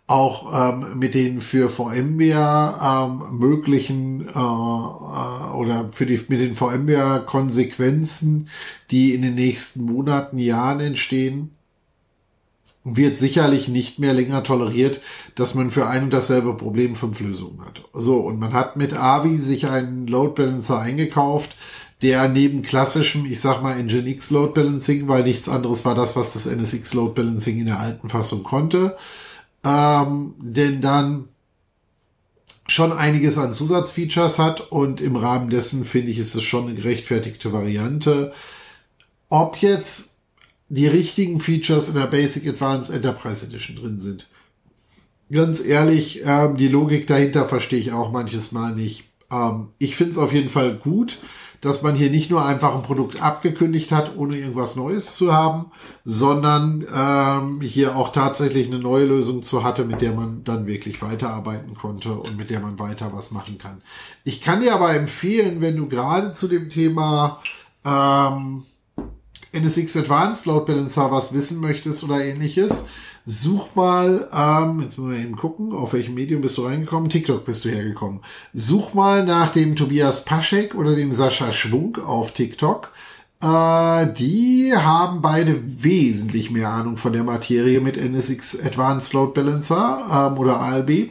auch 0.09 0.73
ähm, 0.73 0.99
mit 0.99 1.15
den 1.15 1.43
für 1.43 1.69
VMware 1.69 2.79
ähm, 2.83 3.39
möglichen 3.39 4.27
äh, 4.27 4.31
äh, 4.31 5.53
oder 5.55 5.91
für 5.93 6.07
die 6.07 6.19
mit 6.29 6.41
den 6.41 6.55
VMware 6.55 7.25
Konsequenzen, 7.27 8.49
die 8.91 9.15
in 9.15 9.21
den 9.21 9.35
nächsten 9.35 9.85
Monaten, 9.85 10.39
Jahren 10.39 10.81
entstehen, 10.81 11.58
wird 12.97 13.19
sicherlich 13.19 13.69
nicht 13.69 13.99
mehr 13.99 14.15
länger 14.15 14.43
toleriert, 14.43 15.01
dass 15.35 15.55
man 15.55 15.71
für 15.71 15.87
ein 15.87 16.05
und 16.05 16.13
dasselbe 16.13 16.55
Problem 16.55 16.97
fünf 16.97 17.21
Lösungen 17.21 17.65
hat. 17.65 17.83
So, 17.93 18.19
und 18.19 18.39
man 18.39 18.53
hat 18.53 18.77
mit 18.77 18.95
AVI 18.95 19.39
sich 19.39 19.67
einen 19.67 20.07
Load 20.07 20.35
Balancer 20.41 20.79
eingekauft, 20.79 21.57
der 22.03 22.29
neben 22.29 22.63
klassischem, 22.63 23.27
ich 23.27 23.41
sag 23.41 23.63
mal, 23.63 23.75
Nginx 23.83 24.31
Load 24.31 24.53
Balancing, 24.55 25.09
weil 25.09 25.25
nichts 25.25 25.49
anderes 25.49 25.85
war 25.85 25.95
das, 25.95 26.17
was 26.17 26.33
das 26.33 26.47
NSX 26.47 26.95
Load 26.95 27.15
Balancing 27.15 27.59
in 27.59 27.67
der 27.67 27.81
alten 27.81 28.09
Fassung 28.09 28.45
konnte, 28.45 28.97
ähm, 29.65 30.35
denn 30.39 30.81
dann 30.81 31.25
schon 32.69 32.93
einiges 32.93 33.39
an 33.39 33.53
Zusatzfeatures 33.53 34.39
hat 34.39 34.61
und 34.71 35.01
im 35.01 35.17
Rahmen 35.17 35.51
dessen 35.51 35.85
finde 35.85 36.13
ich, 36.13 36.19
ist 36.19 36.35
es 36.35 36.43
schon 36.45 36.67
eine 36.67 36.75
gerechtfertigte 36.75 37.53
Variante. 37.53 38.33
Ob 39.31 39.57
jetzt 39.57 40.08
die 40.69 40.87
richtigen 40.87 41.41
Features 41.41 41.89
in 41.89 41.95
der 41.95 42.07
Basic 42.07 42.47
Advanced 42.47 42.95
Enterprise 42.95 43.47
Edition 43.47 43.77
drin 43.77 44.01
sind. 44.01 44.27
Ganz 45.31 45.65
ehrlich, 45.65 46.23
ähm, 46.25 46.57
die 46.57 46.69
Logik 46.69 47.07
dahinter 47.07 47.47
verstehe 47.47 47.79
ich 47.79 47.93
auch 47.93 48.13
manches 48.13 48.53
Mal 48.53 48.75
nicht. 48.75 49.05
Ähm, 49.31 49.69
ich 49.79 49.97
finde 49.97 50.13
es 50.13 50.19
auf 50.19 50.33
jeden 50.33 50.49
Fall 50.49 50.77
gut 50.77 51.19
dass 51.61 51.83
man 51.83 51.95
hier 51.95 52.11
nicht 52.11 52.31
nur 52.31 52.45
einfach 52.45 52.75
ein 52.75 52.83
Produkt 52.83 53.21
abgekündigt 53.21 53.91
hat, 53.91 54.17
ohne 54.17 54.39
irgendwas 54.39 54.77
Neues 54.77 55.17
zu 55.17 55.33
haben, 55.33 55.67
sondern 56.05 56.87
ähm, 56.95 57.61
hier 57.61 57.97
auch 57.97 58.11
tatsächlich 58.11 58.69
eine 58.69 58.79
neue 58.79 59.07
Lösung 59.07 59.43
zu 59.43 59.65
hatte, 59.65 59.85
mit 59.85 60.01
der 60.01 60.13
man 60.13 60.45
dann 60.45 60.67
wirklich 60.67 61.03
weiterarbeiten 61.03 61.75
konnte 61.75 62.13
und 62.15 62.37
mit 62.37 62.51
der 62.51 62.61
man 62.61 62.79
weiter 62.79 63.13
was 63.13 63.33
machen 63.33 63.59
kann. 63.59 63.83
Ich 64.25 64.41
kann 64.41 64.61
dir 64.61 64.75
aber 64.75 64.95
empfehlen, 64.95 65.61
wenn 65.61 65.77
du 65.77 65.89
gerade 65.89 66.33
zu 66.33 66.47
dem 66.47 66.71
Thema 66.71 67.43
ähm, 67.85 68.65
NSX 69.53 69.97
Advanced 69.97 70.47
Load 70.47 70.67
Balancer 70.67 71.11
was 71.11 71.33
wissen 71.33 71.61
möchtest 71.61 72.05
oder 72.05 72.25
ähnliches, 72.25 72.87
Such 73.31 73.75
mal, 73.75 74.27
ähm, 74.33 74.81
jetzt 74.81 74.97
müssen 74.97 75.11
wir 75.11 75.19
eben 75.19 75.37
gucken, 75.37 75.75
auf 75.75 75.93
welchem 75.93 76.15
Medium 76.15 76.41
bist 76.41 76.57
du 76.57 76.65
reingekommen? 76.65 77.11
TikTok 77.11 77.45
bist 77.45 77.63
du 77.63 77.69
hergekommen. 77.69 78.21
Such 78.55 78.95
mal 78.95 79.23
nach 79.23 79.53
dem 79.53 79.77
Tobias 79.77 80.25
Paschek 80.25 80.75
oder 80.75 80.97
dem 80.97 81.13
Sascha 81.13 81.53
Schwung 81.53 81.99
auf 81.99 82.33
TikTok. 82.33 82.91
Äh, 83.43 84.15
die 84.15 84.73
haben 84.75 85.21
beide 85.21 85.61
wesentlich 85.85 86.51
mehr 86.51 86.71
Ahnung 86.71 86.97
von 86.97 87.13
der 87.13 87.23
Materie 87.23 87.81
mit 87.81 87.99
NSX 87.99 88.65
Advanced 88.65 89.13
Load 89.13 89.33
Balancer 89.35 90.31
ähm, 90.33 90.39
oder 90.39 90.59
ALB 90.61 91.11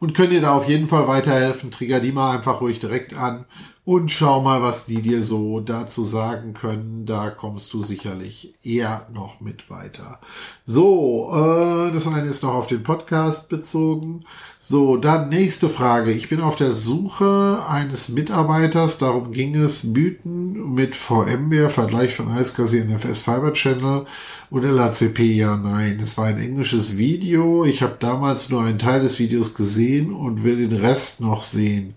und 0.00 0.14
können 0.14 0.30
dir 0.30 0.40
da 0.40 0.54
auf 0.54 0.66
jeden 0.66 0.88
Fall 0.88 1.06
weiterhelfen. 1.06 1.70
Trigger 1.70 2.00
die 2.00 2.12
mal 2.12 2.34
einfach 2.34 2.62
ruhig 2.62 2.80
direkt 2.80 3.12
an 3.12 3.44
und 3.86 4.10
schau 4.10 4.40
mal, 4.40 4.62
was 4.62 4.86
die 4.86 5.02
dir 5.02 5.22
so 5.22 5.60
dazu 5.60 6.04
sagen 6.04 6.54
können. 6.54 7.04
Da 7.04 7.28
kommst 7.28 7.72
du 7.74 7.82
sicherlich 7.82 8.54
eher 8.62 9.06
noch 9.12 9.42
mit 9.42 9.68
weiter. 9.68 10.20
So, 10.64 11.30
äh, 11.30 11.92
das 11.92 12.06
eine 12.06 12.26
ist 12.26 12.42
noch 12.42 12.54
auf 12.54 12.66
den 12.66 12.82
Podcast 12.82 13.50
bezogen. 13.50 14.24
So, 14.58 14.96
dann 14.96 15.28
nächste 15.28 15.68
Frage. 15.68 16.12
Ich 16.12 16.30
bin 16.30 16.40
auf 16.40 16.56
der 16.56 16.70
Suche 16.70 17.62
eines 17.68 18.08
Mitarbeiters. 18.08 18.96
Darum 18.96 19.32
ging 19.32 19.54
es. 19.54 19.84
Mythen 19.84 20.74
mit 20.74 20.96
VMware, 20.96 21.68
Vergleich 21.68 22.14
von 22.14 22.34
iSCSI 22.34 22.84
NFS 22.84 23.20
Fiber 23.20 23.52
Channel 23.52 24.06
und 24.48 24.62
LACP. 24.62 25.18
Ja, 25.36 25.58
nein. 25.58 26.00
Es 26.02 26.16
war 26.16 26.24
ein 26.24 26.38
englisches 26.38 26.96
Video. 26.96 27.66
Ich 27.66 27.82
habe 27.82 27.96
damals 28.00 28.48
nur 28.48 28.62
einen 28.62 28.78
Teil 28.78 29.02
des 29.02 29.18
Videos 29.18 29.54
gesehen 29.54 30.14
und 30.14 30.42
will 30.42 30.66
den 30.66 30.80
Rest 30.80 31.20
noch 31.20 31.42
sehen. 31.42 31.96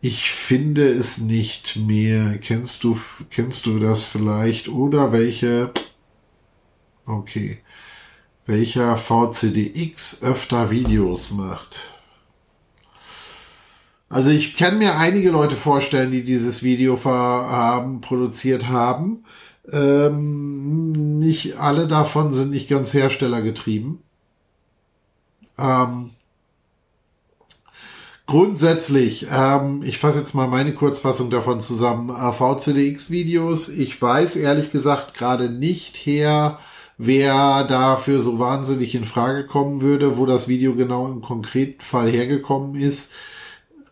Ich 0.00 0.30
finde 0.30 0.88
es 0.88 1.18
nicht 1.18 1.76
mehr. 1.76 2.38
Kennst 2.38 2.84
du, 2.84 2.98
kennst 3.30 3.66
du 3.66 3.80
das 3.80 4.04
vielleicht? 4.04 4.68
Oder 4.68 5.10
welche, 5.12 5.72
okay, 7.06 7.58
welcher 8.46 8.96
VCDX 8.96 10.22
öfter 10.22 10.70
Videos 10.70 11.32
macht? 11.32 11.76
Also 14.08 14.30
ich 14.30 14.56
kann 14.56 14.78
mir 14.78 14.96
einige 14.96 15.30
Leute 15.30 15.56
vorstellen, 15.56 16.12
die 16.12 16.24
dieses 16.24 16.62
Video 16.62 17.02
haben, 17.04 18.00
produziert 18.00 18.68
haben. 18.68 19.24
Ähm, 19.70 21.18
nicht 21.18 21.58
alle 21.58 21.88
davon 21.88 22.32
sind 22.32 22.50
nicht 22.50 22.68
ganz 22.68 22.94
herstellergetrieben. 22.94 23.98
Ähm, 25.58 26.10
Grundsätzlich, 28.28 29.26
ähm, 29.32 29.80
ich 29.82 29.96
fasse 29.96 30.18
jetzt 30.18 30.34
mal 30.34 30.48
meine 30.48 30.74
Kurzfassung 30.74 31.30
davon 31.30 31.62
zusammen. 31.62 32.10
Äh, 32.10 32.30
VCDX-Videos, 32.30 33.70
ich 33.70 34.02
weiß 34.02 34.36
ehrlich 34.36 34.70
gesagt 34.70 35.14
gerade 35.14 35.48
nicht 35.48 35.96
her, 35.96 36.58
wer 36.98 37.64
dafür 37.64 38.20
so 38.20 38.38
wahnsinnig 38.38 38.94
in 38.94 39.04
Frage 39.04 39.46
kommen 39.46 39.80
würde, 39.80 40.18
wo 40.18 40.26
das 40.26 40.46
Video 40.46 40.74
genau 40.74 41.06
im 41.06 41.22
konkreten 41.22 41.80
Fall 41.80 42.10
hergekommen 42.10 42.74
ist. 42.74 43.14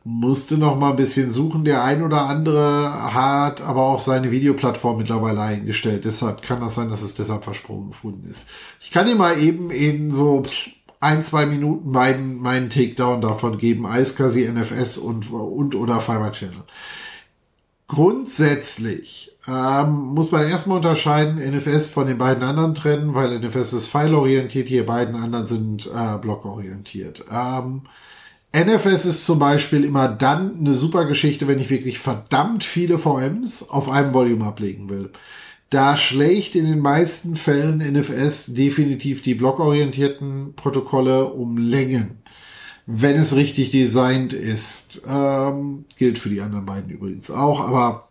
Musste 0.05 0.59
noch 0.59 0.77
mal 0.77 0.91
ein 0.91 0.97
bisschen 0.97 1.31
suchen. 1.31 1.65
Der 1.65 1.83
ein 1.83 2.03
oder 2.03 2.27
andere 2.27 3.15
hat 3.15 3.63
aber 3.63 3.85
auch 3.85 4.01
seine 4.01 4.31
Videoplattform 4.31 4.99
mittlerweile 4.99 5.41
eingestellt. 5.41 6.05
Deshalb 6.05 6.43
kann 6.43 6.61
das 6.61 6.75
sein, 6.75 6.91
dass 6.91 7.01
es 7.01 7.15
deshalb 7.15 7.45
versprungen 7.45 7.89
gefunden 7.89 8.29
ist. 8.29 8.51
Ich 8.83 8.91
kann 8.91 9.07
dir 9.07 9.15
mal 9.17 9.39
eben 9.39 9.71
in 9.71 10.13
so 10.13 10.43
ein, 11.07 11.23
zwei 11.23 11.47
Minuten 11.47 11.91
meinen, 11.91 12.41
meinen 12.41 12.69
Takedown 12.69 13.21
davon 13.21 13.59
geben, 13.59 13.87
iSCSI, 13.87 14.51
NFS 14.51 14.99
und, 14.99 15.31
und 15.31 15.75
oder 15.75 16.01
Fiber 16.01 16.33
Channel. 16.33 16.65
Grundsätzlich 17.89 19.33
ähm, 19.47 19.93
muss 19.93 20.33
man 20.33 20.43
erstmal 20.49 20.79
unterscheiden, 20.79 21.39
NFS 21.39 21.91
von 21.91 22.09
den 22.09 22.19
beiden 22.19 22.43
anderen 22.43 22.75
trennen, 22.75 23.15
weil 23.15 23.39
NFS 23.39 23.73
ist 23.73 23.89
pfeilorientiert, 23.89 24.69
hier 24.69 24.85
beiden 24.85 25.15
anderen 25.15 25.47
sind 25.47 25.87
äh, 25.87 26.19
blockorientiert. 26.19 27.25
Ähm, 27.31 27.83
NFS 28.53 29.05
ist 29.05 29.27
zum 29.27 29.39
Beispiel 29.39 29.85
immer 29.85 30.09
dann 30.09 30.59
eine 30.59 30.75
super 30.75 31.05
Geschichte, 31.05 31.47
wenn 31.47 31.61
ich 31.61 31.71
wirklich 31.71 32.01
verdammt 32.01 32.65
viele 32.65 32.99
VMs 32.99 33.69
auf 33.69 33.89
einem 33.89 34.13
Volume 34.13 34.47
ablegen 34.47 34.89
will. 34.89 35.11
Da 35.71 35.97
schlägt 35.97 36.55
in 36.55 36.65
den 36.65 36.79
meisten 36.79 37.35
Fällen 37.35 37.79
NFS 37.79 38.55
definitiv 38.55 39.23
die 39.23 39.35
blockorientierten 39.35 40.55
Protokolle 40.55 41.27
um 41.27 41.59
Längen. 41.59 42.19
Wenn 42.87 43.17
es 43.17 43.35
richtig 43.35 43.71
designt 43.71 44.33
ist. 44.33 45.03
Ähm, 45.09 45.87
gilt 45.99 46.21
für 46.21 46.29
die 46.29 46.41
anderen 46.41 46.67
beiden 46.67 46.91
übrigens 46.91 47.31
auch, 47.33 47.61
aber 47.61 48.09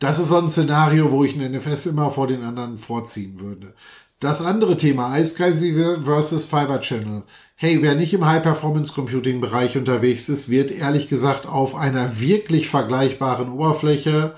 das 0.00 0.18
ist 0.18 0.28
so 0.28 0.38
ein 0.38 0.50
Szenario, 0.50 1.12
wo 1.12 1.22
ich 1.22 1.36
ein 1.36 1.52
NFS 1.52 1.86
immer 1.86 2.10
vor 2.10 2.26
den 2.26 2.42
anderen 2.42 2.78
vorziehen 2.78 3.38
würde. 3.38 3.74
Das 4.18 4.42
andere 4.42 4.76
Thema, 4.76 5.16
iSCSI 5.16 6.02
versus 6.02 6.44
Fiber 6.46 6.80
Channel. 6.80 7.22
Hey, 7.54 7.80
wer 7.80 7.94
nicht 7.94 8.12
im 8.12 8.26
High-Performance-Computing-Bereich 8.26 9.76
unterwegs 9.76 10.28
ist, 10.28 10.48
wird 10.48 10.70
ehrlich 10.70 11.08
gesagt 11.08 11.46
auf 11.46 11.74
einer 11.74 12.20
wirklich 12.20 12.68
vergleichbaren 12.68 13.50
Oberfläche 13.50 14.34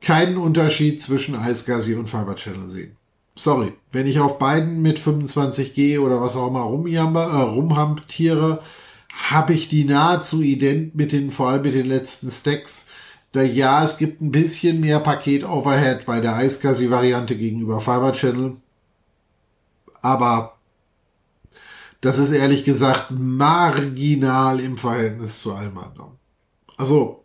keinen 0.00 0.36
Unterschied 0.36 1.02
zwischen 1.02 1.34
iSCSI 1.34 1.94
und 1.94 2.08
Fiber 2.08 2.34
Channel 2.34 2.68
sehen. 2.68 2.96
Sorry, 3.36 3.72
wenn 3.90 4.06
ich 4.06 4.20
auf 4.20 4.38
beiden 4.38 4.82
mit 4.82 4.98
25G 4.98 5.98
oder 5.98 6.20
was 6.20 6.36
auch 6.36 6.48
immer 6.48 6.62
rumjammer, 6.62 7.22
äh, 7.22 7.42
rumhamptiere, 7.42 8.62
habe 9.12 9.52
ich 9.54 9.68
die 9.68 9.84
nahezu 9.84 10.42
ident 10.42 10.94
mit 10.94 11.12
den, 11.12 11.30
vor 11.30 11.48
allem 11.48 11.62
mit 11.62 11.74
den 11.74 11.86
letzten 11.86 12.30
Stacks. 12.30 12.88
Da 13.32 13.42
ja, 13.42 13.84
es 13.84 13.98
gibt 13.98 14.20
ein 14.20 14.32
bisschen 14.32 14.80
mehr 14.80 15.00
Paket-Overhead 15.00 16.06
bei 16.06 16.20
der 16.20 16.42
iSCSI-Variante 16.44 17.36
gegenüber 17.36 17.80
Fiber 17.80 18.12
Channel. 18.12 18.56
Aber 20.02 20.56
das 22.00 22.18
ist 22.18 22.32
ehrlich 22.32 22.64
gesagt 22.64 23.10
marginal 23.10 24.58
im 24.58 24.78
Verhältnis 24.78 25.40
zu 25.40 25.52
allem 25.52 25.78
anderen. 25.78 26.12
Also, 26.76 27.19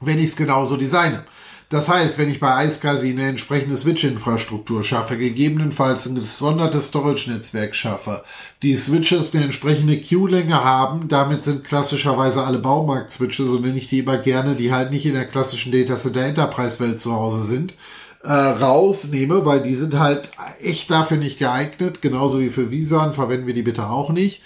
wenn 0.00 0.18
ich 0.18 0.26
es 0.26 0.36
genauso 0.36 0.76
designe. 0.76 1.24
Das 1.70 1.90
heißt, 1.90 2.16
wenn 2.16 2.30
ich 2.30 2.40
bei 2.40 2.64
iSCSI 2.64 3.10
eine 3.10 3.28
entsprechende 3.28 3.76
Switch-Infrastruktur 3.76 4.82
schaffe, 4.82 5.18
gegebenenfalls 5.18 6.06
ein 6.06 6.14
gesondertes 6.14 6.86
Storage-Netzwerk 6.86 7.74
schaffe, 7.74 8.24
die 8.62 8.74
Switches 8.74 9.34
eine 9.34 9.44
entsprechende 9.44 10.00
Queue-Länge 10.00 10.64
haben, 10.64 11.08
damit 11.08 11.44
sind 11.44 11.64
klassischerweise 11.64 12.44
alle 12.44 12.58
Baumarkt-Switches, 12.58 13.48
so 13.48 13.58
nenne 13.58 13.76
ich 13.76 13.88
die 13.88 13.98
immer 13.98 14.16
gerne, 14.16 14.54
die 14.54 14.72
halt 14.72 14.90
nicht 14.92 15.04
in 15.04 15.12
der 15.12 15.26
klassischen 15.26 15.70
Data 15.70 15.96
Center 15.96 16.24
Enterprise-Welt 16.24 17.00
zu 17.00 17.12
Hause 17.12 17.44
sind, 17.44 17.74
äh, 18.24 18.32
rausnehme, 18.32 19.44
weil 19.44 19.62
die 19.62 19.74
sind 19.74 19.98
halt 19.98 20.30
echt 20.62 20.90
dafür 20.90 21.18
nicht 21.18 21.38
geeignet, 21.38 22.00
genauso 22.00 22.40
wie 22.40 22.48
für 22.48 22.70
Visan, 22.70 23.12
verwenden 23.12 23.46
wir 23.46 23.54
die 23.54 23.62
bitte 23.62 23.90
auch 23.90 24.08
nicht 24.08 24.40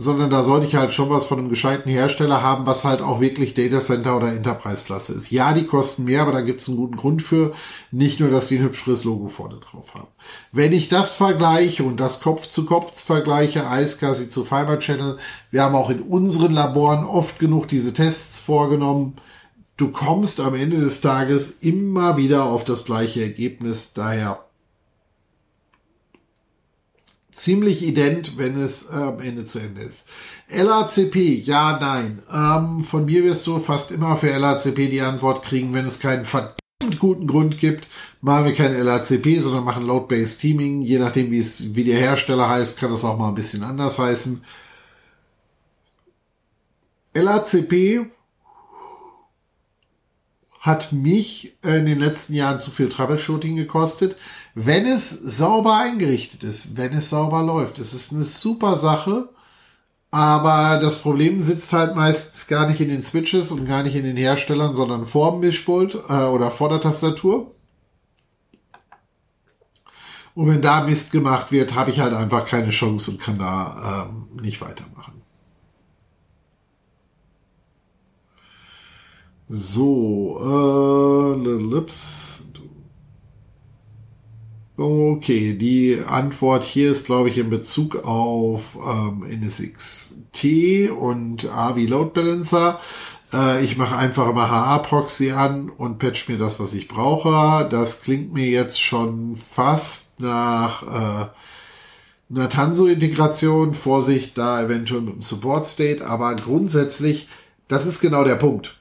sondern 0.00 0.30
da 0.30 0.44
sollte 0.44 0.64
ich 0.64 0.76
halt 0.76 0.94
schon 0.94 1.10
was 1.10 1.26
von 1.26 1.40
einem 1.40 1.48
gescheiten 1.48 1.90
Hersteller 1.90 2.40
haben, 2.40 2.66
was 2.66 2.84
halt 2.84 3.02
auch 3.02 3.20
wirklich 3.20 3.54
Data 3.54 3.80
Center 3.80 4.16
oder 4.16 4.32
Enterprise-Klasse 4.32 5.12
ist. 5.12 5.32
Ja, 5.32 5.52
die 5.52 5.64
kosten 5.64 6.04
mehr, 6.04 6.22
aber 6.22 6.30
da 6.30 6.40
gibt 6.40 6.60
es 6.60 6.68
einen 6.68 6.76
guten 6.76 6.96
Grund 6.96 7.20
für. 7.20 7.52
Nicht 7.90 8.20
nur, 8.20 8.30
dass 8.30 8.46
die 8.46 8.58
ein 8.58 8.62
hübscheres 8.62 9.02
Logo 9.02 9.26
vorne 9.26 9.56
drauf 9.56 9.94
haben. 9.94 10.06
Wenn 10.52 10.72
ich 10.72 10.88
das 10.88 11.14
vergleiche 11.14 11.82
und 11.82 11.98
das 11.98 12.20
Kopf 12.20 12.46
zu 12.46 12.64
Kopf 12.64 13.02
vergleiche, 13.02 13.66
iSCSI 13.68 14.28
zu 14.28 14.44
Fiber 14.44 14.78
Channel, 14.78 15.18
wir 15.50 15.64
haben 15.64 15.74
auch 15.74 15.90
in 15.90 16.02
unseren 16.02 16.52
Laboren 16.52 17.04
oft 17.04 17.40
genug 17.40 17.66
diese 17.66 17.92
Tests 17.92 18.38
vorgenommen. 18.38 19.16
Du 19.76 19.90
kommst 19.90 20.38
am 20.38 20.54
Ende 20.54 20.76
des 20.78 21.00
Tages 21.00 21.50
immer 21.60 22.16
wieder 22.16 22.44
auf 22.44 22.62
das 22.64 22.84
gleiche 22.84 23.20
Ergebnis. 23.22 23.94
Daher 23.94 24.44
ziemlich 27.38 27.82
ident, 27.82 28.36
wenn 28.36 28.58
es 28.58 28.90
äh, 28.90 28.94
am 28.94 29.20
Ende 29.20 29.46
zu 29.46 29.58
Ende 29.58 29.82
ist. 29.82 30.08
LACP, 30.50 31.16
ja, 31.44 31.78
nein. 31.78 32.22
Ähm, 32.32 32.84
von 32.84 33.04
mir 33.04 33.24
wirst 33.24 33.46
du 33.46 33.58
fast 33.58 33.90
immer 33.90 34.16
für 34.16 34.36
LACP 34.36 34.90
die 34.90 35.00
Antwort 35.00 35.44
kriegen, 35.44 35.74
wenn 35.74 35.86
es 35.86 36.00
keinen 36.00 36.24
verdammt 36.24 36.58
guten 36.98 37.26
Grund 37.26 37.58
gibt, 37.58 37.88
machen 38.20 38.46
wir 38.46 38.54
kein 38.54 38.74
LACP, 38.74 39.40
sondern 39.40 39.64
machen 39.64 39.86
Load-Based 39.86 40.40
Teaming. 40.40 40.82
Je 40.82 40.98
nachdem, 40.98 41.30
wie 41.30 41.38
es, 41.38 41.74
wie 41.74 41.84
der 41.84 41.98
Hersteller 41.98 42.48
heißt, 42.48 42.78
kann 42.78 42.90
das 42.90 43.04
auch 43.04 43.18
mal 43.18 43.28
ein 43.28 43.34
bisschen 43.34 43.62
anders 43.62 43.98
heißen. 43.98 44.42
LACP 47.14 48.06
hat 50.60 50.92
mich 50.92 51.56
in 51.62 51.86
den 51.86 51.98
letzten 51.98 52.34
Jahren 52.34 52.60
zu 52.60 52.70
viel 52.70 52.88
Troubleshooting 52.88 53.56
gekostet. 53.56 54.16
Wenn 54.60 54.86
es 54.86 55.10
sauber 55.10 55.76
eingerichtet 55.76 56.42
ist, 56.42 56.76
wenn 56.76 56.92
es 56.92 57.10
sauber 57.10 57.44
läuft, 57.44 57.78
es 57.78 57.94
ist 57.94 58.12
eine 58.12 58.24
super 58.24 58.74
Sache. 58.74 59.28
Aber 60.10 60.80
das 60.80 61.00
Problem 61.00 61.40
sitzt 61.42 61.72
halt 61.72 61.94
meistens 61.94 62.48
gar 62.48 62.66
nicht 62.66 62.80
in 62.80 62.88
den 62.88 63.04
Switches 63.04 63.52
und 63.52 63.66
gar 63.66 63.84
nicht 63.84 63.94
in 63.94 64.02
den 64.02 64.16
Herstellern, 64.16 64.74
sondern 64.74 65.06
vor 65.06 65.30
dem 65.30 65.40
Mischpult 65.40 65.94
äh, 66.08 66.24
oder 66.24 66.50
vor 66.50 66.70
der 66.70 66.80
Tastatur. 66.80 67.54
Und 70.34 70.48
wenn 70.48 70.62
da 70.62 70.80
Mist 70.80 71.12
gemacht 71.12 71.52
wird, 71.52 71.76
habe 71.76 71.92
ich 71.92 72.00
halt 72.00 72.14
einfach 72.14 72.44
keine 72.44 72.70
Chance 72.70 73.12
und 73.12 73.20
kann 73.20 73.38
da 73.38 74.08
ähm, 74.10 74.42
nicht 74.42 74.60
weitermachen. 74.60 75.22
So, 79.46 81.36
äh, 81.36 81.74
Lips. 81.74 82.47
Okay, 84.80 85.54
die 85.54 86.00
Antwort 86.06 86.62
hier 86.62 86.92
ist, 86.92 87.06
glaube 87.06 87.30
ich, 87.30 87.36
in 87.36 87.50
Bezug 87.50 88.04
auf 88.04 88.76
ähm, 88.76 89.24
NSXT 89.28 90.90
und 90.96 91.50
AVI 91.50 91.86
Load 91.86 92.12
Balancer. 92.14 92.78
Äh, 93.32 93.64
ich 93.64 93.76
mache 93.76 93.96
einfach 93.96 94.28
immer 94.30 94.48
HA-Proxy 94.48 95.32
an 95.32 95.68
und 95.68 95.98
patch 95.98 96.28
mir 96.28 96.38
das, 96.38 96.60
was 96.60 96.74
ich 96.74 96.86
brauche. 96.86 97.68
Das 97.68 98.02
klingt 98.02 98.32
mir 98.32 98.46
jetzt 98.46 98.80
schon 98.80 99.34
fast 99.34 100.20
nach 100.20 100.84
äh, 100.84 101.26
einer 102.32 102.48
Tanso-Integration. 102.48 103.74
Vorsicht, 103.74 104.38
da 104.38 104.62
eventuell 104.62 105.00
mit 105.00 105.14
dem 105.14 105.22
Support-State, 105.22 106.06
aber 106.06 106.36
grundsätzlich, 106.36 107.26
das 107.66 107.84
ist 107.84 107.98
genau 107.98 108.22
der 108.22 108.36
Punkt. 108.36 108.77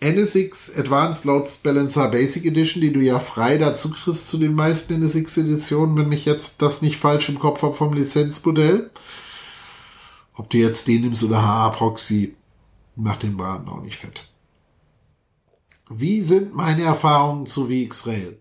NSX 0.00 0.78
Advanced 0.78 1.24
Load 1.24 1.50
Balancer 1.62 2.08
Basic 2.08 2.44
Edition, 2.44 2.80
die 2.80 2.92
du 2.92 3.00
ja 3.00 3.18
frei 3.18 3.58
dazu 3.58 3.90
kriegst 3.90 4.28
zu 4.28 4.38
den 4.38 4.54
meisten 4.54 4.94
NSX 4.94 5.38
Editionen, 5.38 5.96
wenn 5.96 6.12
ich 6.12 6.24
jetzt 6.24 6.62
das 6.62 6.82
nicht 6.82 6.98
falsch 6.98 7.28
im 7.28 7.38
Kopf 7.38 7.62
habe 7.62 7.74
vom 7.74 7.92
Lizenzmodell. 7.92 8.90
Ob 10.36 10.50
du 10.50 10.58
jetzt 10.58 10.86
den 10.86 11.00
nimmst 11.00 11.24
oder 11.24 11.42
HA 11.42 11.70
Proxy, 11.70 12.36
macht 12.94 13.24
den 13.24 13.36
Braten 13.36 13.68
auch 13.68 13.82
nicht 13.82 13.96
fett. 13.96 14.28
Wie 15.90 16.20
sind 16.22 16.54
meine 16.54 16.82
Erfahrungen 16.82 17.46
zu 17.46 17.66
VxRail? 17.66 18.38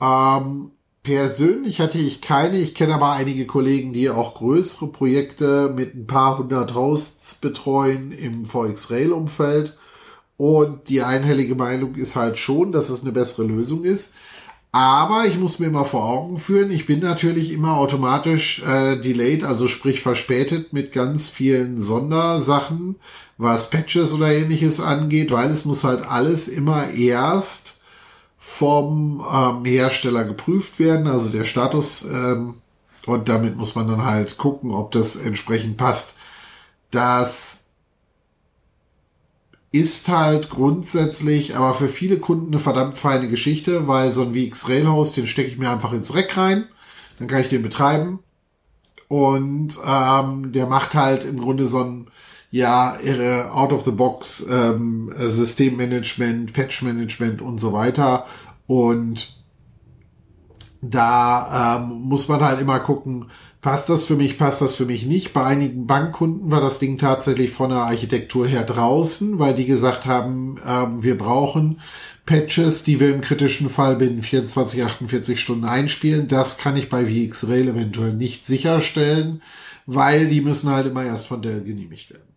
Ähm, 0.00 0.70
persönlich 1.02 1.80
hatte 1.80 1.98
ich 1.98 2.20
keine, 2.20 2.58
ich 2.58 2.76
kenne 2.76 2.94
aber 2.94 3.12
einige 3.12 3.46
Kollegen, 3.46 3.92
die 3.92 4.08
auch 4.08 4.34
größere 4.34 4.86
Projekte 4.88 5.72
mit 5.74 5.94
ein 5.94 6.06
paar 6.06 6.38
hundert 6.38 6.74
Hosts 6.74 7.36
betreuen 7.36 8.12
im 8.12 8.44
VxRail-Umfeld 8.44 9.76
und 10.40 10.88
die 10.88 11.02
einhellige 11.02 11.54
Meinung 11.54 11.96
ist 11.96 12.16
halt 12.16 12.38
schon, 12.38 12.72
dass 12.72 12.88
es 12.88 13.02
eine 13.02 13.12
bessere 13.12 13.44
Lösung 13.44 13.84
ist. 13.84 14.14
Aber 14.72 15.26
ich 15.26 15.36
muss 15.36 15.58
mir 15.58 15.66
immer 15.66 15.84
vor 15.84 16.02
Augen 16.02 16.38
führen, 16.38 16.70
ich 16.70 16.86
bin 16.86 17.00
natürlich 17.00 17.52
immer 17.52 17.76
automatisch 17.76 18.62
äh, 18.62 18.96
delayed, 18.98 19.44
also 19.44 19.68
sprich 19.68 20.00
verspätet 20.00 20.72
mit 20.72 20.92
ganz 20.92 21.28
vielen 21.28 21.78
Sondersachen, 21.78 22.96
was 23.36 23.68
Patches 23.68 24.14
oder 24.14 24.32
ähnliches 24.32 24.80
angeht, 24.80 25.30
weil 25.30 25.50
es 25.50 25.66
muss 25.66 25.84
halt 25.84 26.08
alles 26.08 26.48
immer 26.48 26.88
erst 26.88 27.82
vom 28.38 29.22
ähm, 29.30 29.66
Hersteller 29.66 30.24
geprüft 30.24 30.78
werden, 30.78 31.06
also 31.06 31.28
der 31.28 31.44
Status. 31.44 32.06
Ähm, 32.10 32.54
und 33.04 33.28
damit 33.28 33.58
muss 33.58 33.74
man 33.74 33.88
dann 33.88 34.06
halt 34.06 34.38
gucken, 34.38 34.70
ob 34.70 34.92
das 34.92 35.16
entsprechend 35.16 35.76
passt. 35.76 36.14
Das 36.90 37.59
ist 39.72 40.08
halt 40.08 40.50
grundsätzlich, 40.50 41.56
aber 41.56 41.74
für 41.74 41.88
viele 41.88 42.18
Kunden 42.18 42.48
eine 42.48 42.58
verdammt 42.58 42.98
feine 42.98 43.28
Geschichte, 43.28 43.86
weil 43.86 44.10
so 44.10 44.22
ein 44.22 44.34
VX 44.34 44.68
Railhouse, 44.68 45.12
den 45.12 45.26
stecke 45.26 45.48
ich 45.48 45.58
mir 45.58 45.70
einfach 45.70 45.92
ins 45.92 46.14
Rack 46.14 46.36
rein, 46.36 46.66
dann 47.18 47.28
kann 47.28 47.42
ich 47.42 47.48
den 47.48 47.62
betreiben. 47.62 48.20
Und 49.08 49.78
ähm, 49.86 50.52
der 50.52 50.66
macht 50.66 50.94
halt 50.94 51.24
im 51.24 51.40
Grunde 51.40 51.66
so 51.66 51.82
ein 51.82 52.10
ja 52.50 52.96
ihre 53.02 53.52
out 53.52 53.72
of 53.72 53.84
the 53.84 53.92
box 53.92 54.46
ähm, 54.50 55.12
Systemmanagement, 55.16 56.52
Patch-Management 56.52 57.42
und 57.42 57.58
so 57.58 57.72
weiter. 57.72 58.26
Und 58.66 59.40
da 60.82 61.78
ähm, 61.78 62.02
muss 62.02 62.28
man 62.28 62.40
halt 62.40 62.60
immer 62.60 62.80
gucken, 62.80 63.26
passt 63.60 63.88
das 63.88 64.06
für 64.06 64.16
mich, 64.16 64.38
passt 64.38 64.62
das 64.62 64.74
für 64.74 64.86
mich 64.86 65.04
nicht. 65.04 65.32
Bei 65.32 65.44
einigen 65.44 65.86
Bankkunden 65.86 66.50
war 66.50 66.60
das 66.60 66.78
Ding 66.78 66.98
tatsächlich 66.98 67.50
von 67.50 67.70
der 67.70 67.80
Architektur 67.80 68.46
her 68.46 68.64
draußen, 68.64 69.38
weil 69.38 69.54
die 69.54 69.66
gesagt 69.66 70.06
haben, 70.06 70.58
ähm, 70.66 71.02
wir 71.02 71.18
brauchen 71.18 71.80
Patches, 72.26 72.84
die 72.84 73.00
wir 73.00 73.14
im 73.14 73.20
kritischen 73.20 73.68
Fall 73.68 73.96
binnen 73.96 74.22
24, 74.22 74.84
48 74.84 75.40
Stunden 75.40 75.64
einspielen. 75.64 76.28
Das 76.28 76.58
kann 76.58 76.76
ich 76.76 76.88
bei 76.88 77.06
VxRail 77.06 77.68
eventuell 77.68 78.14
nicht 78.14 78.46
sicherstellen, 78.46 79.42
weil 79.86 80.28
die 80.28 80.40
müssen 80.40 80.70
halt 80.70 80.86
immer 80.86 81.04
erst 81.04 81.26
von 81.26 81.42
Dell 81.42 81.62
genehmigt 81.62 82.10
werden. 82.10 82.29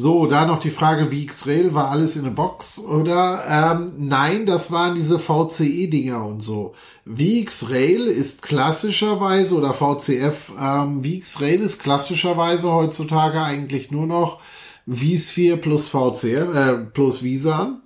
So, 0.00 0.26
da 0.26 0.46
noch 0.46 0.60
die 0.60 0.70
Frage, 0.70 1.10
wie 1.10 1.24
X-Rail, 1.24 1.74
war 1.74 1.90
alles 1.90 2.14
in 2.14 2.24
a 2.24 2.30
Box 2.30 2.78
oder? 2.78 3.42
Ähm, 3.48 3.94
nein, 3.96 4.46
das 4.46 4.70
waren 4.70 4.94
diese 4.94 5.18
VCE-Dinger 5.18 6.24
und 6.24 6.40
so. 6.40 6.76
VX-Rail 7.04 8.02
ist 8.06 8.40
klassischerweise 8.40 9.56
oder 9.56 9.74
VCF, 9.74 10.52
ähm, 10.56 11.02
VX-Rail 11.02 11.62
ist 11.62 11.82
klassischerweise 11.82 12.72
heutzutage 12.72 13.42
eigentlich 13.42 13.90
nur 13.90 14.06
noch 14.06 14.38
vSphere 14.86 15.56
plus 15.56 15.88
VCF, 15.88 16.54
äh, 16.54 16.76
plus 16.94 17.24
Visa. 17.24 17.80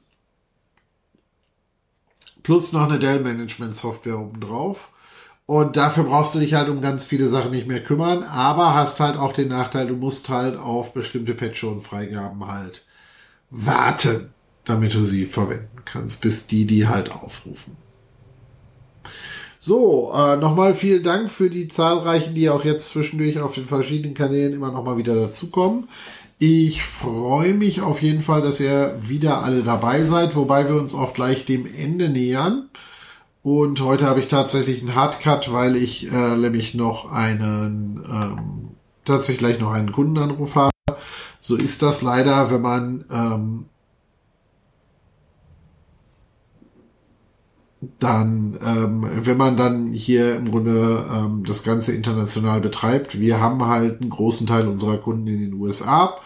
Plus 2.43 2.75
noch 2.75 2.91
eine 2.91 2.99
Dell-Management-Software 2.99 4.19
obendrauf. 4.19 4.91
Und 5.53 5.76
dafür 5.76 6.05
brauchst 6.05 6.34
du 6.34 6.38
dich 6.38 6.55
halt 6.55 6.70
um 6.70 6.80
ganz 6.80 7.05
viele 7.05 7.28
Sachen 7.28 7.50
nicht 7.50 7.66
mehr 7.66 7.84
kümmern, 7.84 8.22
aber 8.22 8.74
hast 8.74 9.00
halt 9.00 9.18
auch 9.18 9.34
den 9.34 9.48
Nachteil, 9.48 9.86
du 9.86 9.96
musst 9.96 10.30
halt 10.30 10.57
auf 10.57 10.94
bestimmte 10.94 11.34
Patch 11.34 11.62
und 11.64 11.82
Freigaben 11.82 12.46
halt 12.46 12.86
warten, 13.50 14.32
damit 14.64 14.94
du 14.94 15.05
sie 15.05 15.26
verwenden 15.26 15.82
kannst, 15.84 16.22
bis 16.22 16.46
die 16.46 16.64
die 16.64 16.88
halt 16.88 17.12
aufrufen. 17.12 17.76
So, 19.61 20.11
äh, 20.14 20.38
nochmal 20.38 20.74
vielen 20.74 21.03
Dank 21.03 21.30
für 21.30 21.50
die 21.50 21.68
zahlreichen, 21.68 22.34
die 22.34 22.48
auch 22.48 22.64
jetzt 22.64 22.88
zwischendurch 22.88 23.38
auf 23.38 23.55
den 23.55 23.66
verschiedenen 23.66 24.14
Kanälen 24.14 24.55
immer 24.55 24.72
nochmal 24.72 24.96
wieder 24.96 25.16
dazukommen. 25.16 25.86
Ich 26.38 26.82
freue 26.82 27.53
mich 27.53 27.82
auf 27.82 28.00
jeden 28.00 28.22
Fall, 28.22 28.40
dass 28.40 28.59
ihr 28.59 28.98
wieder 29.03 29.42
alle 29.42 29.62
dabei 29.62 30.05
seid, 30.05 30.34
wobei 30.34 30.66
wir 30.66 30.80
uns 30.80 30.94
auch 30.94 31.12
gleich 31.12 31.44
dem 31.44 31.66
Ende 31.66 32.09
nähern. 32.09 32.70
Und 33.43 33.80
heute 33.80 34.07
habe 34.07 34.20
ich 34.20 34.28
tatsächlich 34.28 34.82
einen 34.82 34.95
Hardcut, 34.95 35.53
weil 35.53 35.74
ich 35.74 36.11
äh, 36.12 36.36
nämlich 36.36 36.74
noch 36.74 37.11
einen, 37.11 38.05
ähm, 38.09 38.68
tatsächlich 39.05 39.38
gleich 39.38 39.61
noch 39.61 39.72
einen 39.72 39.90
Kundenanruf 39.90 40.55
habe. 40.55 40.70
So 41.40 41.57
ist 41.57 41.82
das 41.82 42.03
leider, 42.03 42.53
wenn 42.53 42.61
man 42.61 43.05
ähm, 43.11 43.64
dann, 47.99 48.59
ähm, 48.64 49.07
wenn 49.24 49.36
man 49.36 49.57
dann 49.57 49.90
hier 49.93 50.36
im 50.36 50.53
Grunde 50.53 51.05
ähm, 51.12 51.45
das 51.45 51.64
Ganze 51.64 51.93
international 51.93 52.61
betreibt. 52.61 53.18
Wir 53.18 53.40
haben 53.40 53.66
halt 53.66 54.01
einen 54.01 54.11
großen 54.11 54.47
Teil 54.47 54.68
unserer 54.68 54.99
Kunden 54.99 55.26
in 55.26 55.40
den 55.40 55.55
USA 55.55 56.16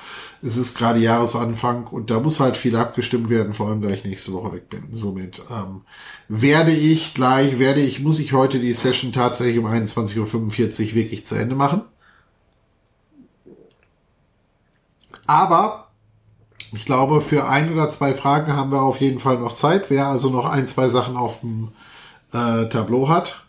es 0.46 0.56
ist 0.56 0.78
gerade 0.78 1.00
Jahresanfang 1.00 1.88
und 1.88 2.10
da 2.10 2.20
muss 2.20 2.40
halt 2.40 2.56
viel 2.56 2.76
abgestimmt 2.76 3.28
werden, 3.28 3.52
vor 3.52 3.68
allem 3.68 3.82
da 3.82 3.88
ich 3.88 4.04
nächste 4.04 4.32
Woche 4.32 4.52
weg 4.52 4.70
bin. 4.70 4.88
Somit 4.92 5.42
ähm, 5.50 5.82
werde 6.28 6.72
ich 6.72 7.14
gleich, 7.14 7.58
werde 7.58 7.80
ich, 7.80 8.00
muss 8.00 8.20
ich 8.20 8.32
heute 8.32 8.60
die 8.60 8.72
Session 8.72 9.12
tatsächlich 9.12 9.58
um 9.58 9.66
21.45 9.66 10.18
Uhr 10.20 10.94
wirklich 10.94 11.26
zu 11.26 11.34
Ende 11.34 11.56
machen. 11.56 11.82
Aber 15.26 15.88
ich 16.72 16.84
glaube, 16.84 17.20
für 17.20 17.48
ein 17.48 17.72
oder 17.72 17.90
zwei 17.90 18.14
Fragen 18.14 18.52
haben 18.52 18.70
wir 18.70 18.82
auf 18.82 19.00
jeden 19.00 19.18
Fall 19.18 19.38
noch 19.38 19.54
Zeit. 19.54 19.90
Wer 19.90 20.06
also 20.06 20.30
noch 20.30 20.48
ein, 20.48 20.68
zwei 20.68 20.88
Sachen 20.88 21.16
auf 21.16 21.40
dem 21.40 21.72
äh, 22.32 22.68
Tableau 22.68 23.08
hat. 23.08 23.45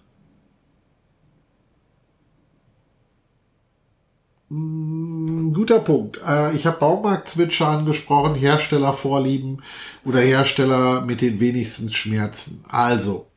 Guter 4.50 5.80
Punkt. 5.80 6.20
Äh, 6.26 6.56
ich 6.56 6.66
habe 6.66 6.80
Baumarkt-Switcher 6.80 7.68
angesprochen, 7.68 8.36
Herstellervorlieben 8.36 9.62
oder 10.06 10.20
Hersteller 10.22 11.02
mit 11.02 11.22
den 11.22 11.39
wenigsten 11.39 11.91
Schmerzen. 11.91 12.64
Also, 12.70 13.28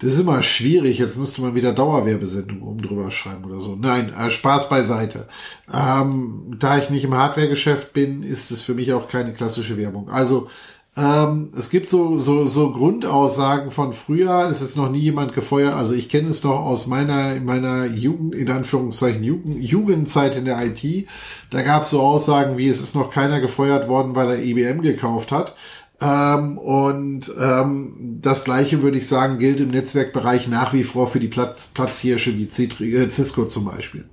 das 0.00 0.14
ist 0.14 0.18
immer 0.20 0.42
schwierig. 0.42 0.98
Jetzt 0.98 1.16
müsste 1.16 1.42
man 1.42 1.54
wieder 1.54 1.72
Dauerwerbesendung 1.72 2.62
oben 2.62 2.82
drüber 2.82 3.10
schreiben 3.12 3.44
oder 3.44 3.60
so. 3.60 3.76
Nein, 3.76 4.12
äh, 4.12 4.30
Spaß 4.30 4.68
beiseite. 4.68 5.28
Ähm, 5.72 6.56
da 6.58 6.78
ich 6.78 6.90
nicht 6.90 7.04
im 7.04 7.14
Hardware-Geschäft 7.14 7.92
bin, 7.92 8.24
ist 8.24 8.50
es 8.50 8.62
für 8.62 8.74
mich 8.74 8.92
auch 8.92 9.08
keine 9.08 9.32
klassische 9.32 9.76
Werbung. 9.76 10.08
Also 10.10 10.48
ähm, 10.96 11.50
es 11.56 11.70
gibt 11.70 11.88
so, 11.88 12.18
so, 12.18 12.46
so 12.46 12.72
Grundaussagen 12.72 13.70
von 13.70 13.92
früher, 13.92 14.48
es 14.50 14.60
ist 14.60 14.76
noch 14.76 14.90
nie 14.90 14.98
jemand 14.98 15.34
gefeuert, 15.34 15.74
also 15.74 15.94
ich 15.94 16.08
kenne 16.08 16.28
es 16.28 16.42
noch 16.42 16.60
aus 16.60 16.88
meiner, 16.88 17.38
meiner 17.40 17.86
Jugend, 17.86 18.34
in 18.34 18.50
Anführungszeichen 18.50 19.22
Jugend, 19.22 19.62
Jugendzeit 19.62 20.36
in 20.36 20.46
der 20.46 20.60
IT. 20.64 21.06
Da 21.50 21.62
gab 21.62 21.84
es 21.84 21.90
so 21.90 22.00
Aussagen 22.00 22.58
wie, 22.58 22.68
es 22.68 22.80
ist 22.80 22.96
noch 22.96 23.12
keiner 23.12 23.40
gefeuert 23.40 23.88
worden, 23.88 24.16
weil 24.16 24.30
er 24.30 24.42
IBM 24.42 24.82
gekauft 24.82 25.30
hat. 25.30 25.54
Ähm, 26.00 26.58
und 26.58 27.30
ähm, 27.40 28.18
das 28.20 28.44
gleiche 28.44 28.82
würde 28.82 28.98
ich 28.98 29.06
sagen, 29.06 29.38
gilt 29.38 29.60
im 29.60 29.70
Netzwerkbereich 29.70 30.48
nach 30.48 30.72
wie 30.72 30.84
vor 30.84 31.06
für 31.06 31.20
die 31.20 31.28
Platz, 31.28 31.68
Platzhirsche 31.68 32.36
wie 32.36 32.44
äh, 32.44 33.10
Cisco 33.10 33.44
zum 33.46 33.66
Beispiel 33.66 34.06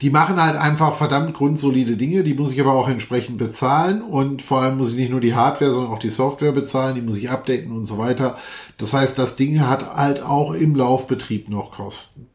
die 0.00 0.10
machen 0.10 0.40
halt 0.40 0.56
einfach 0.56 0.94
verdammt 0.94 1.34
grundsolide 1.34 1.96
Dinge, 1.96 2.22
die 2.22 2.34
muss 2.34 2.52
ich 2.52 2.60
aber 2.60 2.74
auch 2.74 2.88
entsprechend 2.88 3.38
bezahlen 3.38 4.02
und 4.02 4.42
vor 4.42 4.62
allem 4.62 4.78
muss 4.78 4.90
ich 4.90 4.96
nicht 4.96 5.10
nur 5.10 5.20
die 5.20 5.34
Hardware, 5.34 5.72
sondern 5.72 5.92
auch 5.92 5.98
die 5.98 6.08
Software 6.08 6.52
bezahlen, 6.52 6.94
die 6.94 7.02
muss 7.02 7.16
ich 7.16 7.30
updaten 7.30 7.72
und 7.72 7.84
so 7.84 7.98
weiter. 7.98 8.38
Das 8.76 8.94
heißt, 8.94 9.18
das 9.18 9.34
Ding 9.34 9.60
hat 9.60 9.96
halt 9.96 10.22
auch 10.22 10.52
im 10.52 10.76
Laufbetrieb 10.76 11.48
noch 11.48 11.72
Kosten. 11.72 12.28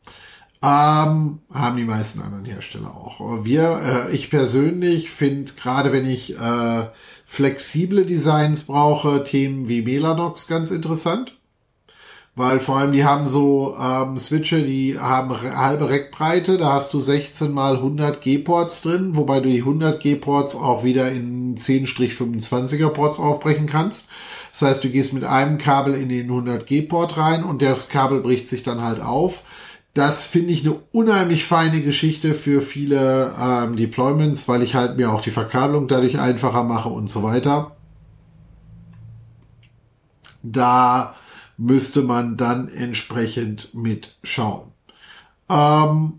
Ähm, 0.61 1.39
haben 1.53 1.77
die 1.77 1.83
meisten 1.83 2.21
anderen 2.21 2.45
Hersteller 2.45 2.95
auch. 2.95 3.45
Wir, 3.45 4.07
äh, 4.09 4.15
ich 4.15 4.29
persönlich 4.29 5.09
finde, 5.09 5.51
gerade 5.53 5.91
wenn 5.91 6.05
ich 6.05 6.37
äh, 6.37 6.85
flexible 7.25 8.05
Designs 8.05 8.63
brauche, 8.63 9.23
Themen 9.23 9.67
wie 9.67 9.81
Melanox 9.81 10.47
ganz 10.47 10.71
interessant. 10.71 11.35
Weil 12.35 12.59
vor 12.59 12.77
allem 12.77 12.93
die 12.93 13.05
haben 13.05 13.27
so 13.27 13.75
ähm, 13.79 14.17
Switche, 14.17 14.63
die 14.63 14.97
haben 14.97 15.39
halbe 15.39 15.89
Reckbreite, 15.89 16.57
da 16.57 16.73
hast 16.73 16.91
du 16.93 16.99
16 16.99 17.51
mal 17.51 17.75
100 17.75 18.21
G-Ports 18.21 18.81
drin, 18.81 19.15
wobei 19.15 19.39
du 19.39 19.49
die 19.49 19.59
100 19.59 19.99
G-Ports 20.01 20.55
auch 20.55 20.83
wieder 20.83 21.11
in 21.11 21.55
10-25er 21.55 22.89
Ports 22.89 23.19
aufbrechen 23.19 23.67
kannst. 23.67 24.09
Das 24.51 24.63
heißt, 24.63 24.83
du 24.83 24.89
gehst 24.89 25.13
mit 25.13 25.23
einem 25.25 25.59
Kabel 25.59 25.93
in 25.93 26.09
den 26.09 26.25
100 26.25 26.65
G-Port 26.65 27.17
rein 27.17 27.43
und 27.43 27.61
das 27.61 27.89
Kabel 27.89 28.21
bricht 28.21 28.47
sich 28.47 28.63
dann 28.63 28.81
halt 28.81 28.99
auf. 28.99 29.43
Das 29.93 30.25
finde 30.25 30.53
ich 30.53 30.65
eine 30.65 30.75
unheimlich 30.91 31.45
feine 31.45 31.81
Geschichte 31.81 32.33
für 32.33 32.63
viele 32.63 33.31
ähm, 33.39 33.75
Deployments, 33.75 34.47
weil 34.47 34.63
ich 34.63 34.73
halt 34.73 34.97
mir 34.97 35.11
auch 35.11 35.21
die 35.21 35.29
Verkabelung 35.29 35.87
dadurch 35.87 36.19
einfacher 36.19 36.63
mache 36.63 36.89
und 36.89 37.11
so 37.11 37.21
weiter. 37.21 37.75
Da 40.41 41.15
müsste 41.57 42.01
man 42.01 42.37
dann 42.37 42.67
entsprechend 42.67 43.73
mitschauen. 43.73 44.71
Ähm, 45.49 46.13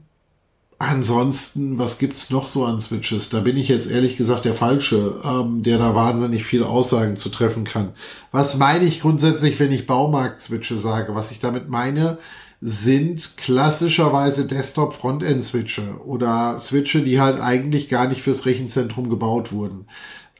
ansonsten, 0.78 1.78
was 1.78 1.98
gibt's 1.98 2.30
noch 2.30 2.46
so 2.46 2.64
an 2.64 2.80
Switches? 2.80 3.30
Da 3.30 3.40
bin 3.40 3.56
ich 3.56 3.68
jetzt 3.68 3.90
ehrlich 3.90 4.16
gesagt 4.16 4.44
der 4.44 4.54
Falsche, 4.54 5.20
ähm, 5.24 5.62
der 5.62 5.78
da 5.78 5.94
wahnsinnig 5.94 6.44
viele 6.44 6.66
Aussagen 6.66 7.16
zu 7.16 7.30
treffen 7.30 7.64
kann. 7.64 7.92
Was 8.32 8.58
meine 8.58 8.84
ich 8.84 9.00
grundsätzlich, 9.00 9.58
wenn 9.58 9.72
ich 9.72 9.86
Baumarkt-Switche 9.86 10.76
sage? 10.76 11.14
Was 11.14 11.30
ich 11.30 11.40
damit 11.40 11.68
meine, 11.68 12.18
sind 12.60 13.36
klassischerweise 13.36 14.46
Desktop-Frontend-Switche 14.46 16.00
oder 16.06 16.58
Switche, 16.58 17.02
die 17.02 17.20
halt 17.20 17.38
eigentlich 17.40 17.90
gar 17.90 18.08
nicht 18.08 18.22
fürs 18.22 18.46
Rechenzentrum 18.46 19.10
gebaut 19.10 19.52
wurden. 19.52 19.86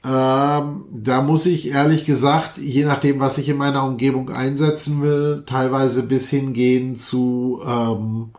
Ähm, 0.05 0.85
da 0.93 1.23
muss 1.23 1.47
ich 1.47 1.69
ehrlich 1.69 2.05
gesagt, 2.05 2.59
je 2.59 2.85
nachdem, 2.85 3.21
was 3.21 3.39
ich 3.39 3.49
in 3.49 3.57
meiner 3.57 3.85
Umgebung 3.85 4.31
einsetzen 4.31 5.01
will, 5.01 5.45
teilweise 5.47 6.03
bis 6.03 6.29
hingehen 6.29 6.97
zu 6.97 7.63
ähm, 7.67 8.33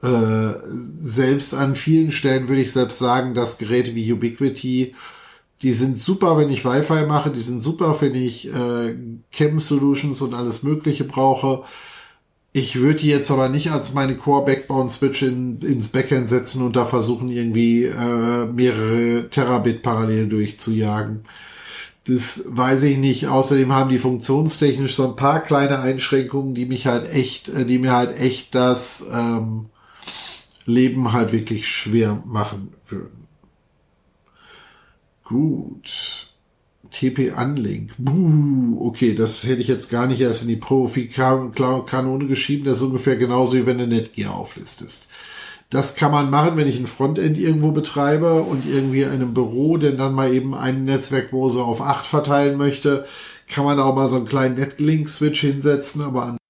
äh, 0.00 0.54
selbst 1.00 1.54
an 1.54 1.74
vielen 1.74 2.12
Stellen 2.12 2.48
würde 2.48 2.62
ich 2.62 2.72
selbst 2.72 2.98
sagen, 2.98 3.34
dass 3.34 3.58
Geräte 3.58 3.94
wie 3.96 4.12
Ubiquity, 4.12 4.94
die 5.62 5.72
sind 5.72 5.98
super, 5.98 6.36
wenn 6.36 6.50
ich 6.50 6.64
Wi-Fi 6.64 7.06
mache, 7.06 7.30
die 7.30 7.40
sind 7.40 7.60
super, 7.60 7.96
wenn 8.00 8.14
ich 8.14 8.48
äh, 8.48 8.96
Chem 9.32 9.58
Solutions 9.60 10.22
und 10.22 10.34
alles 10.34 10.62
Mögliche 10.62 11.04
brauche. 11.04 11.64
Ich 12.54 12.76
würde 12.76 12.96
die 12.96 13.08
jetzt 13.08 13.30
aber 13.30 13.48
nicht 13.48 13.70
als 13.70 13.94
meine 13.94 14.14
Core 14.14 14.44
Backbone 14.44 14.90
Switch 14.90 15.22
in, 15.22 15.60
ins 15.60 15.88
Backend 15.88 16.28
setzen 16.28 16.62
und 16.62 16.76
da 16.76 16.84
versuchen 16.84 17.30
irgendwie 17.30 17.84
äh, 17.84 18.44
mehrere 18.44 19.30
Terabit 19.30 19.82
parallel 19.82 20.28
durchzujagen. 20.28 21.24
Das 22.04 22.42
weiß 22.46 22.82
ich 22.82 22.98
nicht. 22.98 23.28
Außerdem 23.28 23.72
haben 23.72 23.88
die 23.88 23.98
funktionstechnisch 23.98 24.94
so 24.94 25.08
ein 25.08 25.16
paar 25.16 25.40
kleine 25.40 25.78
Einschränkungen, 25.78 26.54
die 26.54 26.66
mich 26.66 26.86
halt 26.86 27.10
echt, 27.10 27.48
äh, 27.48 27.64
die 27.64 27.78
mir 27.78 27.92
halt 27.92 28.18
echt 28.18 28.54
das 28.54 29.06
ähm, 29.10 29.66
Leben 30.66 31.12
halt 31.12 31.32
wirklich 31.32 31.68
schwer 31.68 32.22
machen 32.26 32.74
würden. 32.86 33.26
Gut. 35.24 36.31
TP-Unlink. 36.92 37.90
Buh, 37.98 38.86
okay, 38.86 39.14
das 39.14 39.42
hätte 39.44 39.60
ich 39.60 39.68
jetzt 39.68 39.90
gar 39.90 40.06
nicht 40.06 40.20
erst 40.20 40.42
in 40.42 40.48
die 40.48 40.56
Profi-Kanone 40.56 42.26
geschrieben. 42.26 42.64
Das 42.64 42.78
ist 42.78 42.84
ungefähr 42.84 43.16
genauso, 43.16 43.56
wie 43.56 43.66
wenn 43.66 43.78
du 43.78 43.86
Netgear 43.86 44.34
auflistest. 44.34 45.08
Das 45.70 45.96
kann 45.96 46.12
man 46.12 46.28
machen, 46.28 46.56
wenn 46.58 46.68
ich 46.68 46.78
ein 46.78 46.86
Frontend 46.86 47.38
irgendwo 47.38 47.70
betreibe 47.70 48.42
und 48.42 48.66
irgendwie 48.66 49.02
in 49.02 49.10
einem 49.10 49.32
Büro, 49.32 49.78
denn 49.78 49.96
dann 49.96 50.12
mal 50.12 50.32
eben 50.32 50.54
einen 50.54 50.84
Netzwerkmose 50.84 51.64
auf 51.64 51.80
8 51.80 52.06
verteilen 52.06 52.58
möchte, 52.58 53.06
kann 53.48 53.64
man 53.64 53.80
auch 53.80 53.94
mal 53.94 54.06
so 54.06 54.16
einen 54.16 54.26
kleinen 54.26 54.56
Netlink-Switch 54.56 55.40
hinsetzen, 55.40 56.02
aber 56.02 56.20
ansonsten, 56.22 56.41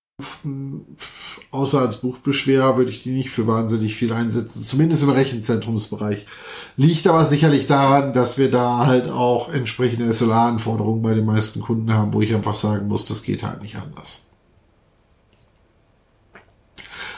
außer 1.50 1.80
als 1.80 2.00
Buchbeschwerer, 2.00 2.76
würde 2.76 2.90
ich 2.90 3.02
die 3.02 3.12
nicht 3.12 3.30
für 3.30 3.46
wahnsinnig 3.46 3.94
viel 3.94 4.12
einsetzen, 4.12 4.62
zumindest 4.62 5.02
im 5.02 5.10
Rechenzentrumsbereich. 5.10 6.26
Liegt 6.76 7.06
aber 7.06 7.24
sicherlich 7.26 7.66
daran, 7.66 8.12
dass 8.12 8.38
wir 8.38 8.50
da 8.50 8.86
halt 8.86 9.08
auch 9.08 9.52
entsprechende 9.52 10.12
SLA-Anforderungen 10.12 11.02
bei 11.02 11.14
den 11.14 11.26
meisten 11.26 11.60
Kunden 11.60 11.92
haben, 11.92 12.12
wo 12.14 12.20
ich 12.20 12.34
einfach 12.34 12.54
sagen 12.54 12.88
muss, 12.88 13.06
das 13.06 13.22
geht 13.22 13.42
halt 13.42 13.62
nicht 13.62 13.76
anders. 13.76 14.28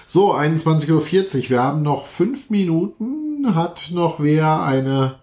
So, 0.07 0.35
21.40 0.35 0.91
Uhr. 0.93 1.51
Wir 1.51 1.63
haben 1.63 1.83
noch 1.83 2.07
fünf 2.07 2.51
Minuten. 2.51 3.55
Hat 3.55 3.91
noch 3.93 4.21
wer 4.21 4.63
eine 4.63 5.17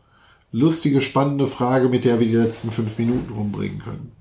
lustige, 0.52 1.02
spannende 1.02 1.48
Frage, 1.48 1.90
mit 1.90 2.06
der 2.06 2.20
wir 2.20 2.28
die 2.28 2.36
letzten 2.36 2.72
fünf 2.72 2.98
Minuten 2.98 3.34
rumbringen 3.34 3.80
können? 3.80 4.12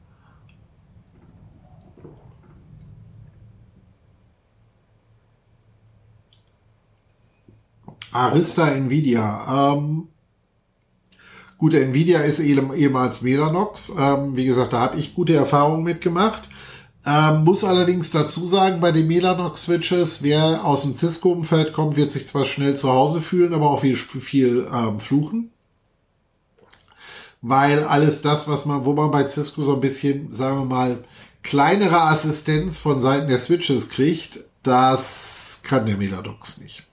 Arista 8.13 8.69
Nvidia. 8.69 9.75
Ähm, 9.75 10.09
gut, 11.59 11.75
Nvidia 11.75 12.21
ist 12.21 12.41
ehemals 12.41 13.23
Mellanox. 13.23 13.93
Ähm, 13.99 14.37
wie 14.37 14.47
gesagt, 14.47 14.73
da 14.73 14.81
habe 14.81 14.99
ich 14.99 15.15
gute 15.15 15.35
Erfahrungen 15.35 15.85
mitgemacht. 15.85 16.49
Ähm, 17.07 17.45
muss 17.45 17.65
allerdings 17.65 18.11
dazu 18.11 18.45
sagen, 18.45 18.81
bei 18.81 18.93
den 18.93 19.07
Mellanox-Switches, 19.07 20.23
wer 20.23 20.65
aus 20.65 20.83
dem 20.83 20.95
Cisco-Umfeld 20.95 21.73
kommt, 21.73 21.97
wird 21.97 22.11
sich 22.11 22.27
zwar 22.27 22.45
schnell 22.45 22.77
zu 22.77 22.91
Hause 22.91 23.23
fühlen, 23.23 23.55
aber 23.55 23.71
auch 23.71 23.81
viel, 23.81 23.97
viel 23.97 24.69
ähm, 24.73 25.01
fluchen. 25.01 25.51
Weil 27.41 27.85
alles 27.85 28.21
das, 28.21 28.49
was 28.49 28.67
man, 28.67 28.85
wo 28.85 28.93
man 28.93 29.11
bei 29.11 29.27
Cisco 29.27 29.63
so 29.63 29.75
ein 29.75 29.81
bisschen, 29.81 30.31
sagen 30.33 30.59
wir 30.59 30.65
mal, 30.67 31.05
kleinere 31.43 32.03
Assistenz 32.03 32.79
von 32.79 33.01
Seiten 33.01 33.29
der 33.29 33.39
Switches 33.39 33.89
kriegt, 33.89 34.41
das 34.63 35.61
kann 35.63 35.87
der 35.87 35.97
Mellanox 35.97 36.59
nicht. 36.59 36.90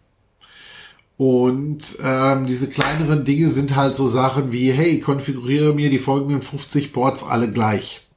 Und 1.17 1.97
ähm, 2.03 2.45
diese 2.45 2.69
kleineren 2.69 3.25
Dinge 3.25 3.49
sind 3.49 3.75
halt 3.75 3.95
so 3.95 4.07
Sachen 4.07 4.51
wie, 4.51 4.71
hey, 4.71 4.99
konfiguriere 4.99 5.73
mir 5.73 5.89
die 5.89 5.97
folgenden 5.97 6.43
50 6.43 6.93
Boards 6.93 7.23
alle 7.23 7.51
gleich. 7.51 8.07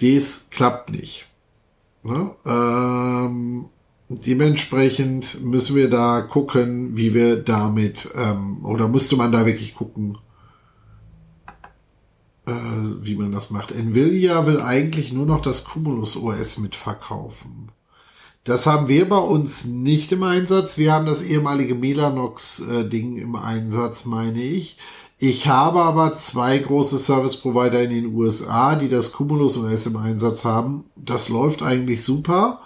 Das 0.00 0.48
klappt 0.50 0.90
nicht. 0.90 1.26
Ne? 2.02 2.34
Ähm, 2.46 3.66
dementsprechend 4.08 5.42
müssen 5.42 5.76
wir 5.76 5.88
da 5.88 6.20
gucken, 6.22 6.96
wie 6.96 7.14
wir 7.14 7.42
damit, 7.42 8.10
ähm, 8.14 8.64
oder 8.64 8.88
müsste 8.88 9.16
man 9.16 9.32
da 9.32 9.46
wirklich 9.46 9.74
gucken, 9.74 10.18
äh, 12.46 12.52
wie 12.52 13.16
man 13.16 13.32
das 13.32 13.50
macht. 13.50 13.72
Nvidia 13.72 14.46
will 14.46 14.60
eigentlich 14.60 15.12
nur 15.12 15.26
noch 15.26 15.40
das 15.40 15.64
Cumulus 15.64 16.16
OS 16.16 16.58
mitverkaufen. 16.58 17.70
Das 18.44 18.66
haben 18.66 18.88
wir 18.88 19.08
bei 19.08 19.18
uns 19.18 19.66
nicht 19.66 20.12
im 20.12 20.22
Einsatz. 20.22 20.78
Wir 20.78 20.92
haben 20.94 21.04
das 21.04 21.22
ehemalige 21.22 21.74
Melanox-Ding 21.74 23.16
im 23.18 23.36
Einsatz, 23.36 24.06
meine 24.06 24.42
ich. 24.42 24.78
Ich 25.18 25.46
habe 25.46 25.82
aber 25.82 26.16
zwei 26.16 26.56
große 26.56 26.98
Service 26.98 27.36
Provider 27.36 27.82
in 27.82 27.90
den 27.90 28.14
USA, 28.14 28.74
die 28.74 28.88
das 28.88 29.12
Cumulus 29.12 29.58
OS 29.58 29.84
im 29.84 29.98
Einsatz 29.98 30.46
haben. 30.46 30.84
Das 30.96 31.28
läuft 31.28 31.62
eigentlich 31.62 32.02
super. 32.02 32.62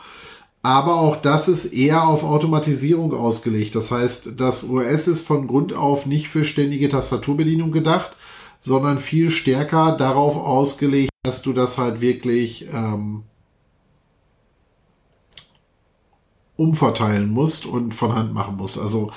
Aber 0.63 1.01
auch 1.01 1.17
das 1.17 1.49
ist 1.49 1.67
eher 1.75 2.07
auf 2.07 2.23
Automatisierung 2.23 3.13
ausgelegt. 3.13 3.75
Das 3.75 3.91
heißt, 3.91 4.41
das 4.41 4.71
OS 4.71 5.09
ist 5.09 5.27
von 5.27 5.49
Grund 5.49 5.73
auf 5.73 6.07
nicht 6.07 6.29
für 6.29 6.45
ständige 6.45 6.89
Tastaturbedienung 6.89 7.73
gedacht, 7.73 8.17
sondern 8.61 8.99
viel 8.99 9.31
stärker 9.31 9.97
darauf 9.97 10.37
ausgelegt, 10.37 11.11
dass 11.25 11.43
du 11.43 11.53
das 11.53 11.77
halt 11.77 12.01
wirklich 12.01 12.69
ähm, 12.73 13.25
umverteilen 16.57 17.31
musst 17.31 17.67
und 17.67 17.95
von 17.95 18.15
Hand 18.15 18.33
machen 18.33 18.57
musst. 18.57 18.79
Also 18.79 19.11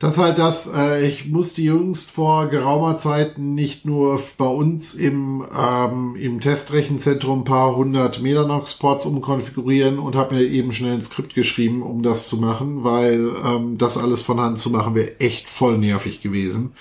das 0.00 0.16
ist 0.16 0.22
halt 0.22 0.38
das, 0.38 0.70
äh, 0.74 1.06
ich 1.06 1.28
musste 1.28 1.62
jüngst 1.62 2.10
vor 2.10 2.48
geraumer 2.48 2.98
Zeit 2.98 3.38
nicht 3.38 3.86
nur 3.86 4.20
bei 4.36 4.46
uns 4.46 4.92
im, 4.92 5.46
ähm, 5.56 6.16
im 6.16 6.40
Testrechenzentrum 6.40 7.40
ein 7.40 7.44
paar 7.44 7.76
hundert 7.76 8.20
Mellanox-Ports 8.20 9.06
umkonfigurieren 9.06 9.98
und 9.98 10.16
habe 10.16 10.34
mir 10.34 10.42
eben 10.42 10.72
schnell 10.72 10.92
ein 10.92 11.02
Skript 11.02 11.34
geschrieben, 11.34 11.82
um 11.82 12.02
das 12.02 12.28
zu 12.28 12.36
machen, 12.38 12.82
weil 12.84 13.30
ähm, 13.46 13.78
das 13.78 13.96
alles 13.96 14.20
von 14.20 14.40
Hand 14.40 14.58
zu 14.58 14.70
machen 14.70 14.94
wäre 14.94 15.20
echt 15.20 15.48
voll 15.48 15.78
nervig 15.78 16.20
gewesen. 16.20 16.72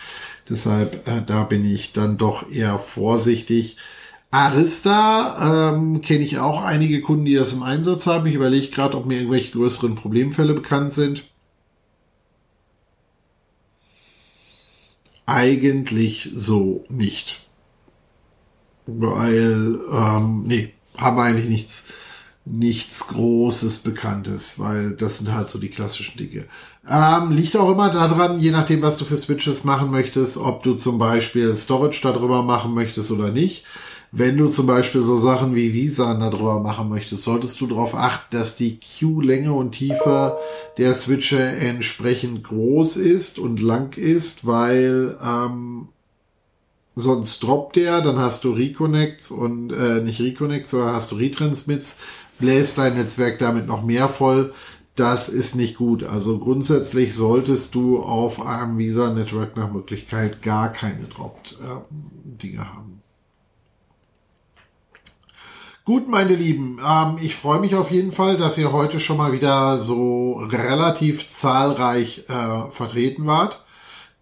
Deshalb, 0.49 1.07
äh, 1.07 1.21
da 1.25 1.43
bin 1.43 1.63
ich 1.63 1.93
dann 1.93 2.17
doch 2.17 2.51
eher 2.51 2.77
vorsichtig. 2.77 3.77
Arista 4.33 5.73
ähm, 5.75 6.01
kenne 6.01 6.23
ich 6.23 6.39
auch 6.39 6.63
einige 6.63 7.01
Kunden, 7.01 7.25
die 7.25 7.35
das 7.35 7.53
im 7.53 7.61
Einsatz 7.61 8.07
haben. 8.07 8.25
Ich 8.25 8.33
überlege 8.33 8.69
gerade, 8.69 8.97
ob 8.97 9.05
mir 9.05 9.17
irgendwelche 9.17 9.51
größeren 9.51 9.93
Problemfälle 9.93 10.55
bekannt 10.55 10.95
sind. 10.95 11.25
Eigentlich 15.27 16.31
so 16.33 16.83
nicht. 16.89 17.47
Weil, 18.87 19.79
ähm, 19.91 20.45
nee, 20.47 20.73
haben 20.97 21.19
eigentlich 21.19 21.49
nichts, 21.49 21.85
nichts 22.43 23.09
Großes 23.09 23.83
Bekanntes, 23.83 24.57
weil 24.57 24.95
das 24.95 25.19
sind 25.19 25.31
halt 25.31 25.51
so 25.51 25.59
die 25.59 25.69
klassischen 25.69 26.17
Dinge. 26.17 26.45
Ähm, 26.89 27.29
liegt 27.29 27.55
auch 27.55 27.69
immer 27.71 27.91
daran, 27.91 28.39
je 28.39 28.49
nachdem, 28.49 28.81
was 28.81 28.97
du 28.97 29.05
für 29.05 29.15
Switches 29.15 29.63
machen 29.63 29.91
möchtest, 29.91 30.37
ob 30.37 30.63
du 30.63 30.73
zum 30.73 30.97
Beispiel 30.97 31.55
Storage 31.55 31.99
darüber 32.01 32.41
machen 32.41 32.73
möchtest 32.73 33.11
oder 33.11 33.29
nicht. 33.29 33.63
Wenn 34.15 34.37
du 34.37 34.47
zum 34.47 34.67
Beispiel 34.67 35.01
so 35.01 35.17
Sachen 35.17 35.55
wie 35.55 35.73
Visa 35.73 36.13
darüber 36.13 36.59
machen 36.59 36.87
möchtest, 36.87 37.23
solltest 37.23 37.59
du 37.59 37.65
darauf 37.65 37.95
achten, 37.95 38.37
dass 38.37 38.55
die 38.55 38.79
Q-Länge 38.79 39.51
und 39.51 39.71
Tiefe 39.71 40.37
der 40.77 40.93
Switche 40.93 41.39
entsprechend 41.39 42.43
groß 42.43 42.97
ist 42.97 43.39
und 43.39 43.59
lang 43.59 43.97
ist, 43.97 44.45
weil 44.45 45.17
ähm, 45.19 45.87
sonst 46.95 47.41
droppt 47.41 47.75
der, 47.75 48.01
dann 48.01 48.19
hast 48.19 48.43
du 48.43 48.51
Reconnects 48.51 49.31
und 49.31 49.71
äh, 49.71 50.01
nicht 50.01 50.21
Reconnects, 50.21 50.69
sondern 50.69 50.93
hast 50.93 51.11
du 51.11 51.15
Retransmits, 51.15 51.97
bläst 52.37 52.77
dein 52.77 52.93
Netzwerk 52.93 53.39
damit 53.39 53.65
noch 53.65 53.81
mehr 53.81 54.09
voll. 54.09 54.53
Das 54.95 55.27
ist 55.27 55.55
nicht 55.55 55.75
gut. 55.75 56.03
Also 56.03 56.37
grundsätzlich 56.37 57.15
solltest 57.15 57.73
du 57.73 58.03
auf 58.03 58.45
einem 58.45 58.77
Visa 58.77 59.11
Network 59.11 59.57
nach 59.57 59.73
Möglichkeit 59.73 60.43
gar 60.43 60.71
keine 60.71 61.05
Dropped 61.05 61.57
äh, 61.63 61.95
Dinge 62.43 62.71
haben. 62.75 62.92
Gut, 65.85 66.07
meine 66.07 66.33
Lieben, 66.33 66.79
ähm, 66.79 67.17
ich 67.21 67.35
freue 67.35 67.59
mich 67.59 67.75
auf 67.75 67.91
jeden 67.91 68.13
Fall, 68.13 68.37
dass 68.37 68.57
ihr 68.57 68.71
heute 68.71 69.01
schon 69.01 69.17
mal 69.17 69.33
wieder 69.33 69.77
so 69.77 70.35
relativ 70.35 71.29
zahlreich 71.29 72.23
äh, 72.29 72.71
vertreten 72.71 73.25
wart. 73.27 73.65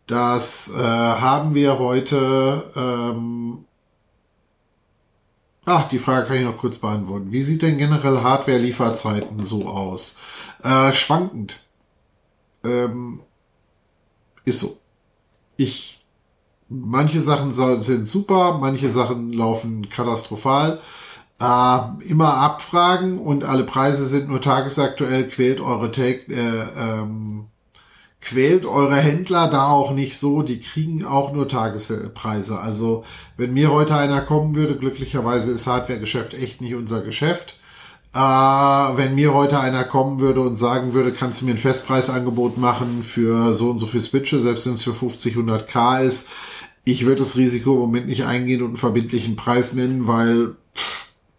Das 0.07 0.71
äh, 0.73 0.79
haben 0.79 1.53
wir 1.53 1.77
heute. 1.77 2.71
Ähm, 2.75 3.65
ach, 5.63 5.87
die 5.87 5.99
Frage 5.99 6.25
kann 6.25 6.37
ich 6.37 6.45
noch 6.45 6.57
kurz 6.57 6.79
beantworten. 6.79 7.31
Wie 7.31 7.43
sieht 7.43 7.61
denn 7.61 7.77
generell 7.77 8.21
Hardware-Lieferzeiten 8.21 9.43
so 9.43 9.67
aus? 9.67 10.17
Äh, 10.63 10.93
schwankend. 10.93 11.63
Ähm, 12.63 13.21
ist 14.45 14.61
so. 14.61 14.79
Ich. 15.57 16.03
Manche 16.69 17.19
Sachen 17.19 17.51
sind 17.51 18.07
super, 18.07 18.57
manche 18.57 18.89
Sachen 18.89 19.31
laufen 19.31 19.89
katastrophal 19.89 20.79
äh, 21.41 21.79
immer 22.07 22.35
abfragen 22.35 23.17
und 23.17 23.43
alle 23.43 23.63
Preise 23.63 24.05
sind 24.05 24.29
nur 24.29 24.41
tagesaktuell, 24.41 25.27
quält 25.27 25.59
eure 25.59 25.91
Take, 25.91 26.31
äh, 26.31 26.63
ähm, 26.79 27.45
quält 28.21 28.65
eure 28.65 28.97
Händler 28.97 29.49
da 29.49 29.69
auch 29.69 29.91
nicht 29.91 30.19
so, 30.19 30.43
die 30.43 30.59
kriegen 30.59 31.03
auch 31.05 31.33
nur 31.33 31.47
Tagespreise. 31.47 32.59
Also 32.59 33.03
wenn 33.37 33.53
mir 33.53 33.71
heute 33.71 33.95
einer 33.95 34.21
kommen 34.21 34.53
würde, 34.53 34.75
glücklicherweise 34.75 35.51
ist 35.51 35.65
Hardware-Geschäft 35.65 36.35
echt 36.35 36.61
nicht 36.61 36.75
unser 36.75 37.01
Geschäft. 37.01 37.57
Äh, 38.13 38.19
wenn 38.19 39.15
mir 39.15 39.33
heute 39.33 39.59
einer 39.59 39.83
kommen 39.83 40.19
würde 40.19 40.41
und 40.41 40.57
sagen 40.57 40.93
würde, 40.93 41.11
kannst 41.11 41.41
du 41.41 41.45
mir 41.45 41.53
ein 41.53 41.57
Festpreisangebot 41.57 42.57
machen 42.57 43.01
für 43.01 43.55
so 43.55 43.71
und 43.71 43.79
so 43.79 43.87
viel 43.87 44.01
Switche, 44.01 44.39
selbst 44.39 44.67
wenn 44.67 44.73
es 44.73 44.83
für 44.83 44.93
50, 44.93 45.35
100k 45.35 46.03
ist, 46.03 46.29
ich 46.83 47.05
würde 47.05 47.19
das 47.19 47.37
Risiko 47.37 47.73
im 47.73 47.79
Moment 47.79 48.07
nicht 48.07 48.25
eingehen 48.25 48.61
und 48.61 48.69
einen 48.69 48.77
verbindlichen 48.77 49.35
Preis 49.35 49.73
nennen, 49.73 50.07
weil 50.07 50.55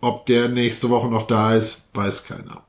ob 0.03 0.27
der 0.27 0.49
nächste 0.49 0.91
Woche 0.91 1.09
noch 1.09 1.27
da 1.27 1.55
ist, 1.55 1.89
weiß 1.95 2.25
keiner. 2.25 2.63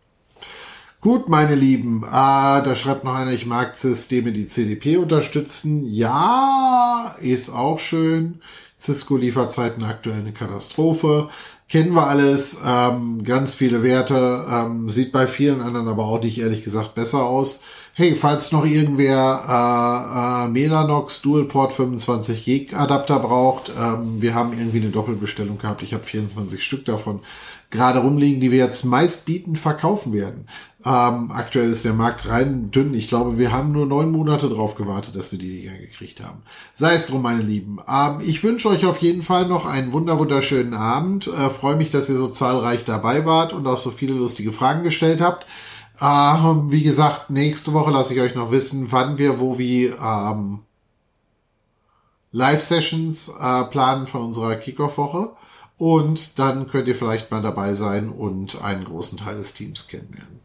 Gut, 1.01 1.27
meine 1.27 1.55
Lieben, 1.55 2.05
ah, 2.05 2.61
da 2.61 2.75
schreibt 2.75 3.03
noch 3.03 3.13
einer, 3.13 3.33
ich 3.33 3.45
mag 3.45 3.75
Systeme, 3.75 4.31
die 4.31 4.47
CDP 4.47 4.95
unterstützen. 4.95 5.83
Ja, 5.85 7.13
ist 7.19 7.49
auch 7.49 7.79
schön. 7.79 8.39
Cisco-Lieferzeiten 8.79 9.83
aktuell 9.83 10.19
eine 10.19 10.31
Katastrophe. 10.31 11.27
Kennen 11.67 11.93
wir 11.93 12.07
alles. 12.07 12.61
Ähm, 12.65 13.23
ganz 13.25 13.53
viele 13.53 13.83
Werte. 13.83 14.45
Ähm, 14.49 14.89
sieht 14.89 15.11
bei 15.11 15.27
vielen 15.27 15.61
anderen 15.61 15.89
aber 15.89 16.05
auch 16.05 16.21
nicht, 16.21 16.39
ehrlich 16.39 16.63
gesagt, 16.63 16.95
besser 16.95 17.25
aus. 17.25 17.63
Hey, 17.95 18.15
falls 18.15 18.51
noch 18.51 18.65
irgendwer 18.65 19.43
äh, 19.47 20.45
äh, 20.45 20.49
Melanox 20.49 21.21
Dualport 21.21 21.73
25 21.73 22.43
Gig 22.43 22.73
Adapter 22.73 23.19
braucht, 23.19 23.71
ähm, 23.79 24.19
wir 24.19 24.33
haben 24.33 24.51
irgendwie 24.53 24.79
eine 24.79 24.89
Doppelbestellung 24.89 25.59
gehabt. 25.59 25.83
Ich 25.83 25.93
habe 25.93 26.03
24 26.03 26.63
Stück 26.63 26.85
davon 26.85 27.19
gerade 27.69 27.99
rumliegen, 27.99 28.41
die 28.41 28.49
wir 28.49 28.57
jetzt 28.57 28.83
meistbietend 28.83 29.59
verkaufen 29.59 30.11
werden. 30.11 30.47
Ähm, 30.83 31.29
aktuell 31.31 31.69
ist 31.69 31.85
der 31.85 31.93
Markt 31.93 32.27
rein 32.27 32.71
dünn. 32.71 32.95
Ich 32.95 33.09
glaube, 33.09 33.37
wir 33.37 33.51
haben 33.51 33.71
nur 33.71 33.85
neun 33.85 34.11
Monate 34.11 34.49
drauf 34.49 34.73
gewartet, 34.73 35.15
dass 35.15 35.31
wir 35.31 35.37
die 35.37 35.61
hier 35.61 35.77
gekriegt 35.77 36.19
haben. 36.19 36.41
Sei 36.73 36.95
es 36.95 37.05
drum, 37.05 37.21
meine 37.21 37.43
Lieben. 37.43 37.77
Ähm, 37.87 38.21
ich 38.25 38.43
wünsche 38.43 38.69
euch 38.69 38.87
auf 38.87 39.03
jeden 39.03 39.21
Fall 39.21 39.47
noch 39.47 39.67
einen 39.67 39.91
wunder 39.91 40.17
wunderschönen 40.17 40.73
Abend. 40.73 41.27
Äh, 41.27 41.49
Freue 41.51 41.75
mich, 41.75 41.91
dass 41.91 42.09
ihr 42.09 42.17
so 42.17 42.27
zahlreich 42.27 42.85
dabei 42.85 43.23
wart 43.23 43.53
und 43.53 43.67
auch 43.67 43.77
so 43.77 43.91
viele 43.91 44.15
lustige 44.15 44.51
Fragen 44.51 44.81
gestellt 44.81 45.21
habt. 45.21 45.45
Ähm, 46.01 46.71
wie 46.71 46.83
gesagt, 46.83 47.29
nächste 47.29 47.73
Woche 47.73 47.91
lasse 47.91 48.13
ich 48.13 48.21
euch 48.21 48.35
noch 48.35 48.51
wissen, 48.51 48.91
wann 48.91 49.17
wir 49.17 49.39
wo 49.39 49.57
wie 49.57 49.85
ähm, 49.85 50.59
Live-Sessions 52.31 53.31
äh, 53.39 53.63
planen 53.65 54.07
von 54.07 54.21
unserer 54.21 54.55
Kickoff-Woche. 54.55 55.31
Und 55.77 56.39
dann 56.39 56.67
könnt 56.67 56.87
ihr 56.87 56.95
vielleicht 56.95 57.31
mal 57.31 57.41
dabei 57.41 57.73
sein 57.73 58.09
und 58.09 58.61
einen 58.61 58.85
großen 58.85 59.17
Teil 59.17 59.37
des 59.37 59.53
Teams 59.53 59.87
kennenlernen. 59.87 60.42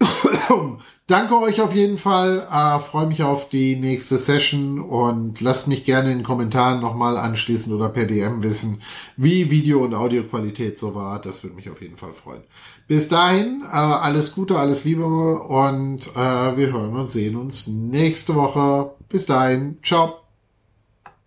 Danke 1.06 1.36
euch 1.40 1.60
auf 1.60 1.74
jeden 1.74 1.98
Fall. 1.98 2.46
Äh, 2.50 2.78
Freue 2.78 3.06
mich 3.06 3.22
auf 3.22 3.48
die 3.48 3.76
nächste 3.76 4.16
Session 4.16 4.78
und 4.80 5.40
lasst 5.40 5.66
mich 5.66 5.84
gerne 5.84 6.12
in 6.12 6.18
den 6.18 6.24
Kommentaren 6.24 6.80
nochmal 6.80 7.16
anschließen 7.16 7.74
oder 7.74 7.88
per 7.88 8.06
DM 8.06 8.42
wissen, 8.44 8.80
wie 9.16 9.50
Video- 9.50 9.82
und 9.82 9.94
Audioqualität 9.94 10.78
so 10.78 10.94
war. 10.94 11.20
Das 11.20 11.42
würde 11.42 11.56
mich 11.56 11.68
auf 11.68 11.82
jeden 11.82 11.96
Fall 11.96 12.12
freuen. 12.12 12.42
Bis 12.86 13.08
dahin, 13.08 13.62
äh, 13.70 13.74
alles 13.74 14.34
Gute, 14.34 14.58
alles 14.58 14.84
Liebe 14.84 15.04
und 15.04 16.06
äh, 16.14 16.56
wir 16.56 16.72
hören 16.72 16.94
und 16.94 17.10
sehen 17.10 17.36
uns 17.36 17.66
nächste 17.66 18.36
Woche. 18.36 18.92
Bis 19.08 19.26
dahin, 19.26 19.78
ciao. 19.82 20.19